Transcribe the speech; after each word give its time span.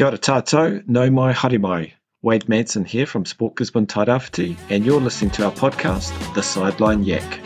Kia 0.00 0.06
ora 0.06 0.16
tātou, 0.16 0.78
nau 0.88 1.10
mai 1.12 1.34
haere 1.34 1.58
mai. 1.60 1.92
Wade 2.22 2.48
Manson 2.48 2.86
here 2.86 3.04
from 3.04 3.26
Sport 3.26 3.56
Gisborne 3.56 3.86
Tairāwhiti, 3.86 4.56
and 4.70 4.86
you're 4.86 4.98
listening 4.98 5.30
to 5.32 5.44
our 5.44 5.52
podcast, 5.52 6.10
The 6.32 6.42
Sideline 6.42 7.04
Yak. 7.04 7.38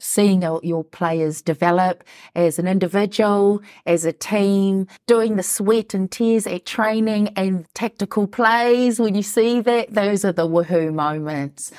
seeing 0.00 0.42
your 0.42 0.82
players 0.82 1.42
develop 1.42 2.02
as 2.34 2.58
an 2.58 2.66
individual, 2.66 3.62
as 3.86 4.04
a 4.04 4.12
team, 4.12 4.88
doing 5.06 5.36
the 5.36 5.44
sweat 5.44 5.94
and 5.94 6.10
tears 6.10 6.44
at 6.44 6.66
training 6.66 7.28
and 7.36 7.66
tactical 7.74 8.26
plays. 8.26 8.98
When 8.98 9.14
you 9.14 9.22
see 9.22 9.60
that, 9.60 9.94
those 9.94 10.24
are 10.24 10.32
the 10.32 10.48
woohoo 10.48 10.92
moments. 10.92 11.70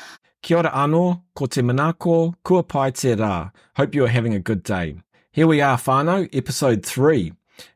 Kia 0.42 0.58
ora 0.58 0.72
anō, 0.72 1.22
ko 1.36 1.46
te 1.48 1.62
manako, 1.62 2.34
kua 2.44 2.64
pai 2.64 2.92
te 2.92 3.14
rā. 3.16 3.52
Hope 3.76 3.94
you 3.94 4.06
are 4.06 4.08
having 4.08 4.34
a 4.34 4.40
good 4.40 4.64
day. 4.64 4.96
Here 5.32 5.46
we 5.46 5.60
are, 5.60 5.78
whānau, 5.78 6.30
episode 6.34 6.86
three. 6.86 7.34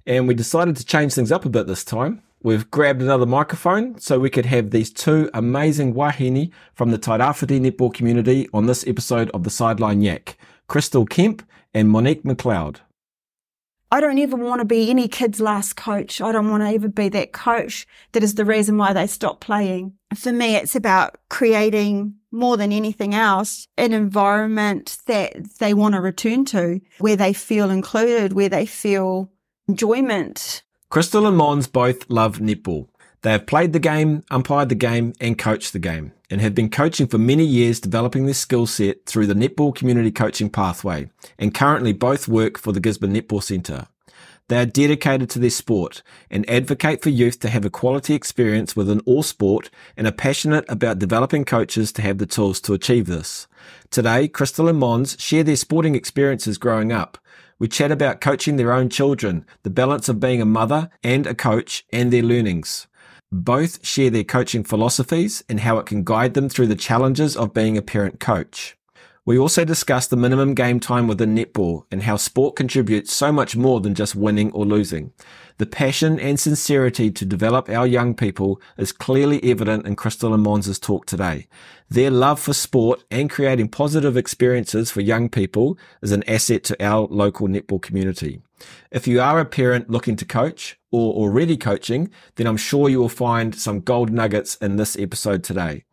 And 0.08 0.30
we 0.30 0.34
decided 0.34 0.78
to 0.78 0.86
change 0.86 1.14
things 1.14 1.32
up 1.32 1.44
a 1.44 1.50
bit 1.50 1.68
this 1.68 1.84
time. 1.84 2.22
We've 2.42 2.70
grabbed 2.72 3.02
another 3.02 3.26
microphone 3.26 4.00
so 4.00 4.18
we 4.18 4.30
could 4.30 4.46
have 4.46 4.72
these 4.72 4.92
two 4.92 5.30
amazing 5.34 5.94
wahine 5.94 6.52
from 6.74 6.92
the 6.92 6.98
Tairāwhiti 6.98 7.60
netball 7.60 7.94
community 7.94 8.48
on 8.54 8.66
this 8.66 8.88
episode 8.88 9.30
of 9.32 9.44
the 9.44 9.50
Sideline 9.50 10.02
Yak, 10.02 10.38
Cristal 10.68 11.06
Kemp 11.06 11.44
and 11.74 11.90
Monique 11.90 12.24
McLeod. 12.24 12.78
I 13.92 14.00
don't 14.00 14.18
ever 14.18 14.36
want 14.36 14.60
to 14.60 14.66
be 14.66 14.90
any 14.90 15.08
kid's 15.08 15.40
last 15.40 15.76
coach. 15.76 16.20
I 16.20 16.32
don't 16.32 16.50
want 16.50 16.64
to 16.64 16.70
ever 16.70 16.88
be 16.88 17.10
that 17.10 17.32
coach 17.34 17.86
that 18.14 18.24
is 18.24 18.36
the 18.36 18.46
reason 18.46 18.78
why 18.78 18.94
they 18.94 19.06
stop 19.06 19.40
playing. 19.40 19.94
For 20.16 20.32
me, 20.32 20.56
it's 20.56 20.76
about 20.76 21.20
creating 21.30 22.16
more 22.34 22.58
than 22.58 22.72
anything 22.72 23.14
else 23.14 23.68
an 23.78 23.94
environment 23.94 24.98
that 25.06 25.58
they 25.60 25.74
want 25.74 25.96
to 25.96 26.02
return 26.02 26.44
to, 26.46 26.82
where 27.00 27.16
they 27.16 27.32
feel 27.34 27.70
included, 27.70 28.34
where 28.34 28.50
they 28.50 28.66
feel 28.66 29.32
enjoyment. 29.68 30.64
Cristal 30.90 31.26
and 31.26 31.38
Mons 31.38 31.68
both 31.68 32.10
love 32.10 32.40
netball. 32.40 32.88
They 33.22 33.32
have 33.32 33.48
played 33.48 33.72
the 33.72 33.80
game, 33.80 34.24
umpired 34.30 34.68
the 34.68 34.76
game, 34.76 35.14
and 35.22 35.38
coached 35.38 35.72
the 35.72 35.80
game, 35.80 36.12
and 36.30 36.42
have 36.42 36.54
been 36.54 36.70
coaching 36.70 37.08
for 37.08 37.18
many 37.18 37.46
years, 37.46 37.80
developing 37.80 38.26
their 38.26 38.34
skill 38.34 38.68
set 38.68 39.06
through 39.06 39.28
the 39.28 39.34
netball 39.34 39.74
community 39.74 40.12
coaching 40.12 40.50
pathway, 40.50 41.10
and 41.40 41.54
currently 41.54 41.94
both 41.94 42.28
work 42.28 42.58
for 42.58 42.74
the 42.74 42.82
Gisborne 42.82 43.14
Netball 43.14 43.42
Centre. 43.42 43.88
They 44.50 44.60
are 44.60 44.66
dedicated 44.66 45.30
to 45.32 45.40
their 45.40 45.50
sport 45.50 46.04
and 46.30 46.50
advocate 46.50 47.02
for 47.02 47.10
youth 47.10 47.40
to 47.40 47.50
have 47.50 47.64
a 47.64 47.70
quality 47.70 48.14
experience 48.14 48.76
within 48.76 49.00
all 49.06 49.24
sport 49.24 49.70
and 49.96 50.06
are 50.06 50.12
passionate 50.12 50.66
about 50.68 51.00
developing 51.00 51.46
coaches 51.46 51.94
to 51.94 52.02
have 52.02 52.18
the 52.18 52.26
tools 52.26 52.60
to 52.62 52.74
achieve 52.74 53.06
this. 53.06 53.48
Today, 53.90 54.28
Cristal 54.28 54.68
and 54.68 54.80
Mons 54.80 55.16
share 55.20 55.44
their 55.44 55.56
sporting 55.56 55.96
experiences 55.96 56.58
growing 56.58 56.92
up. 56.92 57.18
We 57.58 57.70
chat 57.70 57.92
about 57.92 58.20
coaching 58.20 58.58
their 58.58 58.74
own 58.74 58.90
children, 58.90 59.46
the 59.64 59.70
balance 59.70 60.10
of 60.10 60.20
being 60.20 60.42
a 60.42 60.46
mother 60.46 60.90
and 61.04 61.26
a 61.26 61.34
coach, 61.34 61.86
and 61.94 62.12
their 62.12 62.24
learnings. 62.24 62.88
Both 63.32 63.86
share 63.86 64.10
their 64.10 64.26
coaching 64.26 64.64
philosophies 64.66 65.44
and 65.48 65.62
how 65.62 65.78
it 65.78 65.86
can 65.86 66.04
guide 66.04 66.34
them 66.34 66.50
through 66.50 66.68
the 66.68 66.76
challenges 66.76 67.38
of 67.38 67.54
being 67.54 67.78
a 67.78 67.82
parent 67.82 68.20
coach. 68.20 68.76
We 69.26 69.38
also 69.38 69.64
discuss 69.64 70.08
the 70.08 70.18
minimum 70.18 70.54
game 70.54 70.82
time 70.82 71.08
within 71.08 71.34
netball 71.34 71.86
and 71.90 72.04
how 72.04 72.18
sport 72.18 72.58
contributes 72.58 73.16
so 73.16 73.32
much 73.32 73.56
more 73.56 73.80
than 73.80 73.96
just 73.96 74.18
winning 74.18 74.52
or 74.52 74.66
losing. 74.66 75.14
The 75.60 75.66
passion 75.66 76.20
and 76.20 76.38
sincerity 76.38 77.10
to 77.10 77.26
develop 77.26 77.70
our 77.70 77.88
young 77.88 78.16
people 78.16 78.60
is 78.78 78.92
clearly 78.92 79.42
evident 79.42 79.88
in 79.88 79.96
Cristal 79.96 80.34
and 80.34 80.44
Mons' 80.44 80.78
talk 80.78 81.06
today. 81.06 81.48
Their 81.90 82.12
love 82.12 82.38
for 82.38 82.52
sport 82.52 83.06
and 83.10 83.30
creating 83.30 83.70
positive 83.70 84.18
experiences 84.18 84.92
for 84.92 85.00
young 85.00 85.30
people 85.30 85.78
is 86.02 86.12
an 86.12 86.28
asset 86.28 86.66
to 86.66 86.86
our 86.86 87.08
local 87.10 87.48
netball 87.48 87.82
community. 87.82 88.42
If 88.92 89.08
you 89.08 89.22
are 89.22 89.40
a 89.40 89.46
parent 89.46 89.90
looking 89.90 90.16
to 90.18 90.26
coach 90.26 90.78
or 90.92 91.14
already 91.14 91.58
coaching, 91.58 92.10
then 92.36 92.48
I'm 92.48 92.58
sure 92.58 92.90
you 92.90 93.00
will 93.00 93.10
find 93.10 93.56
some 93.56 93.80
gold 93.80 94.12
nuggets 94.12 94.56
in 94.58 94.76
this 94.76 94.98
episode 94.98 95.44
today. 95.44 95.84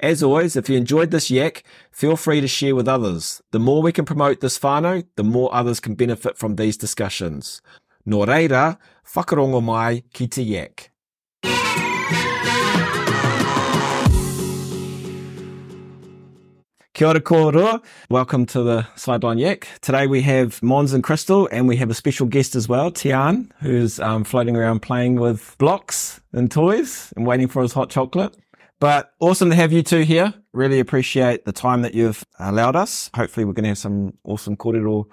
As 0.00 0.22
always, 0.22 0.56
if 0.56 0.68
you 0.68 0.76
enjoyed 0.76 1.10
this 1.10 1.30
yak, 1.30 1.62
feel 1.90 2.16
free 2.16 2.40
to 2.40 2.48
share 2.48 2.74
with 2.74 2.88
others. 2.88 3.42
The 3.50 3.58
more 3.58 3.82
we 3.82 3.92
can 3.92 4.04
promote 4.04 4.40
this 4.40 4.58
whānau, 4.58 5.06
the 5.16 5.24
more 5.24 5.54
others 5.54 5.80
can 5.80 5.94
benefit 5.94 6.38
from 6.38 6.56
these 6.56 6.76
discussions. 6.76 7.60
Nō 8.06 8.26
reira, 8.26 8.78
whakarongo 9.14 9.62
mai 9.62 10.02
ki 10.12 10.26
te 10.26 10.42
yak. 10.42 10.90
Kia 17.00 17.08
ora 17.08 17.20
kōrua. 17.22 17.82
Welcome 18.10 18.44
to 18.44 18.62
the 18.62 18.86
Sideline 18.94 19.38
Yak. 19.38 19.66
Today 19.80 20.06
we 20.06 20.20
have 20.20 20.62
Mons 20.62 20.92
and 20.92 21.02
Cristal 21.02 21.48
and 21.50 21.66
we 21.66 21.76
have 21.76 21.88
a 21.88 21.94
special 21.94 22.26
guest 22.26 22.54
as 22.54 22.68
well, 22.68 22.90
Tian, 22.90 23.50
who's 23.60 23.98
um, 24.00 24.22
floating 24.22 24.54
around 24.54 24.80
playing 24.80 25.14
with 25.14 25.56
blocks 25.56 26.20
and 26.34 26.50
toys 26.50 27.10
and 27.16 27.26
waiting 27.26 27.48
for 27.48 27.62
his 27.62 27.72
hot 27.72 27.88
chocolate. 27.88 28.36
But 28.80 29.14
awesome 29.18 29.48
to 29.48 29.56
have 29.56 29.72
you 29.72 29.82
two 29.82 30.02
here. 30.02 30.34
Really 30.52 30.78
appreciate 30.78 31.46
the 31.46 31.52
time 31.52 31.80
that 31.80 31.94
you've 31.94 32.22
allowed 32.38 32.76
us. 32.76 33.08
Hopefully 33.14 33.46
we're 33.46 33.54
going 33.54 33.64
to 33.64 33.70
have 33.70 33.78
some 33.78 34.12
awesome 34.24 34.58
kōrero 34.58 35.06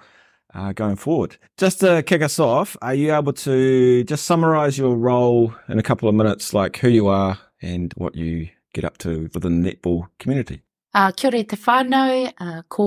uh, 0.52 0.74
going 0.74 0.96
forward. 0.96 1.38
Just 1.56 1.80
to 1.80 2.02
kick 2.02 2.20
us 2.20 2.38
off, 2.38 2.76
are 2.82 2.92
you 2.92 3.14
able 3.14 3.32
to 3.32 4.04
just 4.04 4.26
summarize 4.26 4.76
your 4.76 4.94
role 4.94 5.54
in 5.70 5.78
a 5.78 5.82
couple 5.82 6.06
of 6.06 6.14
minutes, 6.14 6.52
like 6.52 6.76
who 6.76 6.90
you 6.90 7.06
are 7.06 7.38
and 7.62 7.94
what 7.96 8.14
you 8.14 8.50
get 8.74 8.84
up 8.84 8.98
to 8.98 9.30
within 9.32 9.62
the 9.62 9.72
netball 9.72 10.08
community? 10.18 10.60
Uh, 10.98 11.12
kia 11.12 11.28
ora 11.28 11.44
te 11.44 11.54
whānau, 11.54 12.32
uh, 12.40 12.62
ko 12.74 12.84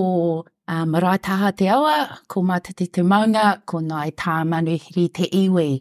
uh, 0.68 0.84
marae 0.84 1.18
taha 1.24 1.54
te 1.56 1.70
awa, 1.72 2.18
ko 2.28 2.42
mātiti 2.44 2.90
te 2.92 3.06
maunga, 3.08 3.62
ko 3.66 3.80
nai 3.80 4.10
tā 4.12 4.34
manuhiri 4.44 5.06
te 5.16 5.30
iwi, 5.32 5.80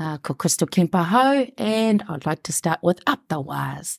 uh, 0.00 0.16
ko 0.24 0.32
Cristal 0.32 0.68
Kempahau, 0.68 1.52
and 1.58 2.02
I'd 2.08 2.24
like 2.24 2.42
to 2.44 2.54
start 2.54 2.78
with 2.82 3.04
Aptawaz. 3.04 3.98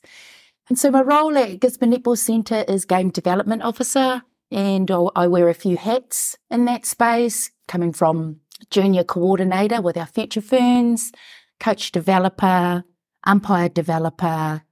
And 0.68 0.76
so 0.76 0.90
my 0.90 1.02
role 1.02 1.38
at 1.38 1.60
Gisborne 1.60 1.92
Netball 1.92 2.18
Centre 2.18 2.64
is 2.66 2.84
Game 2.84 3.10
Development 3.10 3.62
Officer, 3.62 4.22
and 4.50 4.90
I 4.90 5.28
wear 5.28 5.48
a 5.48 5.54
few 5.54 5.76
hats 5.76 6.36
in 6.50 6.64
that 6.64 6.84
space, 6.84 7.52
coming 7.68 7.92
from 7.92 8.40
junior 8.72 9.04
coordinator 9.04 9.80
with 9.80 9.96
our 9.96 10.06
future 10.06 10.40
ferns, 10.40 11.12
coach 11.60 11.92
developer, 11.92 12.82
umpire 13.22 13.68
developer, 13.68 14.62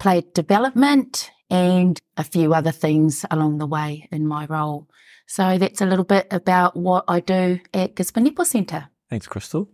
player 0.00 0.22
development, 0.34 1.30
and 1.50 2.00
a 2.16 2.24
few 2.24 2.54
other 2.54 2.70
things 2.72 3.24
along 3.30 3.58
the 3.58 3.66
way 3.66 4.08
in 4.10 4.26
my 4.26 4.46
role. 4.46 4.88
So 5.26 5.58
that's 5.58 5.80
a 5.80 5.86
little 5.86 6.04
bit 6.04 6.26
about 6.30 6.76
what 6.76 7.04
I 7.06 7.20
do 7.20 7.60
at 7.74 7.94
Gisborne 7.94 8.26
Netball 8.26 8.46
Centre. 8.46 8.88
Thanks, 9.08 9.26
Cristal. 9.26 9.68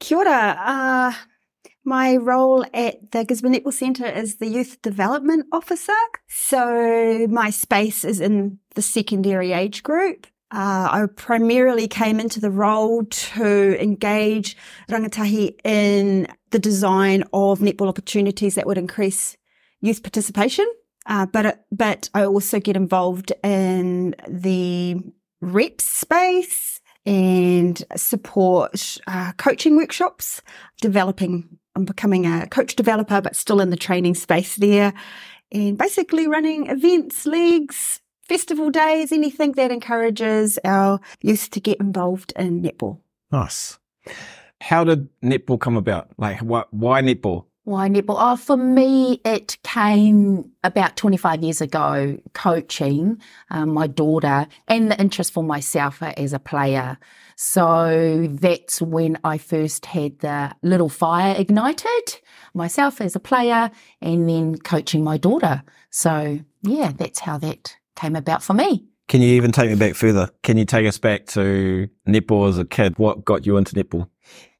Kia 0.00 0.18
ora. 0.18 0.56
Uh, 0.64 1.12
my 1.84 2.16
role 2.16 2.64
at 2.72 3.12
the 3.12 3.24
Gisborne 3.24 3.54
Netball 3.54 3.72
Centre 3.72 4.06
is 4.06 4.36
the 4.36 4.46
Youth 4.46 4.80
Development 4.82 5.46
Officer. 5.52 5.92
So 6.28 7.26
my 7.28 7.50
space 7.50 8.04
is 8.04 8.20
in 8.20 8.58
the 8.74 8.82
secondary 8.82 9.52
age 9.52 9.82
group. 9.82 10.26
Uh, 10.50 10.88
I 10.90 11.06
primarily 11.16 11.88
came 11.88 12.20
into 12.20 12.40
the 12.40 12.50
role 12.50 13.04
to 13.04 13.82
engage 13.82 14.56
rangatahi 14.88 15.58
in 15.64 16.28
the 16.50 16.58
design 16.58 17.24
of 17.32 17.58
netball 17.58 17.88
opportunities 17.88 18.54
that 18.54 18.66
would 18.66 18.78
increase 18.78 19.36
youth 19.80 20.02
participation. 20.02 20.66
Uh, 21.06 21.26
but 21.26 21.64
but 21.70 22.08
I 22.14 22.24
also 22.24 22.60
get 22.60 22.76
involved 22.76 23.32
in 23.42 24.14
the 24.28 24.96
rep 25.40 25.80
space 25.80 26.80
and 27.06 27.84
support 27.96 28.98
uh, 29.06 29.32
coaching 29.36 29.76
workshops, 29.76 30.40
developing 30.80 31.58
I'm 31.76 31.84
becoming 31.84 32.24
a 32.26 32.46
coach 32.46 32.76
developer, 32.76 33.20
but 33.20 33.36
still 33.36 33.60
in 33.60 33.70
the 33.70 33.76
training 33.76 34.14
space 34.14 34.56
there, 34.56 34.94
and 35.52 35.76
basically 35.76 36.26
running 36.26 36.68
events, 36.68 37.26
leagues, 37.26 38.00
festival 38.22 38.70
days, 38.70 39.12
anything 39.12 39.52
that 39.52 39.70
encourages 39.70 40.58
our 40.64 41.00
youth 41.20 41.50
to 41.50 41.60
get 41.60 41.80
involved 41.80 42.32
in 42.36 42.62
netball. 42.62 43.00
Nice. 43.30 43.78
How 44.60 44.84
did 44.84 45.08
netball 45.20 45.60
come 45.60 45.76
about? 45.76 46.08
Like, 46.16 46.40
why, 46.40 46.64
why 46.70 47.02
netball? 47.02 47.46
Why 47.64 47.88
netball? 47.88 48.16
Oh, 48.18 48.36
for 48.36 48.58
me, 48.58 49.22
it 49.24 49.56
came 49.62 50.52
about 50.62 50.98
25 50.98 51.42
years 51.42 51.62
ago, 51.62 52.18
coaching 52.34 53.18
um, 53.50 53.70
my 53.70 53.86
daughter 53.86 54.46
and 54.68 54.90
the 54.90 55.00
interest 55.00 55.32
for 55.32 55.42
myself 55.42 56.02
as 56.02 56.34
a 56.34 56.38
player. 56.38 56.98
So 57.36 58.26
that's 58.30 58.82
when 58.82 59.18
I 59.24 59.38
first 59.38 59.86
had 59.86 60.18
the 60.18 60.54
little 60.62 60.90
fire 60.90 61.34
ignited 61.38 62.20
myself 62.52 63.00
as 63.00 63.16
a 63.16 63.20
player 63.20 63.70
and 64.02 64.28
then 64.28 64.58
coaching 64.58 65.02
my 65.02 65.16
daughter. 65.16 65.62
So 65.88 66.40
yeah, 66.62 66.92
that's 66.94 67.20
how 67.20 67.38
that 67.38 67.76
came 67.96 68.14
about 68.14 68.42
for 68.42 68.52
me. 68.52 68.84
Can 69.08 69.22
you 69.22 69.36
even 69.36 69.52
take 69.52 69.70
me 69.70 69.76
back 69.76 69.94
further? 69.94 70.30
Can 70.42 70.58
you 70.58 70.66
take 70.66 70.86
us 70.86 70.98
back 70.98 71.26
to 71.28 71.88
netball 72.06 72.46
as 72.48 72.58
a 72.58 72.64
kid? 72.66 72.98
What 72.98 73.24
got 73.24 73.46
you 73.46 73.56
into 73.56 73.74
netball? 73.74 74.08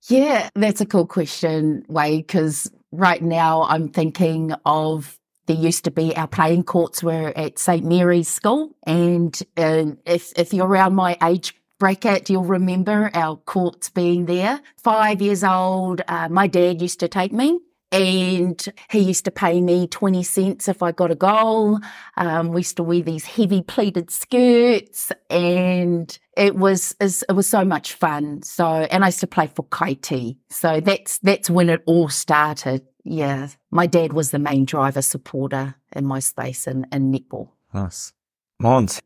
Yeah, 0.09 0.51
that's 0.55 0.83
a 0.83 0.87
cool 0.87 1.07
question, 1.07 1.85
Wade, 1.89 2.27
because 2.27 2.71
right 2.97 3.23
now 3.23 3.65
I'm 3.65 3.89
thinking 3.89 4.53
of 4.65 5.19
there 5.47 5.57
used 5.57 5.85
to 5.85 5.91
be 5.91 6.17
our 6.17 6.27
playing 6.27 6.65
courts 6.65 7.03
were 7.03 7.33
at 7.37 7.59
St 7.59 7.85
Mary's 7.85 8.29
School, 8.29 8.75
and 8.87 9.39
uh, 9.57 9.93
if 10.07 10.33
if 10.39 10.55
you're 10.55 10.67
around 10.67 10.95
my 10.95 11.19
age 11.23 11.55
bracket, 11.79 12.31
you'll 12.31 12.45
remember 12.45 13.11
our 13.15 13.37
courts 13.37 13.91
being 13.91 14.27
there. 14.27 14.61
Five 14.83 15.21
years 15.21 15.45
old, 15.45 16.01
uh, 16.09 16.29
my 16.31 16.47
dad 16.47 16.81
used 16.81 17.01
to 17.01 17.09
take 17.09 17.33
me. 17.33 17.61
And 17.95 18.67
he 18.91 18.99
used 18.99 19.25
to 19.27 19.31
pay 19.31 19.61
me 19.61 19.87
20 19.87 20.23
cents 20.25 20.67
if 20.67 20.83
I 20.83 20.91
got 20.91 21.13
a 21.13 21.15
goal. 21.15 21.79
Um, 22.17 22.49
we 22.49 22.61
used 22.61 22.77
to 22.79 22.83
wear 22.83 23.03
these 23.03 23.25
heavy 23.25 23.63
pleated 23.63 24.11
skirts 24.11 25.13
and 25.31 26.19
it 26.37 26.57
was, 26.57 26.97
it 27.01 27.33
was 27.33 27.49
so 27.49 27.65
much 27.65 27.93
fun. 27.93 28.43
So, 28.43 28.67
and 28.67 29.05
I 29.05 29.09
used 29.09 29.21
to 29.21 29.29
play 29.29 29.47
for 29.47 29.65
Kaiti. 29.67 30.37
So 30.51 30.81
that's, 30.81 31.19
that's 31.19 31.49
when 31.49 31.71
it 31.71 31.83
all 31.87 32.09
started. 32.09 32.83
Yeah. 33.05 33.49
My 33.71 33.87
dad 33.87 34.13
was 34.13 34.33
the 34.33 34.41
main 34.41 34.65
driver 34.65 35.03
supporter 35.03 35.77
in 35.95 36.05
my 36.05 36.19
space 36.19 36.67
in, 36.67 36.87
in 36.91 37.13
netball. 37.13 37.51
Nice. 37.73 38.13
Mons. 38.59 39.01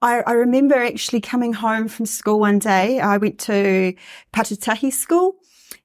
I, 0.00 0.22
I 0.26 0.32
remember 0.32 0.76
actually 0.76 1.20
coming 1.20 1.52
home 1.52 1.88
from 1.88 2.06
school 2.06 2.40
one 2.40 2.60
day. 2.60 3.00
I 3.00 3.16
went 3.16 3.38
to 3.40 3.94
Patutahi 4.32 4.92
school 4.92 5.36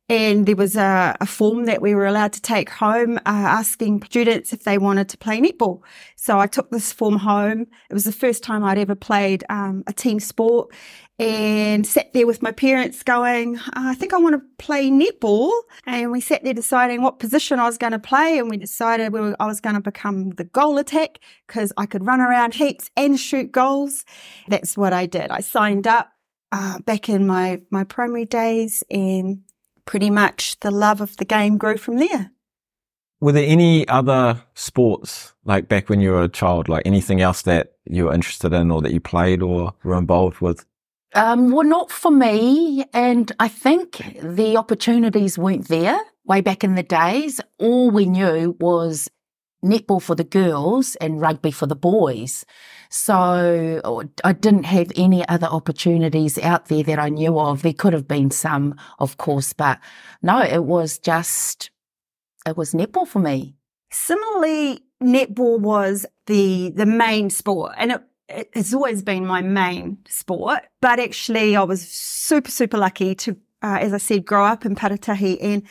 and 0.09 0.45
there 0.45 0.55
was 0.55 0.77
a, 0.77 1.17
a, 1.19 1.25
form 1.25 1.65
that 1.65 1.81
we 1.81 1.93
were 1.93 2.05
allowed 2.05 2.31
to 2.31 2.41
take 2.41 2.69
home 2.69 3.17
uh, 3.17 3.21
asking 3.25 4.01
students 4.03 4.53
if 4.53 4.63
they 4.63 4.77
wanted 4.77 5.09
to 5.09 5.17
play 5.17 5.41
netball. 5.41 5.81
So 6.15 6.39
I 6.39 6.47
took 6.47 6.71
this 6.71 6.93
form 6.93 7.17
home. 7.17 7.67
It 7.89 7.93
was 7.93 8.05
the 8.05 8.13
first 8.13 8.41
time 8.41 8.63
I'd 8.63 8.77
ever 8.77 8.95
played 8.95 9.43
um, 9.49 9.83
a 9.85 9.91
team 9.91 10.21
sport 10.21 10.73
and 11.19 11.85
sat 11.85 12.13
there 12.13 12.25
with 12.25 12.41
my 12.41 12.53
parents 12.53 13.03
going, 13.03 13.59
I 13.73 13.95
think 13.95 14.13
I 14.13 14.17
want 14.17 14.35
to 14.35 14.63
play 14.63 14.89
netball. 14.89 15.51
And 15.85 16.11
we 16.11 16.21
sat 16.21 16.41
there 16.43 16.53
deciding 16.53 17.01
what 17.01 17.19
position 17.19 17.59
I 17.59 17.65
was 17.65 17.77
going 17.77 17.91
to 17.91 17.99
play. 17.99 18.37
And 18.37 18.49
we 18.49 18.55
decided 18.55 19.11
we 19.11 19.19
were, 19.19 19.35
I 19.41 19.45
was 19.45 19.59
going 19.59 19.75
to 19.75 19.81
become 19.81 20.29
the 20.31 20.45
goal 20.45 20.77
attack 20.77 21.19
because 21.47 21.73
I 21.75 21.85
could 21.85 22.05
run 22.05 22.21
around 22.21 22.53
heaps 22.53 22.89
and 22.95 23.19
shoot 23.19 23.51
goals. 23.51 24.05
That's 24.47 24.77
what 24.77 24.93
I 24.93 25.05
did. 25.05 25.31
I 25.31 25.41
signed 25.41 25.85
up 25.85 26.11
uh, 26.53 26.79
back 26.79 27.09
in 27.09 27.27
my, 27.27 27.61
my 27.71 27.83
primary 27.83 28.25
days 28.25 28.83
and 28.89 29.41
pretty 29.87 30.11
much 30.11 30.59
the 30.59 30.69
love 30.69 31.01
of 31.01 31.17
the 31.17 31.25
game 31.25 31.57
grew 31.57 31.77
from 31.77 31.97
there. 31.97 32.29
Were 33.19 33.31
there 33.31 33.47
any 33.47 33.87
other 33.87 34.43
sports, 34.53 35.33
like 35.43 35.67
back 35.67 35.89
when 35.89 36.01
you 36.01 36.11
were 36.11 36.23
a 36.23 36.29
child, 36.29 36.69
like 36.69 36.85
anything 36.85 37.19
else 37.19 37.41
that 37.43 37.73
you 37.85 38.05
were 38.05 38.13
interested 38.13 38.53
in 38.53 38.69
or 38.69 38.83
that 38.83 38.93
you 38.93 38.99
played 38.99 39.41
or 39.41 39.73
were 39.83 39.97
involved 39.97 40.39
with? 40.39 40.65
Um, 41.15 41.51
well, 41.51 41.65
not 41.65 41.89
for 41.89 42.11
me. 42.11 42.85
And 42.93 43.31
I 43.39 43.47
think 43.47 43.97
the 44.21 44.55
opportunities 44.55 45.39
weren't 45.39 45.67
there 45.67 45.99
way 46.25 46.41
back 46.41 46.63
in 46.63 46.75
the 46.75 46.83
days. 46.83 47.41
All 47.57 47.89
we 47.89 48.05
knew 48.05 48.55
was 48.59 49.09
netball 49.65 50.01
for 50.01 50.13
the 50.13 50.23
girls 50.23 50.95
and 50.97 51.19
rugby 51.19 51.49
for 51.49 51.65
the 51.65 51.75
boys. 51.75 52.45
So 52.89 53.81
oh, 53.83 54.03
I 54.23 54.33
didn't 54.33 54.63
have 54.63 54.91
any 54.95 55.27
other 55.27 55.47
opportunities 55.47 56.37
out 56.39 56.67
there 56.67 56.83
that 56.83 56.99
I 56.99 57.09
knew 57.09 57.39
of. 57.39 57.61
There 57.61 57.73
could 57.73 57.93
have 57.93 58.07
been 58.07 58.31
some, 58.31 58.75
of 58.99 59.17
course, 59.17 59.53
but 59.53 59.79
no, 60.21 60.41
it 60.41 60.63
was 60.63 60.97
just, 60.97 61.71
it 62.45 62.57
was 62.57 62.73
netball 62.73 63.07
for 63.07 63.19
me. 63.19 63.55
Similarly, 63.91 64.83
netball 65.01 65.59
was 65.59 66.05
the, 66.25 66.71
the 66.71 66.85
main 66.85 67.29
sport 67.29 67.73
and 67.77 67.91
it, 67.93 68.49
it's 68.53 68.73
always 68.73 69.01
been 69.01 69.25
my 69.25 69.41
main 69.41 69.97
sport, 70.07 70.59
but 70.81 70.99
actually 70.99 71.55
I 71.55 71.63
was 71.63 71.87
super, 71.87 72.51
super 72.51 72.77
lucky 72.77 73.15
to, 73.15 73.37
uh, 73.61 73.77
as 73.81 73.93
I 73.93 73.97
said, 73.97 74.25
grow 74.25 74.45
up 74.45 74.65
in 74.65 74.75
Patutahi 74.75 75.37
and 75.41 75.63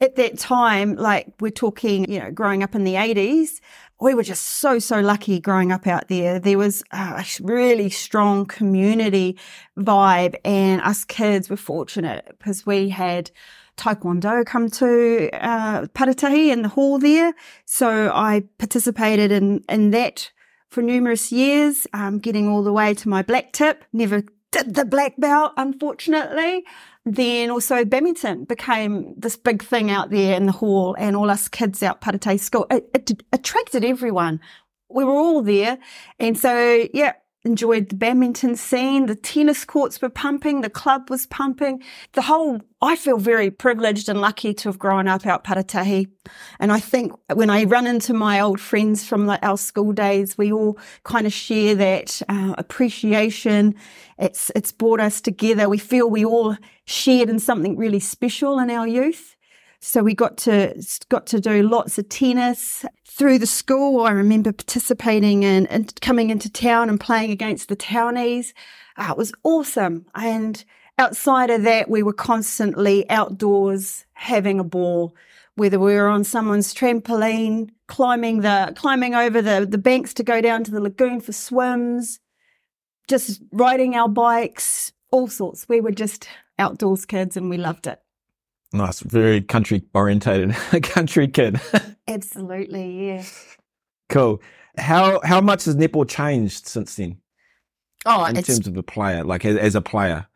at 0.00 0.16
that 0.16 0.38
time, 0.38 0.94
like 0.94 1.32
we're 1.40 1.50
talking, 1.50 2.10
you 2.10 2.20
know, 2.20 2.30
growing 2.30 2.62
up 2.62 2.74
in 2.74 2.84
the 2.84 2.94
80s, 2.94 3.60
we 4.00 4.14
were 4.14 4.22
just 4.22 4.44
so, 4.44 4.78
so 4.78 5.00
lucky 5.00 5.40
growing 5.40 5.72
up 5.72 5.86
out 5.86 6.08
there. 6.08 6.38
There 6.38 6.58
was 6.58 6.84
a 6.92 7.24
really 7.40 7.90
strong 7.90 8.46
community 8.46 9.36
vibe 9.76 10.36
and 10.44 10.80
us 10.82 11.04
kids 11.04 11.50
were 11.50 11.56
fortunate 11.56 12.26
because 12.38 12.64
we 12.64 12.90
had 12.90 13.30
Taekwondo 13.76 14.44
come 14.44 14.68
to 14.70 15.30
uh, 15.32 15.82
Patutahi 15.86 16.52
in 16.52 16.62
the 16.62 16.68
hall 16.68 16.98
there. 16.98 17.34
So 17.64 18.12
I 18.14 18.44
participated 18.58 19.32
in, 19.32 19.64
in 19.68 19.90
that 19.90 20.30
for 20.68 20.82
numerous 20.82 21.32
years, 21.32 21.86
um, 21.94 22.18
getting 22.18 22.48
all 22.48 22.62
the 22.62 22.72
way 22.72 22.94
to 22.94 23.08
my 23.08 23.22
black 23.22 23.52
tip. 23.52 23.84
Never 23.92 24.22
did 24.50 24.74
the 24.74 24.84
black 24.84 25.14
belt, 25.18 25.52
unfortunately. 25.56 26.64
Then 27.10 27.50
also 27.50 27.84
badminton 27.84 28.44
became 28.44 29.14
this 29.16 29.36
big 29.36 29.62
thing 29.62 29.90
out 29.90 30.10
there 30.10 30.36
in 30.36 30.44
the 30.44 30.52
hall 30.52 30.94
and 30.98 31.16
all 31.16 31.30
us 31.30 31.48
kids 31.48 31.82
out 31.82 32.00
Patutahi 32.02 32.38
school. 32.38 32.66
It, 32.70 32.90
it 32.92 33.22
attracted 33.32 33.84
everyone. 33.84 34.40
We 34.90 35.04
were 35.04 35.12
all 35.12 35.42
there. 35.42 35.78
And 36.18 36.38
so, 36.38 36.86
yeah, 36.92 37.14
enjoyed 37.48 37.88
the 37.88 37.96
badminton 37.96 38.54
scene. 38.54 39.06
The 39.06 39.14
tennis 39.14 39.64
courts 39.64 40.00
were 40.00 40.10
pumping. 40.10 40.60
The 40.60 40.70
club 40.70 41.10
was 41.10 41.26
pumping. 41.26 41.82
The 42.12 42.22
whole, 42.22 42.60
I 42.82 42.94
feel 42.94 43.18
very 43.18 43.50
privileged 43.50 44.08
and 44.08 44.20
lucky 44.20 44.52
to 44.54 44.68
have 44.68 44.78
grown 44.78 45.08
up 45.08 45.26
out 45.26 45.44
Patutahi. 45.44 46.06
And 46.60 46.70
I 46.70 46.78
think 46.78 47.12
when 47.32 47.50
I 47.50 47.64
run 47.64 47.86
into 47.86 48.12
my 48.12 48.38
old 48.40 48.60
friends 48.60 49.04
from 49.04 49.26
like 49.26 49.42
our 49.42 49.56
school 49.56 49.92
days, 49.92 50.36
we 50.36 50.52
all 50.52 50.78
kind 51.04 51.26
of 51.26 51.32
share 51.32 51.74
that 51.74 52.20
uh, 52.28 52.54
appreciation. 52.58 53.74
It's, 54.18 54.52
it's 54.54 54.70
brought 54.70 55.00
us 55.00 55.20
together. 55.20 55.68
We 55.68 55.78
feel 55.78 56.08
we 56.10 56.24
all 56.24 56.56
shared 56.84 57.30
in 57.30 57.38
something 57.38 57.76
really 57.76 58.00
special 58.00 58.58
in 58.58 58.70
our 58.70 58.86
youth. 58.86 59.36
So 59.80 60.02
we 60.02 60.14
got 60.14 60.36
to 60.38 60.82
got 61.08 61.26
to 61.28 61.40
do 61.40 61.62
lots 61.62 61.98
of 61.98 62.08
tennis 62.08 62.84
through 63.06 63.38
the 63.38 63.46
school. 63.46 64.04
I 64.04 64.10
remember 64.10 64.52
participating 64.52 65.44
in 65.44 65.66
and 65.68 65.98
coming 66.00 66.30
into 66.30 66.50
town 66.50 66.88
and 66.88 66.98
playing 66.98 67.30
against 67.30 67.68
the 67.68 67.76
townies. 67.76 68.54
Uh, 68.96 69.08
it 69.10 69.16
was 69.16 69.32
awesome. 69.44 70.06
And 70.14 70.64
outside 70.98 71.50
of 71.50 71.62
that, 71.62 71.88
we 71.88 72.02
were 72.02 72.12
constantly 72.12 73.08
outdoors 73.08 74.04
having 74.14 74.58
a 74.58 74.64
ball. 74.64 75.14
Whether 75.54 75.78
we 75.78 75.94
were 75.94 76.08
on 76.08 76.24
someone's 76.24 76.74
trampoline, 76.74 77.70
climbing 77.86 78.40
the 78.40 78.72
climbing 78.76 79.14
over 79.14 79.40
the, 79.40 79.66
the 79.68 79.78
banks 79.78 80.12
to 80.14 80.22
go 80.24 80.40
down 80.40 80.64
to 80.64 80.70
the 80.70 80.80
lagoon 80.80 81.20
for 81.20 81.32
swims, 81.32 82.18
just 83.08 83.42
riding 83.52 83.94
our 83.94 84.08
bikes, 84.08 84.92
all 85.10 85.28
sorts. 85.28 85.68
We 85.68 85.80
were 85.80 85.92
just 85.92 86.28
outdoors 86.58 87.04
kids 87.06 87.36
and 87.36 87.48
we 87.48 87.56
loved 87.56 87.86
it. 87.86 88.00
Nice, 88.72 89.00
very 89.00 89.40
country 89.40 89.82
orientated 89.94 90.54
country 90.82 91.26
kid. 91.28 91.60
Absolutely, 92.06 93.08
yeah. 93.08 93.24
Cool. 94.08 94.42
How 94.76 95.20
how 95.24 95.40
much 95.40 95.64
has 95.64 95.76
netball 95.76 96.08
changed 96.08 96.66
since 96.66 96.96
then? 96.96 97.18
Oh, 98.06 98.24
in 98.24 98.36
terms 98.36 98.66
of 98.66 98.76
a 98.76 98.82
player, 98.82 99.24
like 99.24 99.44
as, 99.44 99.56
as 99.56 99.74
a 99.74 99.80
player. 99.80 100.26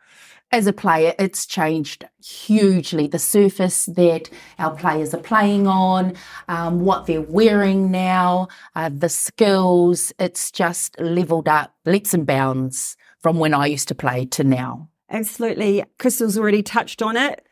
As 0.51 0.67
a 0.67 0.73
player, 0.73 1.15
it's 1.19 1.47
changed 1.47 2.05
hugely. 2.23 3.07
The 3.07 3.19
surface 3.19 3.87
that 3.87 4.29
our 4.59 4.75
players 4.77 5.15
are 5.15 5.21
playing 5.21 5.67
on, 5.67 6.15
um, 6.49 6.81
what 6.85 7.07
they're 7.07 7.23
wearing 7.23 7.91
now, 7.91 8.49
uh, 8.77 8.91
the 8.95 9.09
skills, 9.09 10.13
it's 10.19 10.51
just 10.51 11.01
leveled 11.01 11.49
up 11.49 11.75
leaps 11.87 12.13
and 12.13 12.27
bounds 12.27 12.99
from 13.21 13.39
when 13.39 13.55
I 13.55 13.67
used 13.67 13.89
to 13.89 13.95
play 13.95 14.27
to 14.27 14.45
now. 14.45 14.91
Absolutely. 15.09 15.85
Cristal's 15.99 16.37
already 16.37 16.63
touched 16.63 17.01
on 17.01 17.17
it 17.17 17.47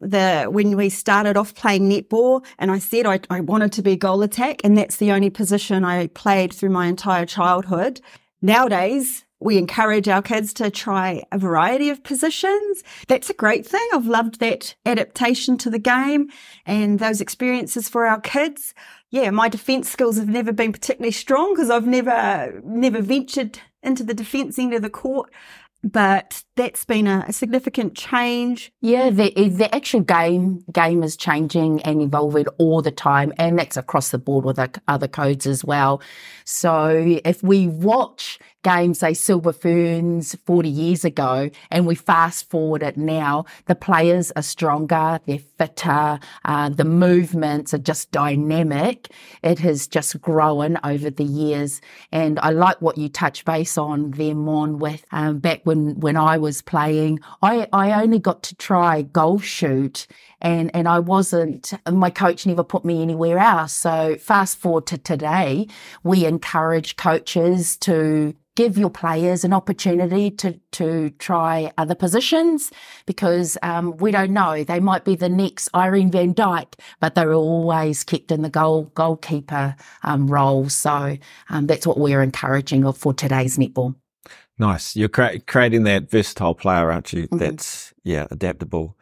the 0.00 0.46
when 0.50 0.76
we 0.76 0.88
started 0.88 1.36
off 1.36 1.54
playing 1.54 1.88
netball 1.88 2.44
and 2.58 2.70
I 2.70 2.78
said 2.78 3.06
I, 3.06 3.20
I 3.30 3.40
wanted 3.40 3.72
to 3.72 3.82
be 3.82 3.96
goal 3.96 4.22
attack 4.22 4.60
and 4.62 4.76
that's 4.76 4.96
the 4.96 5.12
only 5.12 5.30
position 5.30 5.84
I 5.84 6.08
played 6.08 6.52
through 6.52 6.70
my 6.70 6.86
entire 6.86 7.26
childhood. 7.26 8.00
Nowadays, 8.42 9.24
we 9.40 9.58
encourage 9.58 10.08
our 10.08 10.22
kids 10.22 10.54
to 10.54 10.70
try 10.70 11.22
a 11.30 11.38
variety 11.38 11.90
of 11.90 12.02
positions. 12.02 12.82
That's 13.06 13.28
a 13.28 13.34
great 13.34 13.66
thing. 13.66 13.86
I've 13.92 14.06
loved 14.06 14.40
that 14.40 14.74
adaptation 14.86 15.58
to 15.58 15.70
the 15.70 15.78
game 15.78 16.30
and 16.64 16.98
those 16.98 17.20
experiences 17.20 17.88
for 17.88 18.06
our 18.06 18.20
kids. 18.20 18.74
Yeah, 19.10 19.30
my 19.30 19.48
defense 19.48 19.90
skills 19.90 20.16
have 20.16 20.28
never 20.28 20.52
been 20.52 20.72
particularly 20.72 21.12
strong 21.12 21.54
because 21.54 21.70
I've 21.70 21.86
never, 21.86 22.60
never 22.64 23.02
ventured 23.02 23.60
into 23.82 24.02
the 24.02 24.14
defense 24.14 24.58
end 24.58 24.74
of 24.74 24.82
the 24.82 24.90
court 24.90 25.30
but 25.82 26.42
that's 26.56 26.84
been 26.84 27.06
a, 27.06 27.24
a, 27.28 27.32
significant 27.32 27.94
change. 27.94 28.72
Yeah, 28.80 29.10
the, 29.10 29.30
the 29.48 29.72
actual 29.74 30.00
game 30.00 30.64
game 30.72 31.02
is 31.02 31.16
changing 31.16 31.82
and 31.82 32.02
evolving 32.02 32.46
all 32.58 32.82
the 32.82 32.90
time, 32.90 33.32
and 33.38 33.58
that's 33.58 33.76
across 33.76 34.10
the 34.10 34.18
board 34.18 34.44
with 34.44 34.58
other 34.88 35.08
codes 35.08 35.46
as 35.46 35.64
well. 35.64 36.00
So 36.44 37.18
if 37.24 37.42
we 37.42 37.68
watch 37.68 38.38
games, 38.66 38.98
say 38.98 39.14
Silver 39.14 39.52
Ferns 39.52 40.34
40 40.44 40.68
years 40.68 41.04
ago, 41.04 41.50
and 41.70 41.86
we 41.86 41.94
fast 41.94 42.50
forward 42.50 42.82
it 42.82 42.96
now, 42.96 43.44
the 43.66 43.76
players 43.76 44.32
are 44.34 44.42
stronger, 44.42 45.20
they're 45.24 45.38
fitter, 45.38 46.18
uh, 46.44 46.68
the 46.70 46.84
movements 46.84 47.72
are 47.72 47.78
just 47.78 48.10
dynamic. 48.10 49.08
It 49.44 49.60
has 49.60 49.86
just 49.86 50.20
grown 50.20 50.78
over 50.82 51.10
the 51.10 51.24
years. 51.24 51.80
And 52.10 52.40
I 52.40 52.50
like 52.50 52.82
what 52.82 52.98
you 52.98 53.08
touch 53.08 53.44
base 53.44 53.78
on 53.78 54.10
there, 54.10 54.34
Mon, 54.34 54.80
with 54.80 55.04
um, 55.12 55.38
back 55.38 55.60
when, 55.62 55.75
when 55.76 56.16
I 56.16 56.38
was 56.38 56.62
playing, 56.62 57.20
I, 57.42 57.68
I 57.72 58.02
only 58.02 58.18
got 58.18 58.42
to 58.44 58.54
try 58.56 59.02
goal 59.02 59.38
shoot 59.38 60.06
and 60.40 60.70
and 60.74 60.88
I 60.88 60.98
wasn't 60.98 61.72
my 61.90 62.10
coach 62.10 62.46
never 62.46 62.64
put 62.64 62.84
me 62.84 63.02
anywhere 63.02 63.38
else. 63.38 63.72
So 63.72 64.16
fast 64.16 64.58
forward 64.58 64.86
to 64.86 64.98
today 64.98 65.68
we 66.02 66.26
encourage 66.26 66.96
coaches 66.96 67.76
to 67.78 68.34
give 68.54 68.78
your 68.78 68.90
players 68.90 69.44
an 69.44 69.52
opportunity 69.52 70.30
to 70.30 70.58
to 70.72 71.10
try 71.18 71.70
other 71.78 71.94
positions 71.94 72.72
because 73.06 73.56
um, 73.62 73.96
we 73.98 74.10
don't 74.10 74.32
know. 74.32 74.64
They 74.64 74.80
might 74.80 75.04
be 75.04 75.14
the 75.14 75.28
next 75.28 75.68
Irene 75.74 76.10
van 76.10 76.34
Dyk 76.34 76.74
but 77.00 77.14
they're 77.14 77.34
always 77.34 78.04
kept 78.04 78.30
in 78.30 78.42
the 78.42 78.50
goal 78.50 78.84
goalkeeper 78.94 79.76
um, 80.02 80.26
role. 80.26 80.68
So 80.68 81.16
um, 81.50 81.66
that's 81.66 81.86
what 81.86 81.98
we're 81.98 82.22
encouraging 82.22 82.90
for 82.92 83.14
today's 83.14 83.58
netball 83.58 83.94
nice 84.58 84.96
you're 84.96 85.08
cre- 85.08 85.38
creating 85.46 85.84
that 85.84 86.10
versatile 86.10 86.54
player 86.54 86.90
aren't 86.90 87.12
you 87.12 87.24
mm-hmm. 87.24 87.38
that's 87.38 87.94
yeah 88.04 88.26
adaptable 88.30 88.96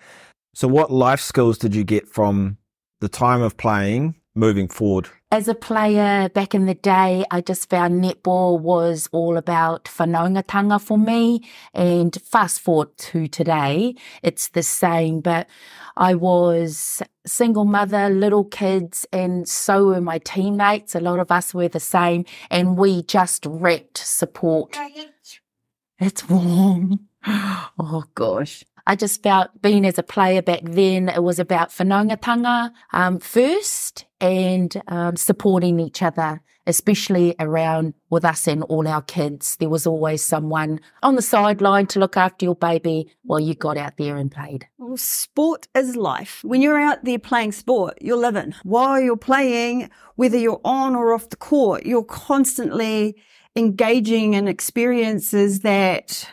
so, 0.54 0.68
what 0.68 0.92
life 0.92 1.20
skills 1.20 1.58
did 1.58 1.74
you 1.74 1.82
get 1.82 2.08
from 2.08 2.58
the 3.00 3.08
time 3.08 3.42
of 3.42 3.56
playing 3.56 4.14
moving 4.36 4.68
forward? 4.68 5.08
As 5.32 5.48
a 5.48 5.54
player 5.54 6.28
back 6.28 6.54
in 6.54 6.66
the 6.66 6.74
day, 6.74 7.24
I 7.28 7.40
just 7.40 7.68
found 7.68 8.04
netball 8.04 8.60
was 8.60 9.08
all 9.10 9.36
about 9.36 9.86
whanaungatanga 9.86 10.80
for 10.80 10.96
me. 10.96 11.40
And 11.72 12.16
fast 12.22 12.60
forward 12.60 12.96
to 12.98 13.26
today, 13.26 13.96
it's 14.22 14.50
the 14.50 14.62
same. 14.62 15.20
But 15.20 15.48
I 15.96 16.14
was 16.14 17.02
single 17.26 17.64
mother, 17.64 18.08
little 18.08 18.44
kids, 18.44 19.06
and 19.12 19.48
so 19.48 19.86
were 19.86 20.00
my 20.00 20.18
teammates. 20.18 20.94
A 20.94 21.00
lot 21.00 21.18
of 21.18 21.32
us 21.32 21.52
were 21.52 21.66
the 21.66 21.80
same. 21.80 22.26
And 22.48 22.78
we 22.78 23.02
just 23.02 23.44
wrapped 23.44 23.98
support. 23.98 24.78
It's 25.98 26.28
warm. 26.28 27.00
Oh 27.26 28.04
gosh. 28.14 28.64
I 28.86 28.96
just 28.96 29.22
felt 29.22 29.50
being 29.62 29.86
as 29.86 29.98
a 29.98 30.02
player 30.02 30.42
back 30.42 30.60
then, 30.64 31.08
it 31.08 31.22
was 31.22 31.38
about 31.38 31.70
whanaungatanga 31.70 32.70
um, 32.92 33.18
first 33.18 34.04
and 34.20 34.82
um, 34.88 35.16
supporting 35.16 35.80
each 35.80 36.02
other, 36.02 36.42
especially 36.66 37.34
around 37.40 37.94
with 38.10 38.26
us 38.26 38.46
and 38.46 38.62
all 38.64 38.86
our 38.86 39.00
kids. 39.00 39.56
There 39.56 39.70
was 39.70 39.86
always 39.86 40.22
someone 40.22 40.80
on 41.02 41.14
the 41.14 41.22
sideline 41.22 41.86
to 41.88 41.98
look 41.98 42.18
after 42.18 42.44
your 42.44 42.56
baby 42.56 43.10
while 43.22 43.40
you 43.40 43.54
got 43.54 43.78
out 43.78 43.96
there 43.96 44.16
and 44.16 44.30
played. 44.30 44.66
Well, 44.76 44.98
sport 44.98 45.66
is 45.74 45.96
life. 45.96 46.40
When 46.44 46.60
you're 46.60 46.78
out 46.78 47.04
there 47.04 47.18
playing 47.18 47.52
sport, 47.52 47.96
you're 48.02 48.18
living. 48.18 48.54
While 48.64 49.00
you're 49.00 49.16
playing, 49.16 49.88
whether 50.16 50.36
you're 50.36 50.60
on 50.62 50.94
or 50.94 51.14
off 51.14 51.30
the 51.30 51.36
court, 51.36 51.86
you're 51.86 52.04
constantly 52.04 53.16
engaging 53.56 54.34
in 54.34 54.48
experiences 54.48 55.60
that 55.60 56.28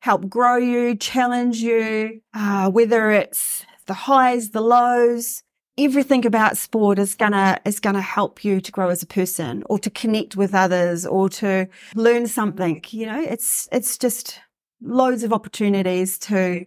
help 0.00 0.28
grow 0.28 0.56
you, 0.56 0.94
challenge 0.94 1.58
you, 1.58 2.20
uh, 2.34 2.70
whether 2.70 3.10
it's 3.10 3.64
the 3.86 3.94
highs, 3.94 4.50
the 4.50 4.60
lows. 4.60 5.42
Everything 5.78 6.26
about 6.26 6.58
sport 6.58 6.98
is 6.98 7.14
gonna 7.14 7.58
is 7.64 7.80
gonna 7.80 8.02
help 8.02 8.44
you 8.44 8.60
to 8.60 8.72
grow 8.72 8.88
as 8.88 9.02
a 9.02 9.06
person, 9.06 9.62
or 9.70 9.78
to 9.78 9.88
connect 9.88 10.36
with 10.36 10.54
others, 10.54 11.06
or 11.06 11.28
to 11.30 11.68
learn 11.94 12.26
something. 12.26 12.82
You 12.88 13.06
know, 13.06 13.20
it's 13.20 13.68
it's 13.72 13.96
just 13.96 14.40
loads 14.82 15.22
of 15.22 15.32
opportunities 15.32 16.18
to 16.18 16.66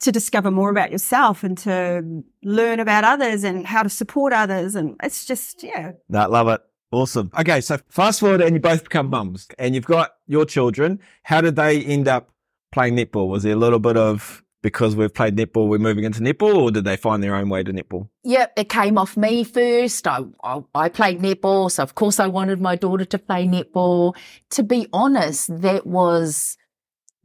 to 0.00 0.12
discover 0.12 0.50
more 0.50 0.70
about 0.70 0.90
yourself 0.90 1.44
and 1.44 1.56
to 1.58 2.22
learn 2.42 2.80
about 2.80 3.04
others 3.04 3.44
and 3.44 3.66
how 3.66 3.82
to 3.82 3.90
support 3.90 4.32
others. 4.32 4.74
And 4.74 4.96
it's 5.02 5.26
just, 5.26 5.62
yeah. 5.62 5.92
I 6.12 6.26
love 6.26 6.48
it. 6.48 6.60
Awesome. 6.92 7.30
Okay, 7.38 7.60
so 7.60 7.78
fast 7.88 8.20
forward 8.20 8.40
and 8.40 8.54
you 8.54 8.60
both 8.60 8.84
become 8.84 9.10
mums 9.10 9.46
and 9.58 9.74
you've 9.74 9.86
got 9.86 10.16
your 10.26 10.44
children. 10.44 11.00
How 11.22 11.40
did 11.40 11.56
they 11.56 11.82
end 11.82 12.08
up 12.08 12.30
playing 12.72 12.96
netball? 12.96 13.28
Was 13.28 13.44
there 13.44 13.52
a 13.52 13.56
little 13.56 13.78
bit 13.78 13.96
of 13.96 14.42
because 14.62 14.94
we've 14.94 15.14
played 15.14 15.36
netball, 15.36 15.68
we're 15.68 15.78
moving 15.78 16.04
into 16.04 16.20
netball, 16.20 16.54
or 16.54 16.70
did 16.70 16.84
they 16.84 16.96
find 16.96 17.22
their 17.22 17.34
own 17.34 17.48
way 17.48 17.62
to 17.62 17.72
netball? 17.72 18.08
Yep, 18.24 18.52
it 18.56 18.68
came 18.68 18.98
off 18.98 19.16
me 19.16 19.42
first. 19.44 20.06
I, 20.06 20.20
I, 20.44 20.62
I 20.74 20.88
played 20.88 21.20
netball, 21.20 21.70
so 21.70 21.82
of 21.82 21.94
course 21.94 22.20
I 22.20 22.26
wanted 22.26 22.60
my 22.60 22.76
daughter 22.76 23.04
to 23.06 23.18
play 23.18 23.46
netball. 23.46 24.14
To 24.50 24.62
be 24.62 24.86
honest, 24.92 25.62
that 25.62 25.86
was 25.86 26.58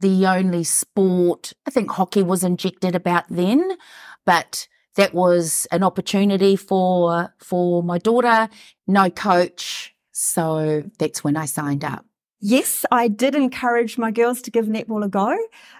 the 0.00 0.26
only 0.26 0.64
sport. 0.64 1.52
I 1.66 1.70
think 1.70 1.90
hockey 1.90 2.22
was 2.22 2.44
injected 2.44 2.94
about 2.94 3.24
then, 3.28 3.76
but 4.24 4.66
that 4.96 5.14
was 5.14 5.66
an 5.70 5.82
opportunity 5.82 6.56
for 6.56 7.34
for 7.38 7.82
my 7.82 7.98
daughter. 7.98 8.48
No 8.86 9.08
coach, 9.10 9.94
so 10.12 10.82
that's 10.98 11.22
when 11.22 11.36
I 11.36 11.46
signed 11.46 11.84
up. 11.84 12.04
Yes, 12.40 12.84
I 12.90 13.08
did 13.08 13.34
encourage 13.34 13.96
my 13.96 14.10
girls 14.10 14.42
to 14.42 14.50
give 14.50 14.66
netball 14.66 15.04
a 15.04 15.08
go, 15.08 15.36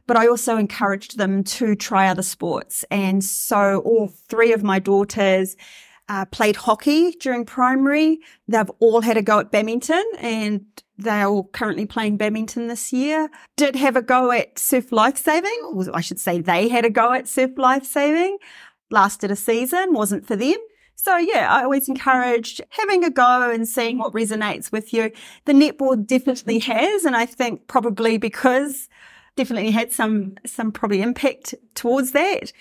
but 0.06 0.16
I 0.16 0.26
also 0.26 0.56
encouraged 0.56 1.18
them 1.18 1.44
to 1.44 1.75
try 1.75 2.08
other 2.08 2.23
sports. 2.23 2.85
And 2.90 3.23
so 3.23 3.80
all 3.85 4.08
three 4.28 4.52
of 4.52 4.62
my 4.62 4.78
daughters 4.78 5.56
uh, 6.08 6.25
played 6.26 6.56
hockey 6.56 7.12
during 7.12 7.44
primary. 7.44 8.20
They've 8.49 8.70
all 8.80 9.02
had 9.02 9.16
a 9.16 9.23
go 9.23 9.40
at 9.40 9.50
badminton 9.50 10.04
and 10.18 10.64
they're 10.99 11.26
all 11.26 11.44
currently 11.44 11.85
playing 11.85 12.16
badminton 12.16 12.68
this 12.68 12.92
year. 12.92 13.28
Did 13.56 13.76
have 13.76 13.96
a 13.96 14.02
go 14.02 14.30
at 14.30 14.58
surf 14.58 14.92
lifesaving, 14.92 15.61
or 15.64 15.85
I 15.94 16.00
should 16.00 16.18
say 16.18 16.40
they 16.40 16.68
had 16.68 16.85
a 16.87 16.90
go 16.90 17.12
at 17.12 17.28
surf 17.28 17.50
lifesaving. 17.56 18.38
Lasted 18.90 19.31
a 19.31 19.37
season, 19.37 19.93
wasn't 19.93 20.26
for 20.26 20.37
them. 20.37 20.57
So 20.95 21.16
yeah, 21.16 21.52
I 21.52 21.64
always 21.64 21.85
mm-hmm. 21.85 21.93
encourage 21.93 22.61
having 22.71 23.05
a 23.05 23.11
go 23.11 23.50
and 23.50 23.69
seeing 23.69 23.99
what 23.99 24.12
resonates 24.12 24.73
with 24.73 24.93
you. 24.93 25.12
The 25.45 25.52
netball 25.52 26.05
definitely 26.05 26.61
mm-hmm. 26.61 26.73
has, 26.73 27.05
and 27.05 27.16
I 27.16 27.26
think 27.26 27.69
probably 27.69 28.19
because 28.19 28.88
definitely 29.37 29.71
had 29.71 29.93
some 29.93 30.37
some 30.45 30.73
probably 30.73 31.02
impact 31.02 31.55
towards 31.75 32.12
that. 32.12 32.52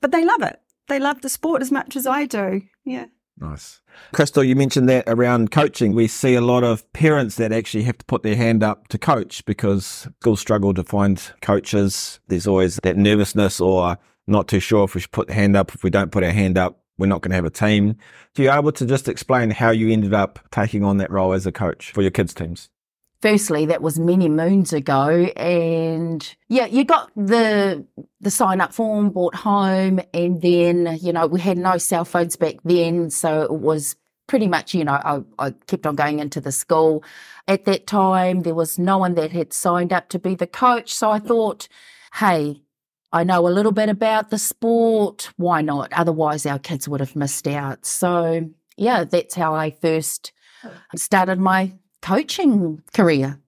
But 0.00 0.10
they 0.10 0.24
love 0.24 0.42
it. 0.42 0.60
They 0.88 0.98
love 0.98 1.20
the 1.20 1.28
sport 1.28 1.62
as 1.62 1.70
much 1.70 1.94
as 1.94 2.06
I 2.06 2.26
do. 2.26 2.62
Yeah. 2.84 3.06
Nice. 3.38 3.80
Cristal, 4.12 4.44
you 4.44 4.54
mentioned 4.54 4.88
that 4.88 5.04
around 5.06 5.50
coaching. 5.50 5.94
We 5.94 6.06
see 6.06 6.34
a 6.34 6.40
lot 6.40 6.64
of 6.64 6.90
parents 6.92 7.36
that 7.36 7.52
actually 7.52 7.84
have 7.84 7.98
to 7.98 8.04
put 8.04 8.22
their 8.22 8.36
hand 8.36 8.62
up 8.62 8.88
to 8.88 8.98
coach 8.98 9.44
because 9.46 10.08
schools 10.20 10.40
struggle 10.40 10.74
to 10.74 10.84
find 10.84 11.20
coaches. 11.40 12.20
There's 12.28 12.46
always 12.46 12.76
that 12.82 12.96
nervousness 12.96 13.60
or 13.60 13.98
not 14.26 14.48
too 14.48 14.60
sure 14.60 14.84
if 14.84 14.94
we 14.94 15.00
should 15.00 15.12
put 15.12 15.28
the 15.28 15.34
hand 15.34 15.56
up. 15.56 15.74
If 15.74 15.82
we 15.82 15.90
don't 15.90 16.12
put 16.12 16.24
our 16.24 16.30
hand 16.30 16.58
up, 16.58 16.82
we're 16.98 17.06
not 17.06 17.22
going 17.22 17.30
to 17.30 17.36
have 17.36 17.44
a 17.44 17.50
team. 17.50 17.96
Are 18.38 18.42
you 18.42 18.52
able 18.52 18.72
to 18.72 18.86
just 18.86 19.08
explain 19.08 19.50
how 19.50 19.70
you 19.70 19.90
ended 19.90 20.14
up 20.14 20.38
taking 20.50 20.84
on 20.84 20.98
that 20.98 21.10
role 21.10 21.32
as 21.32 21.46
a 21.46 21.52
coach 21.52 21.90
for 21.90 22.02
your 22.02 22.10
kids' 22.10 22.34
teams? 22.34 22.70
Firstly, 23.22 23.66
that 23.66 23.82
was 23.82 24.00
many 24.00 24.28
moons 24.28 24.72
ago, 24.72 25.08
and 25.36 26.34
yeah, 26.48 26.66
you 26.66 26.84
got 26.84 27.12
the 27.14 27.86
the 28.20 28.32
sign 28.32 28.60
up 28.60 28.72
form 28.72 29.10
brought 29.10 29.36
home, 29.36 30.00
and 30.12 30.42
then 30.42 30.98
you 31.00 31.12
know 31.12 31.28
we 31.28 31.40
had 31.40 31.56
no 31.56 31.78
cell 31.78 32.04
phones 32.04 32.34
back 32.34 32.56
then, 32.64 33.10
so 33.10 33.42
it 33.42 33.52
was 33.52 33.94
pretty 34.26 34.48
much 34.48 34.74
you 34.74 34.82
know 34.82 34.94
I, 34.94 35.22
I 35.38 35.50
kept 35.68 35.86
on 35.86 35.94
going 35.94 36.18
into 36.18 36.40
the 36.40 36.50
school. 36.50 37.04
At 37.46 37.64
that 37.66 37.86
time, 37.86 38.42
there 38.42 38.56
was 38.56 38.76
no 38.76 38.98
one 38.98 39.14
that 39.14 39.30
had 39.30 39.52
signed 39.52 39.92
up 39.92 40.08
to 40.08 40.18
be 40.18 40.34
the 40.34 40.48
coach, 40.48 40.92
so 40.92 41.12
I 41.12 41.20
thought, 41.20 41.68
hey, 42.14 42.61
I 43.12 43.24
know 43.24 43.46
a 43.46 43.50
little 43.50 43.72
bit 43.72 43.88
about 43.88 44.30
the 44.30 44.38
sport. 44.38 45.30
Why 45.36 45.60
not? 45.60 45.92
Otherwise, 45.92 46.46
our 46.46 46.58
kids 46.58 46.88
would 46.88 47.00
have 47.00 47.14
missed 47.14 47.46
out. 47.46 47.84
So, 47.84 48.48
yeah, 48.76 49.04
that's 49.04 49.34
how 49.34 49.54
I 49.54 49.70
first 49.70 50.32
started 50.96 51.38
my 51.38 51.74
coaching 52.00 52.82
career. 52.94 53.38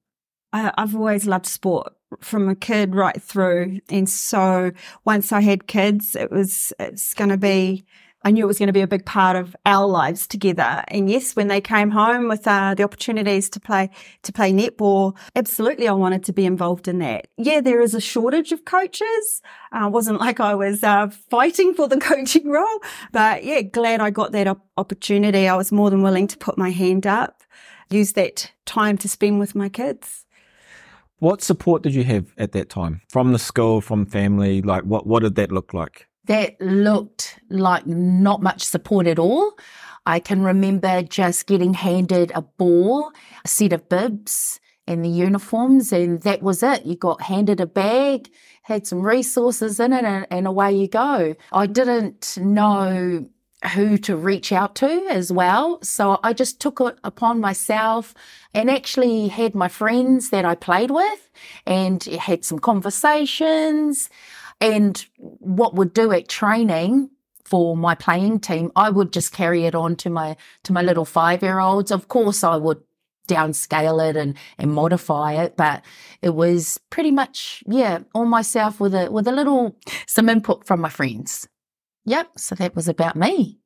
I, 0.53 0.73
I've 0.77 0.95
always 0.95 1.27
loved 1.27 1.47
sport 1.47 1.95
from 2.21 2.49
a 2.49 2.55
kid 2.55 2.95
right 2.95 3.21
through. 3.21 3.81
And 3.89 4.09
so 4.09 4.73
once 5.05 5.33
I 5.33 5.41
had 5.41 5.67
kids, 5.67 6.15
it 6.15 6.31
was, 6.31 6.73
it's 6.79 7.15
going 7.15 7.31
to 7.31 7.37
be 7.37 7.85
I 8.27 8.31
knew 8.31 8.45
it 8.45 8.47
was 8.47 8.59
going 8.59 8.69
to 8.69 8.73
be 8.73 8.81
a 8.81 8.87
big 8.87 9.05
part 9.05 9.37
of 9.37 9.55
our 9.67 9.87
lives 9.87 10.27
together. 10.27 10.83
And 10.89 11.11
yes, 11.11 11.37
when 11.37 11.49
they 11.49 11.61
came 11.61 11.91
home 11.91 12.27
with 12.27 12.47
uh, 12.47 12.75
the 12.75 12.83
opportunities 12.83 13.51
to 13.51 13.61
play 13.61 13.91
to 14.23 14.33
play 14.33 14.51
netball, 14.51 15.15
absolutely, 15.37 15.87
I 15.89 15.93
wanted 15.93 16.25
to 16.25 16.33
be 16.33 16.47
involved 16.47 16.89
in 16.89 17.01
that. 17.01 17.27
Yeah, 17.37 17.61
there 17.61 17.83
is 17.83 17.95
a 17.95 18.01
shortage 18.01 18.51
of 18.51 18.65
coaches. 18.65 19.43
Uh, 19.73 19.91
wasn't 19.93 20.21
like 20.21 20.41
I 20.41 20.55
was 20.55 20.83
uh, 20.83 21.09
fighting 21.29 21.75
for 21.75 21.87
the 21.87 21.99
coaching 22.11 22.49
role, 22.49 22.81
but 23.13 23.45
yeah, 23.45 23.61
glad 23.61 24.01
I 24.01 24.09
got 24.09 24.33
that 24.33 24.47
op- 24.47 24.67
opportunity. 24.79 25.47
I 25.47 25.57
was 25.57 25.71
more 25.71 25.91
than 25.91 26.03
willing 26.03 26.27
to 26.29 26.39
put 26.39 26.57
my 26.57 26.71
hand 26.71 27.07
up, 27.07 27.43
use 27.91 28.15
that 28.15 28.51
time 28.65 28.97
to 28.99 29.09
spend 29.09 29.39
with 29.39 29.55
my 29.55 29.69
kids. 29.69 30.25
What 31.19 31.43
support 31.43 31.83
did 31.83 31.95
you 31.95 32.05
have 32.05 32.33
at 32.39 32.53
that 32.53 32.71
time 32.71 33.03
from 33.09 33.33
the 33.33 33.39
school, 33.39 33.83
from 33.83 34.07
family? 34.07 34.63
Like, 34.63 34.85
what 34.85 35.07
what 35.07 35.23
did 35.23 35.35
that 35.35 35.53
look 35.53 35.75
like? 35.75 36.09
That 36.27 36.61
looked 36.61 37.39
like 37.51 37.87
not 37.87 38.43
much 38.43 38.63
support 38.63 39.07
at 39.07 39.19
all. 39.19 39.59
I 40.07 40.21
can 40.21 40.43
remember 40.43 41.03
just 41.03 41.47
getting 41.47 41.75
handed 41.75 42.33
a 42.35 42.43
ball, 42.43 43.13
a 43.45 43.49
set 43.49 43.73
of 43.73 43.89
bibs, 43.89 44.61
and 44.87 45.03
the 45.05 45.09
uniforms, 45.09 45.93
and 45.93 46.21
that 46.23 46.43
was 46.43 46.63
it. 46.63 46.85
You 46.85 46.95
got 46.95 47.23
handed 47.23 47.61
a 47.61 47.67
bag, 47.67 48.31
had 48.63 48.87
some 48.87 49.01
resources 49.01 49.81
in 49.81 49.95
it, 49.95 50.05
and, 50.05 50.27
and 50.31 50.47
away 50.47 50.75
you 50.75 50.89
go. 50.89 51.35
I 51.53 51.67
didn't 51.67 52.37
know 52.39 53.27
who 53.73 53.97
to 53.97 54.17
reach 54.17 54.53
out 54.53 54.75
to 54.77 55.07
as 55.09 55.33
well. 55.33 55.79
So 55.83 56.21
I 56.23 56.33
just 56.33 56.61
took 56.61 56.81
it 56.81 56.99
upon 57.03 57.41
myself 57.41 58.15
and 58.53 58.71
actually 58.71 59.29
had 59.29 59.55
my 59.55 59.69
friends 59.69 60.31
that 60.31 60.45
I 60.45 60.55
played 60.55 60.91
with 60.91 61.31
and 61.67 62.03
had 62.05 62.45
some 62.45 62.59
conversations. 62.59 64.11
And 64.61 65.05
what 65.17 65.75
would 65.75 65.93
do 65.93 66.13
at 66.13 66.29
training 66.29 67.11
for 67.45 67.77
my 67.77 67.95
playing 67.95 68.41
team, 68.41 68.73
I 68.75 68.91
would 68.91 69.13
just 69.13 69.33
carry 69.33 69.65
it 69.65 69.75
on 69.75 69.97
to 69.97 70.11
my 70.11 70.37
to 70.65 70.73
my 70.73 70.83
little 70.83 71.05
five 71.05 71.43
year 71.43 71.59
olds. 71.59 71.91
Of 71.91 72.09
course, 72.09 72.43
I 72.43 72.57
would 72.57 72.81
downscale 73.29 74.11
it 74.11 74.17
and 74.17 74.37
and 74.59 74.73
modify 74.73 75.35
it, 75.35 75.57
but 75.57 75.83
it 76.23 76.35
was 76.35 76.79
pretty 76.91 77.11
much 77.11 77.63
yeah 77.67 78.01
all 78.15 78.27
myself 78.27 78.81
with 78.81 78.95
a 78.95 79.11
with 79.11 79.29
a 79.29 79.33
little 79.33 79.77
some 80.07 80.29
input 80.29 80.67
from 80.67 80.81
my 80.81 80.89
friends. 80.89 81.49
Yep. 82.07 82.39
So 82.39 82.55
that 82.55 82.77
was 82.77 82.89
about 82.89 83.17
me. 83.17 83.59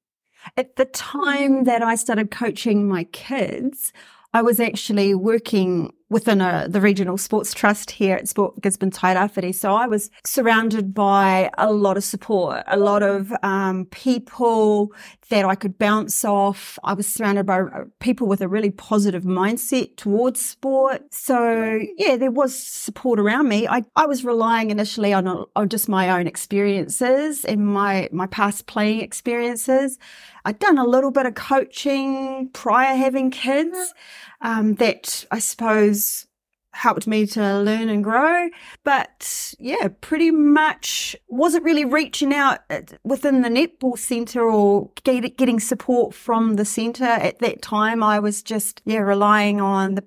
At 0.57 0.77
the 0.77 0.85
time 0.85 1.65
that 1.65 1.83
I 1.83 1.97
started 1.97 2.31
coaching 2.31 2.89
my 2.89 3.05
kids, 3.05 3.93
I 4.33 4.43
was 4.43 4.61
actually 4.61 5.15
working 5.15 5.93
within 6.11 6.41
a, 6.41 6.67
the 6.69 6.81
regional 6.81 7.19
sports 7.19 7.53
trust 7.53 7.91
here 7.91 8.17
at 8.17 8.29
Sport 8.29 8.61
Gisborne 8.63 8.91
Tairāwhiti. 8.91 9.55
So 9.55 9.75
I 9.75 9.87
was 9.87 10.11
surrounded 10.25 10.95
by 10.95 11.51
a 11.59 11.73
lot 11.73 11.97
of 11.97 12.05
support, 12.05 12.63
a 12.67 12.79
lot 12.79 13.03
of 13.03 13.33
um, 13.43 13.85
people 13.87 14.93
that 15.29 15.45
I 15.45 15.55
could 15.55 15.79
bounce 15.79 16.25
off. 16.25 16.79
I 16.83 16.95
was 16.95 17.07
surrounded 17.07 17.45
by 17.45 17.61
uh, 17.61 17.85
people 18.01 18.27
with 18.27 18.41
a 18.41 18.49
really 18.49 18.71
positive 18.71 19.25
mindset 19.25 19.97
towards 19.97 20.41
sport. 20.41 21.13
So 21.13 21.81
yeah, 21.99 22.17
there 22.17 22.31
was 22.31 22.59
support 22.59 23.21
around 23.21 23.49
me. 23.49 23.69
I, 23.69 23.85
I 23.95 24.07
was 24.07 24.25
relying 24.25 24.71
initially 24.71 25.13
on, 25.13 25.45
on 25.55 25.69
just 25.69 25.89
my 25.89 26.09
own 26.19 26.27
experiences 26.27 27.45
and 27.45 27.67
my, 27.67 28.09
my 28.11 28.27
past 28.27 28.67
playing 28.67 29.01
experiences. 29.01 29.99
I'd 30.47 30.59
done 30.59 30.79
a 30.79 30.87
little 30.87 31.11
bit 31.11 31.27
of 31.27 31.35
coaching 31.35 32.49
prior 32.55 32.97
having 32.97 33.31
kids 33.31 33.93
um, 34.41 34.75
that 34.77 35.25
I 35.31 35.39
suppose 35.39 36.27
helped 36.73 37.07
me 37.07 37.27
to 37.27 37.59
learn 37.59 37.89
and 37.89 38.05
grow. 38.05 38.49
But 38.85 39.55
yeah, 39.59 39.89
pretty 40.01 40.31
much 40.31 41.17
wasn't 41.29 41.65
really 41.65 41.85
reaching 41.85 42.33
out 42.33 42.61
uh, 42.71 42.83
within 43.05 43.43
the 43.43 43.49
netball 43.49 43.99
centre 43.99 44.49
or 44.49 44.91
get, 45.03 45.37
getting 45.37 45.61
support 45.61 46.15
from 46.15 46.55
the 46.55 46.65
centre 46.65 47.05
at 47.05 47.41
that 47.41 47.63
time. 47.63 48.03
I 48.03 48.21
was 48.21 48.43
just 48.43 48.81
yeah 48.85 48.99
relying 48.99 49.61
on 49.61 49.97
the 49.97 50.05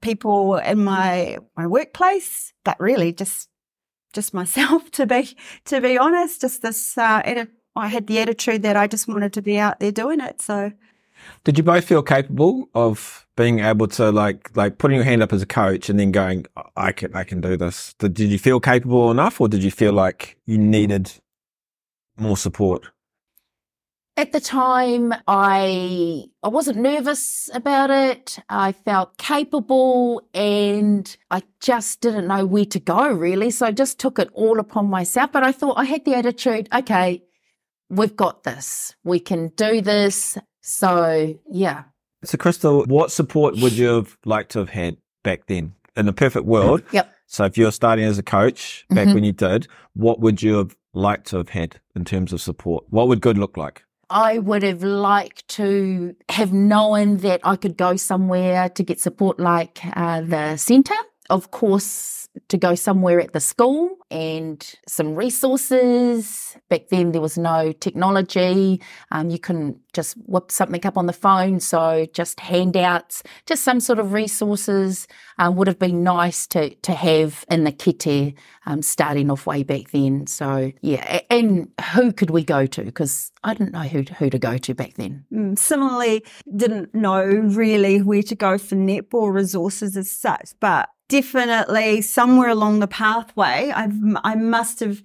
people 0.00 0.56
in 0.56 0.84
my 0.84 1.38
my 1.56 1.66
workplace, 1.66 2.52
but 2.64 2.78
really 2.78 3.12
just 3.12 3.48
just 4.12 4.34
myself 4.34 4.90
to 4.92 5.06
be 5.06 5.36
to 5.66 5.80
be 5.80 5.96
honest. 5.96 6.42
Just 6.42 6.62
this, 6.62 6.98
uh, 6.98 7.22
I 7.74 7.88
had 7.88 8.06
the 8.06 8.18
attitude 8.18 8.62
that 8.62 8.76
I 8.76 8.86
just 8.86 9.08
wanted 9.08 9.32
to 9.32 9.42
be 9.42 9.58
out 9.58 9.80
there 9.80 9.92
doing 9.92 10.20
it. 10.20 10.42
So 10.42 10.72
did 11.44 11.56
you 11.56 11.64
both 11.64 11.84
feel 11.84 12.02
capable 12.02 12.68
of 12.74 13.21
being 13.36 13.60
able 13.60 13.88
to 13.88 14.10
like 14.10 14.54
like 14.56 14.78
putting 14.78 14.96
your 14.96 15.04
hand 15.04 15.22
up 15.22 15.32
as 15.32 15.42
a 15.42 15.46
coach 15.46 15.88
and 15.88 15.98
then 15.98 16.12
going, 16.12 16.46
I 16.76 16.92
can 16.92 17.14
I 17.14 17.24
can 17.24 17.40
do 17.40 17.56
this? 17.56 17.94
Did, 17.94 18.18
you 18.18 18.38
feel 18.38 18.60
capable 18.60 19.10
enough, 19.10 19.40
or 19.40 19.48
did 19.48 19.62
you 19.62 19.70
feel 19.70 19.92
like 19.92 20.38
you 20.46 20.58
needed 20.58 21.12
more 22.18 22.36
support? 22.36 22.86
At 24.14 24.32
the 24.32 24.40
time, 24.40 25.14
I 25.26 26.24
I 26.42 26.48
wasn't 26.48 26.78
nervous 26.78 27.48
about 27.54 27.90
it. 27.90 28.38
I 28.50 28.72
felt 28.72 29.16
capable, 29.16 30.22
and 30.34 31.16
I 31.30 31.42
just 31.60 32.02
didn't 32.02 32.26
know 32.26 32.44
where 32.44 32.66
to 32.66 32.80
go 32.80 33.08
really. 33.08 33.50
So 33.50 33.66
I 33.66 33.72
just 33.72 33.98
took 33.98 34.18
it 34.18 34.28
all 34.34 34.60
upon 34.60 34.90
myself. 34.90 35.32
But 35.32 35.42
I 35.42 35.52
thought 35.52 35.78
I 35.78 35.84
had 35.84 36.04
the 36.04 36.14
attitude, 36.14 36.68
okay, 36.74 37.22
we've 37.88 38.16
got 38.16 38.42
this. 38.42 38.94
We 39.04 39.20
can 39.20 39.48
do 39.48 39.80
this. 39.80 40.36
So, 40.60 41.38
yeah. 41.50 41.84
So, 42.24 42.38
Cristal, 42.38 42.84
what 42.84 43.10
support 43.10 43.56
would 43.56 43.72
you 43.72 43.88
have 43.88 44.16
liked 44.24 44.52
to 44.52 44.60
have 44.60 44.70
had 44.70 44.96
back 45.22 45.46
then 45.46 45.74
in 45.96 46.06
the 46.06 46.12
perfect 46.12 46.46
world? 46.46 46.82
Yep. 46.92 47.12
So, 47.26 47.44
if 47.44 47.56
you're 47.56 47.72
starting 47.72 48.04
as 48.04 48.18
a 48.18 48.22
coach 48.22 48.84
back 48.90 49.06
mm-hmm. 49.06 49.14
when 49.14 49.24
you 49.24 49.32
did, 49.32 49.66
what 49.94 50.20
would 50.20 50.42
you 50.42 50.56
have 50.56 50.76
liked 50.92 51.26
to 51.28 51.38
have 51.38 51.48
had 51.48 51.80
in 51.96 52.04
terms 52.04 52.32
of 52.32 52.40
support? 52.40 52.84
What 52.90 53.08
would 53.08 53.20
good 53.22 53.38
look 53.38 53.56
like? 53.56 53.84
I 54.10 54.38
would 54.38 54.62
have 54.62 54.82
liked 54.82 55.48
to 55.56 56.14
have 56.28 56.52
known 56.52 57.16
that 57.18 57.40
I 57.44 57.56
could 57.56 57.78
go 57.78 57.96
somewhere 57.96 58.68
to 58.68 58.82
get 58.82 59.00
support 59.00 59.40
like 59.40 59.80
uh, 59.96 60.20
the 60.20 60.58
centre. 60.58 60.94
Of 61.32 61.50
course, 61.50 62.28
to 62.48 62.56
go 62.56 62.74
somewhere 62.74 63.20
at 63.20 63.32
the 63.32 63.40
school 63.40 63.96
and 64.10 64.74
some 64.86 65.14
resources. 65.14 66.56
Back 66.68 66.88
then, 66.88 67.12
there 67.12 67.20
was 67.20 67.36
no 67.36 67.72
technology. 67.72 68.80
Um, 69.10 69.30
you 69.30 69.38
couldn't 69.38 69.78
just 69.92 70.14
whip 70.26 70.50
something 70.50 70.84
up 70.86 70.96
on 70.96 71.06
the 71.06 71.12
phone. 71.12 71.60
So, 71.60 72.06
just 72.12 72.40
handouts, 72.40 73.22
just 73.46 73.62
some 73.62 73.80
sort 73.80 73.98
of 73.98 74.12
resources 74.12 75.06
um, 75.38 75.56
would 75.56 75.68
have 75.68 75.78
been 75.78 76.02
nice 76.02 76.46
to, 76.48 76.74
to 76.74 76.92
have 76.92 77.44
in 77.50 77.64
the 77.64 77.72
kete 77.72 78.34
um, 78.66 78.82
starting 78.82 79.30
off 79.30 79.46
way 79.46 79.62
back 79.62 79.90
then. 79.90 80.26
So, 80.26 80.72
yeah. 80.80 81.20
And 81.30 81.68
who 81.92 82.12
could 82.12 82.30
we 82.30 82.44
go 82.44 82.66
to? 82.66 82.84
Because 82.84 83.32
I 83.44 83.54
didn't 83.54 83.72
know 83.72 83.80
who, 83.80 84.04
who 84.18 84.30
to 84.30 84.38
go 84.38 84.56
to 84.58 84.74
back 84.74 84.94
then. 84.94 85.24
Mm, 85.32 85.58
similarly, 85.58 86.24
didn't 86.54 86.94
know 86.94 87.24
really 87.24 88.00
where 88.00 88.22
to 88.22 88.34
go 88.34 88.58
for 88.58 88.76
netball 88.76 89.32
resources 89.32 89.96
as 89.96 90.10
such. 90.10 90.52
But 90.60 90.88
definitely 91.12 92.00
somewhere 92.00 92.48
along 92.48 92.80
the 92.80 92.88
pathway, 92.88 93.70
I've, 93.74 93.92
I 94.24 94.34
must 94.34 94.80
have 94.80 95.02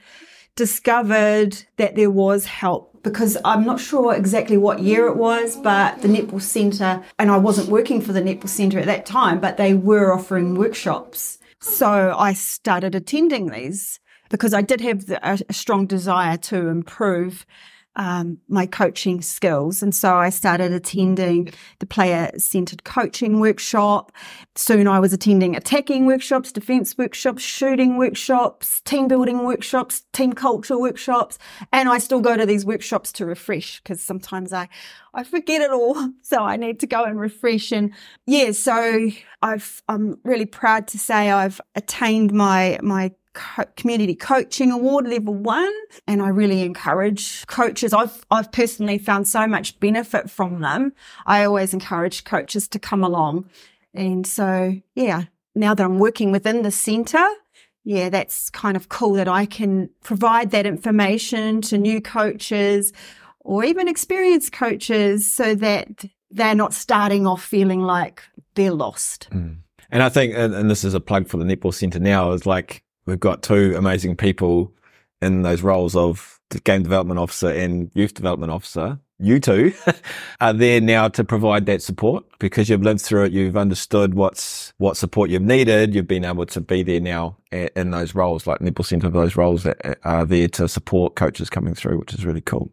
discovered 0.56 1.66
that 1.76 1.98
there 1.98 2.10
was 2.10 2.46
help 2.46 3.04
because 3.04 3.38
I'm 3.44 3.66
not 3.66 3.82
sure 3.82 4.16
exactly 4.16 4.56
what 4.56 4.80
year 4.80 5.08
it 5.08 5.18
was, 5.18 5.58
but 5.58 6.02
the 6.02 6.08
Netball 6.08 6.42
Centre, 6.42 7.04
and 7.20 7.30
I 7.30 7.36
wasn't 7.36 7.68
working 7.68 8.00
for 8.02 8.14
the 8.14 8.22
Netball 8.22 8.48
Centre 8.48 8.80
at 8.80 8.86
that 8.86 9.06
time, 9.06 9.42
but 9.42 9.58
they 9.58 9.74
were 9.74 10.14
offering 10.14 10.56
workshops. 10.56 11.40
So 11.60 12.16
I 12.18 12.32
started 12.32 12.96
attending 12.96 13.48
these 13.50 14.00
because 14.30 14.54
I 14.54 14.62
did 14.62 14.80
have 14.80 15.08
the, 15.08 15.20
a, 15.30 15.40
a 15.50 15.54
strong 15.54 15.88
desire 15.88 16.38
to 16.38 16.68
improve 16.68 17.46
um, 17.98 18.38
my 18.48 18.66
coaching 18.68 19.22
skills. 19.22 19.82
And 19.82 19.94
so 19.94 20.16
I 20.16 20.30
started 20.30 20.72
attending 20.72 21.50
the 21.80 21.86
player 21.86 22.32
centered 22.38 22.84
coaching 22.84 23.40
workshop. 23.40 24.12
Soon 24.56 24.88
I 24.88 25.00
was 25.00 25.14
attending 25.14 25.56
attacking 25.56 26.06
workshops, 26.06 26.52
defense 26.52 26.98
workshops, 26.98 27.42
shooting 27.42 27.98
workshops, 27.98 28.82
team 28.82 29.08
building 29.08 29.44
workshops, 29.44 30.04
team 30.14 30.34
culture 30.34 30.80
workshops. 30.80 31.40
And 31.74 31.90
I 31.90 31.98
still 31.98 32.22
go 32.22 32.38
to 32.38 32.46
these 32.46 32.66
workshops 32.66 33.12
to 33.14 33.26
refresh 33.26 33.82
because 33.82 34.02
sometimes 34.02 34.54
I, 34.54 34.70
I 35.14 35.24
forget 35.24 35.62
it 35.62 35.72
all. 35.72 35.98
So 36.22 36.44
I 36.44 36.58
need 36.58 36.82
to 36.82 36.88
go 36.88 37.06
and 37.06 37.18
refresh. 37.18 37.72
And 37.72 37.94
yeah, 38.26 38.52
so 38.52 39.10
I've, 39.42 39.82
I'm 39.88 40.20
really 40.26 40.46
proud 40.46 40.88
to 40.90 41.00
say 41.00 41.32
I've 41.32 41.62
attained 41.74 42.34
my, 42.34 42.80
my 42.84 43.14
Co- 43.38 43.66
community 43.76 44.16
coaching 44.16 44.72
award 44.72 45.08
level 45.08 45.34
one 45.34 45.74
and 46.08 46.24
i 46.24 46.28
really 46.28 46.64
encourage 46.64 47.46
coaches. 47.46 47.94
I've 47.94 48.26
i've 48.32 48.52
personally 48.52 48.98
found 48.98 49.28
so 49.28 49.46
much 49.46 49.80
benefit 49.80 50.30
from 50.30 50.62
them. 50.62 50.94
I 51.28 51.46
always 51.46 51.72
encourage 51.74 52.24
coaches 52.24 52.68
to 52.70 52.80
come 52.80 53.04
along. 53.04 53.50
And 53.94 54.26
so 54.26 54.82
yeah 54.96 55.26
now 55.58 55.74
that 55.74 55.84
i'm 55.84 56.00
working 56.00 56.32
within 56.32 56.62
the 56.62 56.72
center 56.72 57.26
yeah 57.84 58.10
that's 58.10 58.50
kind 58.52 58.78
of 58.78 58.90
cool 58.90 59.14
that 59.14 59.28
i 59.28 59.46
can 59.46 59.90
provide 60.04 60.52
that 60.52 60.66
information 60.66 61.62
to 61.62 61.78
new 61.78 62.00
coaches 62.00 62.94
or 63.40 63.64
even 63.64 63.88
experienced 63.88 64.52
coaches 64.52 65.32
so 65.32 65.56
that 65.56 66.06
they're 66.30 66.56
not 66.56 66.74
starting 66.74 67.26
off 67.26 67.42
feeling 67.44 67.82
like 67.82 68.22
they're 68.56 68.72
lost. 68.72 69.30
Mm. 69.32 69.58
and 69.90 70.04
i 70.04 70.10
think 70.10 70.34
and 70.36 70.70
this 70.70 70.84
is 70.84 70.94
a 70.94 71.00
plug 71.00 71.28
for 71.28 71.38
the 71.38 71.46
netball 71.46 71.74
center 71.74 72.00
now 72.00 72.32
is 72.32 72.46
like 72.46 72.84
we've 73.08 73.20
got 73.20 73.42
two 73.42 73.74
amazing 73.76 74.16
people 74.16 74.72
in 75.22 75.42
those 75.42 75.64
roles 75.64 75.96
of 75.96 76.40
the 76.50 76.60
game 76.60 76.84
development 76.84 77.20
officer 77.20 77.50
and 77.50 77.90
youth 77.96 78.14
development 78.14 78.52
officer. 78.52 79.00
You 79.20 79.40
two 79.40 79.74
are 80.42 80.54
there 80.54 80.80
now 80.80 81.08
to 81.08 81.24
provide 81.24 81.66
that 81.66 81.82
support 81.82 82.26
because 82.38 82.70
you've 82.70 82.84
lived 82.84 83.02
through 83.02 83.26
it. 83.26 83.32
You've 83.32 83.58
understood 83.58 84.14
what's, 84.14 84.74
what 84.78 84.96
support 84.96 85.32
you've 85.32 85.42
needed. 85.42 85.96
You've 85.96 86.08
been 86.08 86.24
able 86.24 86.46
to 86.46 86.62
be 86.62 86.84
there 86.84 87.00
now 87.00 87.38
in 87.52 87.90
those 87.90 88.14
roles, 88.14 88.46
like 88.46 88.60
Netball 88.60 88.86
Centre, 88.86 89.10
those 89.10 89.36
roles 89.36 89.64
that 89.64 89.84
uh, 89.84 89.96
are 90.04 90.26
there 90.26 90.48
to 90.50 90.68
support 90.68 91.16
coaches 91.16 91.50
coming 91.50 91.74
through, 91.74 91.98
which 91.98 92.14
is 92.14 92.26
really 92.26 92.42
cool. 92.42 92.72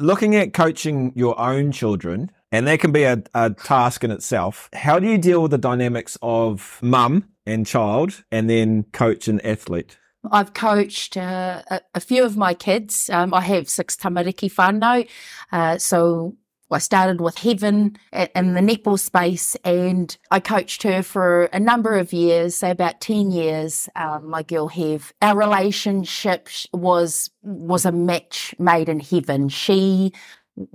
Looking 0.00 0.34
at 0.34 0.52
coaching 0.52 1.12
your 1.14 1.38
own 1.38 1.70
children, 1.70 2.32
and 2.50 2.66
that 2.66 2.80
can 2.80 2.90
be 2.90 3.04
a, 3.04 3.22
a 3.34 3.50
task 3.50 4.02
in 4.02 4.10
itself. 4.10 4.68
How 4.72 4.98
do 4.98 5.06
you 5.08 5.18
deal 5.18 5.40
with 5.40 5.52
the 5.52 5.58
dynamics 5.58 6.18
of 6.20 6.80
mum 6.82 7.24
and 7.46 7.66
child 7.66 8.24
and 8.30 8.50
then 8.50 8.84
coach 8.92 9.28
and 9.28 9.44
athlete? 9.44 9.98
I've 10.30 10.54
coached 10.54 11.16
uh, 11.16 11.62
a, 11.70 11.80
a, 11.94 12.00
few 12.00 12.24
of 12.24 12.36
my 12.36 12.52
kids. 12.52 13.08
Um, 13.10 13.32
I 13.32 13.42
have 13.42 13.68
six 13.68 13.96
tamariki 13.96 14.52
whānau. 14.52 15.08
Uh, 15.52 15.78
so 15.78 16.36
I 16.70 16.78
started 16.78 17.20
with 17.20 17.38
Heaven 17.38 17.96
in 18.12 18.54
the 18.54 18.60
netball 18.60 18.98
space 18.98 19.54
and 19.64 20.16
I 20.32 20.40
coached 20.40 20.82
her 20.82 21.02
for 21.02 21.44
a 21.44 21.60
number 21.60 21.96
of 21.96 22.12
years, 22.12 22.56
say 22.56 22.70
about 22.70 23.00
10 23.00 23.30
years, 23.30 23.88
um, 23.94 24.28
my 24.28 24.42
girl 24.42 24.66
Hev. 24.66 25.12
Our 25.22 25.36
relationship 25.36 26.48
was, 26.72 27.30
was 27.42 27.84
a 27.84 27.92
match 27.92 28.52
made 28.58 28.88
in 28.88 28.98
heaven. 28.98 29.48
She 29.48 30.12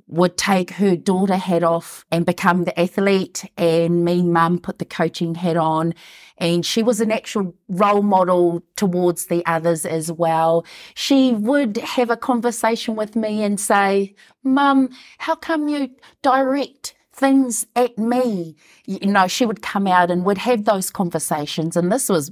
would 0.07 0.37
take 0.37 0.71
her 0.71 0.95
daughter 0.95 1.37
hat 1.37 1.63
off 1.63 2.05
and 2.11 2.25
become 2.25 2.65
the 2.65 2.79
athlete 2.79 3.49
and 3.57 4.05
me 4.05 4.21
mum 4.21 4.59
put 4.59 4.79
the 4.79 4.85
coaching 4.85 5.35
hat 5.35 5.57
on. 5.57 5.93
And 6.37 6.65
she 6.65 6.83
was 6.83 7.01
an 7.01 7.11
actual 7.11 7.55
role 7.67 8.03
model 8.03 8.63
towards 8.75 9.27
the 9.27 9.45
others 9.45 9.85
as 9.85 10.11
well. 10.11 10.65
She 10.93 11.33
would 11.33 11.77
have 11.77 12.09
a 12.09 12.17
conversation 12.17 12.95
with 12.95 13.15
me 13.15 13.43
and 13.43 13.59
say 13.59 14.15
mum 14.43 14.89
how 15.17 15.35
come 15.35 15.67
you 15.67 15.89
direct 16.21 16.93
things 17.13 17.65
at 17.75 17.97
me? 17.97 18.55
You 18.85 19.07
know 19.07 19.27
she 19.27 19.45
would 19.45 19.61
come 19.61 19.87
out 19.87 20.11
and 20.11 20.25
would 20.25 20.39
have 20.39 20.65
those 20.65 20.91
conversations 20.91 21.75
and 21.75 21.91
this 21.91 22.07
was 22.07 22.31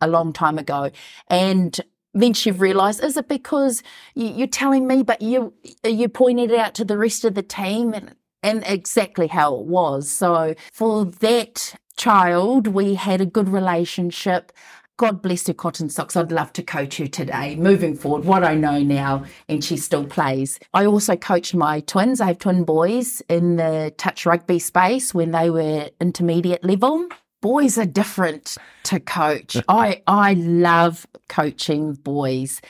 a 0.00 0.08
long 0.08 0.32
time 0.32 0.58
ago. 0.58 0.90
And 1.28 1.78
then 2.14 2.32
she 2.32 2.50
realised, 2.50 3.02
is 3.02 3.16
it 3.16 3.28
because 3.28 3.82
you, 4.14 4.44
are 4.44 4.48
telling 4.48 4.86
me, 4.86 5.02
but 5.02 5.20
you 5.20 5.52
you 5.84 6.08
pointed 6.08 6.50
it 6.50 6.58
out 6.58 6.74
to 6.76 6.84
the 6.84 6.96
rest 6.96 7.24
of 7.24 7.34
the 7.34 7.42
team, 7.42 7.92
and 7.92 8.14
and 8.42 8.62
exactly 8.66 9.26
how 9.26 9.54
it 9.56 9.64
was. 9.64 10.10
So 10.10 10.54
for 10.72 11.06
that 11.06 11.74
child, 11.96 12.68
we 12.68 12.94
had 12.94 13.20
a 13.20 13.26
good 13.26 13.48
relationship. 13.48 14.52
God 14.96 15.22
bless 15.22 15.46
her 15.48 15.54
cotton 15.54 15.88
socks. 15.88 16.14
I'd 16.14 16.30
love 16.30 16.52
to 16.52 16.62
coach 16.62 16.98
her 16.98 17.08
today. 17.08 17.56
Moving 17.56 17.96
forward, 17.96 18.24
what 18.24 18.44
I 18.44 18.54
know 18.54 18.80
now, 18.80 19.24
and 19.48 19.64
she 19.64 19.76
still 19.76 20.04
plays. 20.04 20.60
I 20.72 20.86
also 20.86 21.16
coached 21.16 21.52
my 21.52 21.80
twins. 21.80 22.20
I 22.20 22.26
have 22.28 22.38
twin 22.38 22.62
boys 22.62 23.20
in 23.28 23.56
the 23.56 23.92
touch 23.96 24.24
rugby 24.24 24.60
space 24.60 25.12
when 25.12 25.32
they 25.32 25.50
were 25.50 25.90
intermediate 26.00 26.62
level 26.62 27.08
boys 27.44 27.76
are 27.76 27.84
different 27.84 28.56
to 28.84 28.98
coach. 28.98 29.58
I 29.68 30.00
I 30.06 30.32
love 30.32 31.06
coaching 31.28 31.92
boys. 31.92 32.62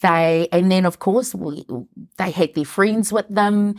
They 0.00 0.48
and 0.50 0.72
then 0.72 0.86
of 0.86 1.00
course 1.00 1.34
we, 1.34 1.66
they 2.16 2.30
had 2.30 2.54
their 2.54 2.64
friends 2.64 3.12
with 3.12 3.28
them, 3.28 3.74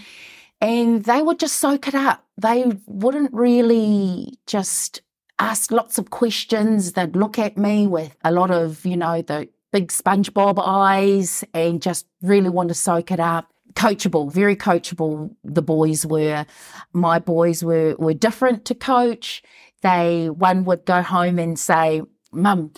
and 0.62 1.04
they 1.06 1.24
would 1.24 1.40
just 1.40 1.56
soak 1.56 1.88
it 1.88 1.96
up. 1.96 2.24
They 2.38 2.72
wouldn't 2.86 3.34
really 3.34 4.38
just 4.46 5.02
ask 5.40 5.72
lots 5.72 5.98
of 5.98 6.12
questions. 6.12 6.92
They'd 6.92 7.16
look 7.16 7.40
at 7.40 7.58
me 7.58 7.88
with 7.88 8.16
a 8.24 8.32
lot 8.32 8.52
of 8.52 8.86
you 8.86 8.96
know 8.96 9.24
the 9.24 9.50
big 9.72 9.88
SpongeBob 9.88 10.62
eyes 10.64 11.44
and 11.56 11.82
just 11.82 12.06
really 12.22 12.50
want 12.50 12.70
to 12.70 12.76
soak 12.76 13.10
it 13.10 13.20
up 13.20 13.50
coachable, 13.74 14.32
very 14.32 14.56
coachable. 14.56 15.36
The 15.44 15.64
boys 15.64 16.06
were, 16.06 16.46
my 16.94 17.18
boys 17.18 17.64
were 17.64 17.96
were 17.98 18.14
different 18.14 18.66
to 18.66 18.76
coach 18.76 19.42
they 19.84 20.30
one 20.30 20.66
would 20.66 20.86
go 20.86 21.02
home 21.02 21.38
and 21.38 21.58
say, 21.60 22.02
Mum, 22.32 22.72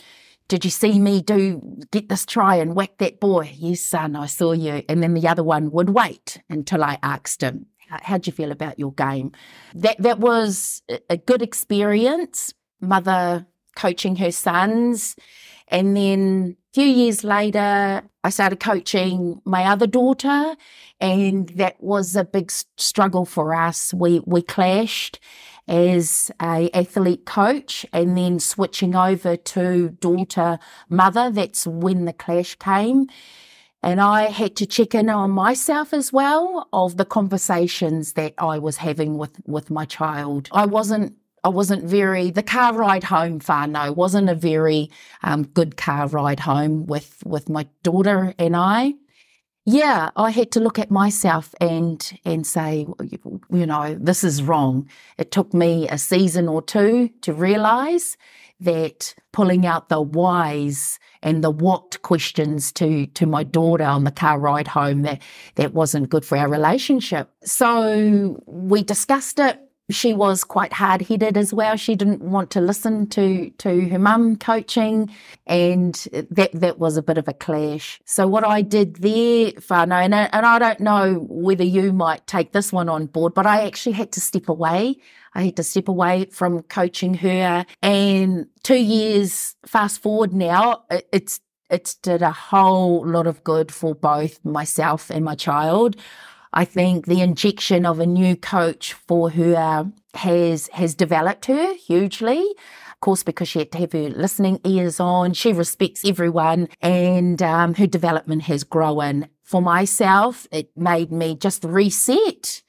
did 0.47 0.65
you 0.65 0.71
see 0.71 0.99
me 0.99 1.21
do 1.21 1.61
get 1.91 2.09
this 2.09 2.25
try 2.25 2.55
and 2.55 2.75
whack 2.75 2.97
that 2.99 3.19
boy? 3.19 3.51
Yes, 3.55 3.81
son, 3.81 4.15
I 4.15 4.25
saw 4.25 4.51
you. 4.51 4.83
And 4.89 5.01
then 5.01 5.13
the 5.13 5.27
other 5.27 5.43
one 5.43 5.71
would 5.71 5.89
wait 5.89 6.41
until 6.49 6.83
I 6.83 6.99
asked 7.01 7.41
him, 7.41 7.67
How'd 7.87 8.27
you 8.27 8.33
feel 8.33 8.51
about 8.51 8.79
your 8.79 8.91
game? 8.93 9.31
That 9.73 9.97
that 9.99 10.19
was 10.19 10.81
a 11.09 11.17
good 11.17 11.41
experience. 11.41 12.53
Mother 12.81 13.45
coaching 13.75 14.15
her 14.17 14.31
sons. 14.31 15.15
And 15.67 15.95
then 15.97 16.57
a 16.71 16.73
few 16.73 16.85
years 16.85 17.23
later, 17.23 18.03
I 18.23 18.29
started 18.29 18.59
coaching 18.59 19.41
my 19.45 19.65
other 19.65 19.87
daughter, 19.87 20.55
and 20.99 21.49
that 21.49 21.81
was 21.81 22.15
a 22.15 22.23
big 22.23 22.51
struggle 22.77 23.25
for 23.25 23.53
us. 23.53 23.93
We 23.93 24.21
we 24.25 24.41
clashed, 24.41 25.19
as 25.67 26.31
a 26.41 26.69
athlete 26.73 27.25
coach 27.25 27.85
and 27.91 28.17
then 28.17 28.39
switching 28.39 28.95
over 28.95 29.35
to 29.35 29.89
daughter 29.89 30.59
mother. 30.89 31.29
That's 31.29 31.65
when 31.65 32.05
the 32.05 32.13
clash 32.13 32.55
came. 32.55 33.07
And 33.81 34.01
I 34.01 34.23
had 34.23 34.55
to 34.57 34.65
check 34.65 34.95
in 34.95 35.09
on 35.09 35.31
myself 35.31 35.93
as 35.93 36.11
well 36.11 36.67
of 36.73 36.97
the 36.97 37.05
conversations 37.05 38.13
that 38.13 38.33
I 38.39 38.57
was 38.57 38.77
having 38.77 39.17
with, 39.17 39.39
with 39.45 39.69
my 39.69 39.85
child. 39.85 40.49
I 40.51 40.65
wasn't 40.65 41.15
I 41.43 41.49
wasn't 41.49 41.83
very 41.83 42.31
the 42.31 42.41
car 42.41 42.73
ride 42.73 43.03
home 43.03 43.39
far 43.39 43.67
no 43.67 43.91
wasn't 43.91 44.29
a 44.29 44.33
very 44.33 44.89
um, 45.21 45.43
good 45.43 45.77
car 45.77 46.07
ride 46.07 46.39
home 46.39 46.87
with 46.87 47.21
with 47.23 47.49
my 47.49 47.67
daughter 47.83 48.33
and 48.39 48.55
I 48.55 48.95
yeah, 49.65 50.11
I 50.15 50.29
had 50.29 50.51
to 50.51 50.59
look 50.59 50.77
at 50.77 50.91
myself 50.91 51.55
and 51.59 52.19
and 52.23 52.45
say, 52.45 52.85
you 53.49 53.65
know, 53.65 53.97
this 53.99 54.23
is 54.23 54.43
wrong. 54.43 54.87
It 55.17 55.31
took 55.31 55.53
me 55.53 55.89
a 55.89 55.97
season 55.97 56.47
or 56.47 56.61
two 56.61 57.09
to 57.21 57.33
realize 57.33 58.15
that 58.59 59.15
pulling 59.33 59.65
out 59.65 59.89
the 59.89 60.01
whys 60.01 60.99
and 61.23 61.43
the 61.43 61.49
what 61.49 62.01
questions 62.03 62.71
to 62.73 63.07
to 63.07 63.25
my 63.25 63.43
daughter 63.43 63.83
on 63.83 64.03
the 64.03 64.11
car 64.11 64.39
ride 64.39 64.67
home 64.67 65.01
that 65.01 65.21
that 65.55 65.73
wasn't 65.73 66.09
good 66.09 66.23
for 66.23 66.37
our 66.37 66.47
relationship. 66.47 67.31
So 67.43 68.41
we 68.45 68.83
discussed 68.83 69.39
it 69.39 69.59
she 69.89 70.13
was 70.13 70.43
quite 70.43 70.73
hard 70.73 71.03
headed 71.03 71.37
as 71.37 71.53
well. 71.53 71.75
She 71.75 71.95
didn't 71.95 72.21
want 72.21 72.49
to 72.51 72.61
listen 72.61 73.07
to 73.09 73.49
to 73.51 73.89
her 73.89 73.99
mum 73.99 74.35
coaching, 74.37 75.09
and 75.45 75.93
that 76.31 76.51
that 76.53 76.79
was 76.79 76.97
a 76.97 77.03
bit 77.03 77.17
of 77.17 77.27
a 77.27 77.33
clash. 77.33 77.99
So 78.05 78.27
what 78.27 78.43
I 78.43 78.61
did 78.61 78.97
there, 78.97 79.51
whānau, 79.51 80.03
and 80.03 80.15
I, 80.15 80.29
and 80.33 80.45
I 80.45 80.59
don't 80.59 80.79
know 80.79 81.25
whether 81.29 81.63
you 81.63 81.93
might 81.93 82.25
take 82.27 82.51
this 82.51 82.73
one 82.73 82.89
on 82.89 83.05
board, 83.05 83.33
but 83.33 83.45
I 83.45 83.65
actually 83.65 83.93
had 83.93 84.11
to 84.13 84.21
step 84.21 84.49
away. 84.49 84.97
I 85.35 85.43
had 85.43 85.57
to 85.57 85.63
step 85.63 85.87
away 85.87 86.25
from 86.31 86.63
coaching 86.63 87.13
her, 87.15 87.65
and 87.81 88.47
two 88.63 88.81
years 88.81 89.55
fast 89.65 90.01
forward 90.01 90.33
now, 90.33 90.83
it's 91.11 91.39
it's 91.69 91.95
did 91.95 92.21
a 92.21 92.31
whole 92.31 93.05
lot 93.05 93.27
of 93.27 93.43
good 93.43 93.71
for 93.71 93.95
both 93.95 94.43
myself 94.45 95.09
and 95.09 95.25
my 95.25 95.35
child. 95.35 95.95
I 96.55 96.63
think 96.63 97.05
the 97.05 97.19
injection 97.19 97.85
of 97.85 97.99
a 97.99 98.05
new 98.05 98.37
coach 98.37 98.93
for 98.93 99.29
her 99.31 99.91
has 100.13 100.69
has 100.69 100.95
developed 100.95 101.47
her 101.47 101.73
hugely. 101.73 102.39
Of 102.93 103.01
course, 103.01 103.23
because 103.23 103.49
she 103.49 103.59
had 103.59 103.73
to 103.73 103.77
have 103.79 103.91
her 103.91 104.09
listening 104.09 104.61
ears 104.63 105.01
on, 105.01 105.33
she 105.33 105.51
respects 105.51 106.05
everyone, 106.05 106.69
and 106.81 107.43
um, 107.43 107.73
her 107.75 107.85
development 107.85 108.43
has 108.43 108.63
grown. 108.63 109.27
For 109.43 109.61
myself, 109.61 110.47
it 110.49 110.71
made 110.77 111.11
me 111.11 111.35
just 111.35 111.65
reset 111.65 112.63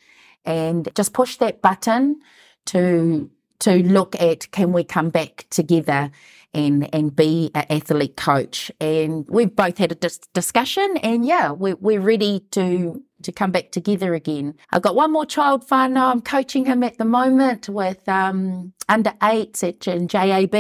and 0.44 0.88
just 0.96 1.14
push 1.14 1.36
that 1.36 1.62
button 1.62 2.20
to 2.66 3.30
to 3.60 3.82
look 3.84 4.20
at 4.20 4.50
can 4.50 4.72
we 4.72 4.82
come 4.82 5.10
back 5.10 5.46
together 5.48 6.10
and 6.52 6.92
and 6.92 7.14
be 7.14 7.52
an 7.54 7.66
athlete 7.70 8.16
coach. 8.16 8.72
And 8.80 9.26
we've 9.28 9.54
both 9.54 9.78
had 9.78 9.92
a 9.92 9.94
dis- 9.94 10.18
discussion, 10.34 10.96
and 11.04 11.24
yeah, 11.24 11.52
we're 11.52 11.76
we're 11.76 12.00
ready 12.00 12.40
to 12.50 13.02
to 13.22 13.32
come 13.32 13.50
back 13.50 13.70
together 13.70 14.14
again. 14.14 14.54
I've 14.70 14.82
got 14.82 14.94
one 14.94 15.12
more 15.12 15.26
child 15.26 15.66
fun. 15.66 15.96
I'm 15.96 16.20
coaching 16.20 16.64
him 16.64 16.82
at 16.82 16.98
the 16.98 17.04
moment 17.04 17.68
with 17.68 18.08
um, 18.08 18.72
under 18.88 19.12
eights 19.22 19.64
at 19.64 19.86
in 19.86 20.08
JAB 20.08 20.54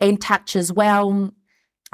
and 0.00 0.20
touch 0.20 0.56
as 0.56 0.72
well. 0.72 1.32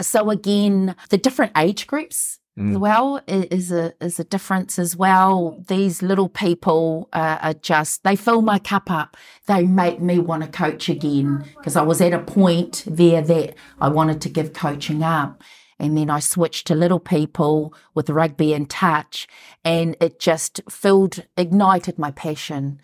So 0.01 0.31
again, 0.31 0.95
the 1.11 1.19
different 1.19 1.53
age 1.57 1.87
groups 1.87 2.39
mm. 2.59 2.79
well 2.79 3.21
is 3.27 3.73
a 3.73 3.95
is 4.01 4.21
a 4.21 4.25
difference 4.25 4.79
as 4.79 4.97
well. 4.97 5.63
These 5.69 6.03
little 6.03 6.29
people 6.29 7.09
uh, 7.13 7.39
are 7.41 7.55
just 7.55 8.05
they 8.05 8.17
fill 8.17 8.43
my 8.43 8.59
cup 8.59 8.91
up. 8.91 9.17
They 9.47 9.65
make 9.65 10.01
me 10.01 10.19
want 10.19 10.43
to 10.43 10.49
coach 10.49 10.89
again 10.89 11.45
because 11.57 11.77
I 11.77 11.83
was 11.83 12.01
at 12.01 12.13
a 12.13 12.19
point 12.19 12.85
there 12.87 13.23
that 13.23 13.55
I 13.81 13.89
wanted 13.89 14.21
to 14.23 14.29
give 14.29 14.53
coaching 14.53 15.03
up. 15.03 15.43
And 15.79 15.97
then 15.97 16.09
I 16.09 16.21
switched 16.21 16.67
to 16.69 16.75
little 16.75 17.01
people 17.01 17.75
with 17.95 18.09
rugby 18.09 18.55
and 18.55 18.69
touch, 18.69 19.29
and 19.65 19.97
it 20.01 20.19
just 20.19 20.61
filled, 20.71 21.25
ignited 21.37 21.99
my 21.99 22.11
passion 22.11 22.81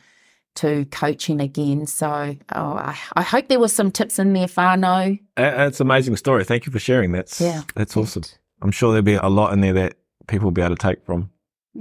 to 0.56 0.84
coaching 0.86 1.40
again. 1.40 1.86
So 1.86 2.36
oh, 2.54 2.72
I, 2.74 2.98
I, 3.14 3.22
hope 3.22 3.48
there 3.48 3.60
was 3.60 3.72
some 3.72 3.90
tips 3.90 4.18
in 4.18 4.32
there, 4.32 4.46
whānau. 4.46 5.18
It's 5.36 5.80
an 5.80 5.86
amazing 5.86 6.16
story. 6.16 6.44
Thank 6.44 6.66
you 6.66 6.72
for 6.72 6.78
sharing. 6.78 7.12
That's 7.12 7.40
yeah, 7.40 7.62
that's 7.74 7.96
awesome. 7.96 8.24
I'm 8.60 8.70
sure 8.70 8.90
there'll 8.92 9.02
be 9.02 9.14
a 9.14 9.28
lot 9.28 9.52
in 9.52 9.60
there 9.60 9.72
that 9.72 9.94
people 10.26 10.46
will 10.46 10.52
be 10.52 10.62
able 10.62 10.76
to 10.76 10.82
take 10.82 11.04
from. 11.04 11.30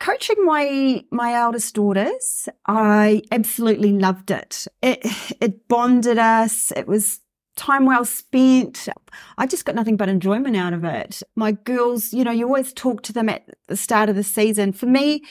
Coaching 0.00 0.46
my 0.46 1.04
my 1.10 1.34
eldest 1.34 1.74
daughters, 1.74 2.48
I 2.66 3.22
absolutely 3.30 3.92
loved 3.92 4.30
it. 4.30 4.66
It 4.80 5.00
it 5.40 5.68
bonded 5.68 6.18
us. 6.18 6.72
It 6.74 6.86
was 6.86 7.20
time 7.60 7.84
well 7.84 8.06
spent. 8.06 8.88
I 9.36 9.46
just 9.46 9.66
got 9.66 9.74
nothing 9.74 9.96
but 9.96 10.08
enjoyment 10.08 10.56
out 10.56 10.72
of 10.72 10.82
it. 10.82 11.22
My 11.36 11.52
girls, 11.52 12.12
you 12.12 12.24
know, 12.24 12.30
you 12.30 12.46
always 12.46 12.72
talk 12.72 13.02
to 13.02 13.12
them 13.12 13.28
at 13.28 13.44
the 13.68 13.76
start 13.76 14.08
of 14.08 14.16
the 14.16 14.24
season. 14.24 14.72
For 14.72 14.86
me, 14.86 15.22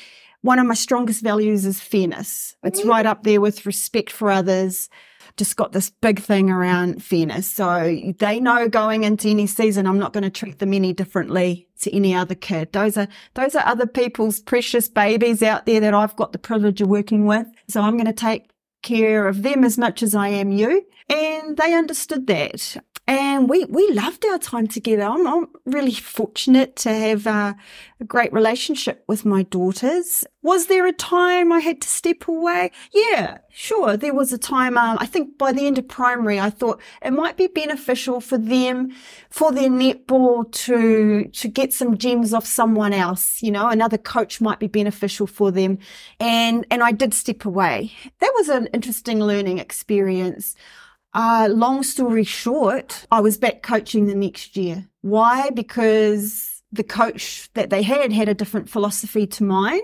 one 0.41 0.59
of 0.59 0.67
my 0.67 0.75
strongest 0.75 1.23
values 1.23 1.65
is 1.65 1.81
fairness. 1.81 2.55
It's 2.63 2.81
mm. 2.81 2.89
right 2.89 3.05
up 3.05 3.23
there 3.23 3.41
with 3.41 3.65
respect 3.65 4.11
for 4.11 4.29
others, 4.29 4.89
just 5.37 5.55
got 5.55 5.71
this 5.71 5.89
big 5.89 6.19
thing 6.19 6.51
around 6.51 7.03
fairness. 7.03 7.51
So 7.51 7.99
they 8.19 8.39
know 8.39 8.69
going 8.69 9.05
into 9.05 9.29
any 9.29 9.47
season, 9.47 9.87
I'm 9.87 9.97
not 9.97 10.13
going 10.13 10.23
to 10.23 10.29
treat 10.29 10.59
them 10.59 10.73
any 10.73 10.93
differently 10.93 11.67
to 11.81 11.95
any 11.95 12.13
other 12.13 12.35
kid. 12.35 12.73
Those 12.73 12.95
are, 12.95 13.07
those 13.33 13.55
are 13.55 13.65
other 13.65 13.87
people's 13.87 14.39
precious 14.39 14.87
babies 14.87 15.41
out 15.41 15.65
there 15.65 15.79
that 15.79 15.93
I've 15.95 16.15
got 16.15 16.31
the 16.31 16.39
privilege 16.39 16.79
of 16.79 16.89
working 16.89 17.25
with. 17.25 17.47
So 17.67 17.81
I'm 17.81 17.95
going 17.95 18.05
to 18.05 18.13
take 18.13 18.51
care 18.81 19.27
of 19.27 19.43
them 19.43 19.63
as 19.63 19.77
much 19.77 20.03
as 20.03 20.15
I 20.15 20.29
am 20.29 20.51
you. 20.51 20.85
And 21.09 21.57
they 21.57 21.73
understood 21.73 22.27
that 22.27 22.77
and 23.09 23.49
we 23.49 23.65
we 23.65 23.91
loved 23.91 24.23
our 24.27 24.37
time 24.37 24.67
together. 24.67 25.01
I'm, 25.01 25.25
I'm 25.25 25.47
really 25.65 25.93
fortunate 25.95 26.75
to 26.77 26.93
have 26.93 27.25
a 27.25 27.57
great 28.05 28.31
relationship 28.31 29.03
with 29.07 29.25
my 29.25 29.41
daughters. 29.41 30.23
Was 30.43 30.67
there 30.67 30.85
a 30.85 30.93
time 30.93 31.51
I 31.51 31.59
had 31.59 31.81
to 31.81 31.87
step 31.89 32.27
away? 32.27 32.71
Yeah, 32.93 33.39
sure. 33.49 33.97
There 33.97 34.13
was 34.13 34.31
a 34.31 34.37
time. 34.37 34.77
Um, 34.77 34.97
I 34.99 35.07
think 35.07 35.39
by 35.39 35.51
the 35.51 35.65
end 35.65 35.79
of 35.79 35.87
primary, 35.87 36.39
I 36.39 36.51
thought 36.51 36.79
it 37.01 37.11
might 37.11 37.35
be 37.35 37.47
beneficial 37.47 38.21
for 38.21 38.37
them, 38.37 38.91
for 39.31 39.51
their 39.51 39.69
netball 39.69 40.49
to 40.65 41.25
to 41.25 41.47
get 41.47 41.73
some 41.73 41.97
gems 41.97 42.31
off 42.31 42.45
someone 42.45 42.93
else. 42.93 43.41
You 43.41 43.49
know, 43.49 43.69
another 43.69 43.97
coach 43.97 44.39
might 44.39 44.59
be 44.59 44.67
beneficial 44.67 45.25
for 45.25 45.49
them, 45.49 45.79
and 46.19 46.63
and 46.69 46.83
I 46.83 46.91
did 46.91 47.15
step 47.15 47.43
away. 47.43 47.91
That 48.19 48.33
was 48.35 48.49
an 48.49 48.67
interesting 48.67 49.19
learning 49.19 49.57
experience. 49.57 50.55
Uh, 51.13 51.47
long 51.51 51.83
story 51.83 52.23
short, 52.23 53.07
I 53.11 53.21
was 53.21 53.37
back 53.37 53.63
coaching 53.63 54.05
the 54.05 54.15
next 54.15 54.55
year. 54.55 54.87
Why? 55.01 55.49
Because 55.49 56.61
the 56.71 56.83
coach 56.83 57.49
that 57.55 57.71
they 57.71 57.81
had 57.81 58.11
had 58.11 58.29
a 58.29 58.33
different 58.33 58.69
philosophy 58.69 59.25
to 59.25 59.43
mine 59.43 59.81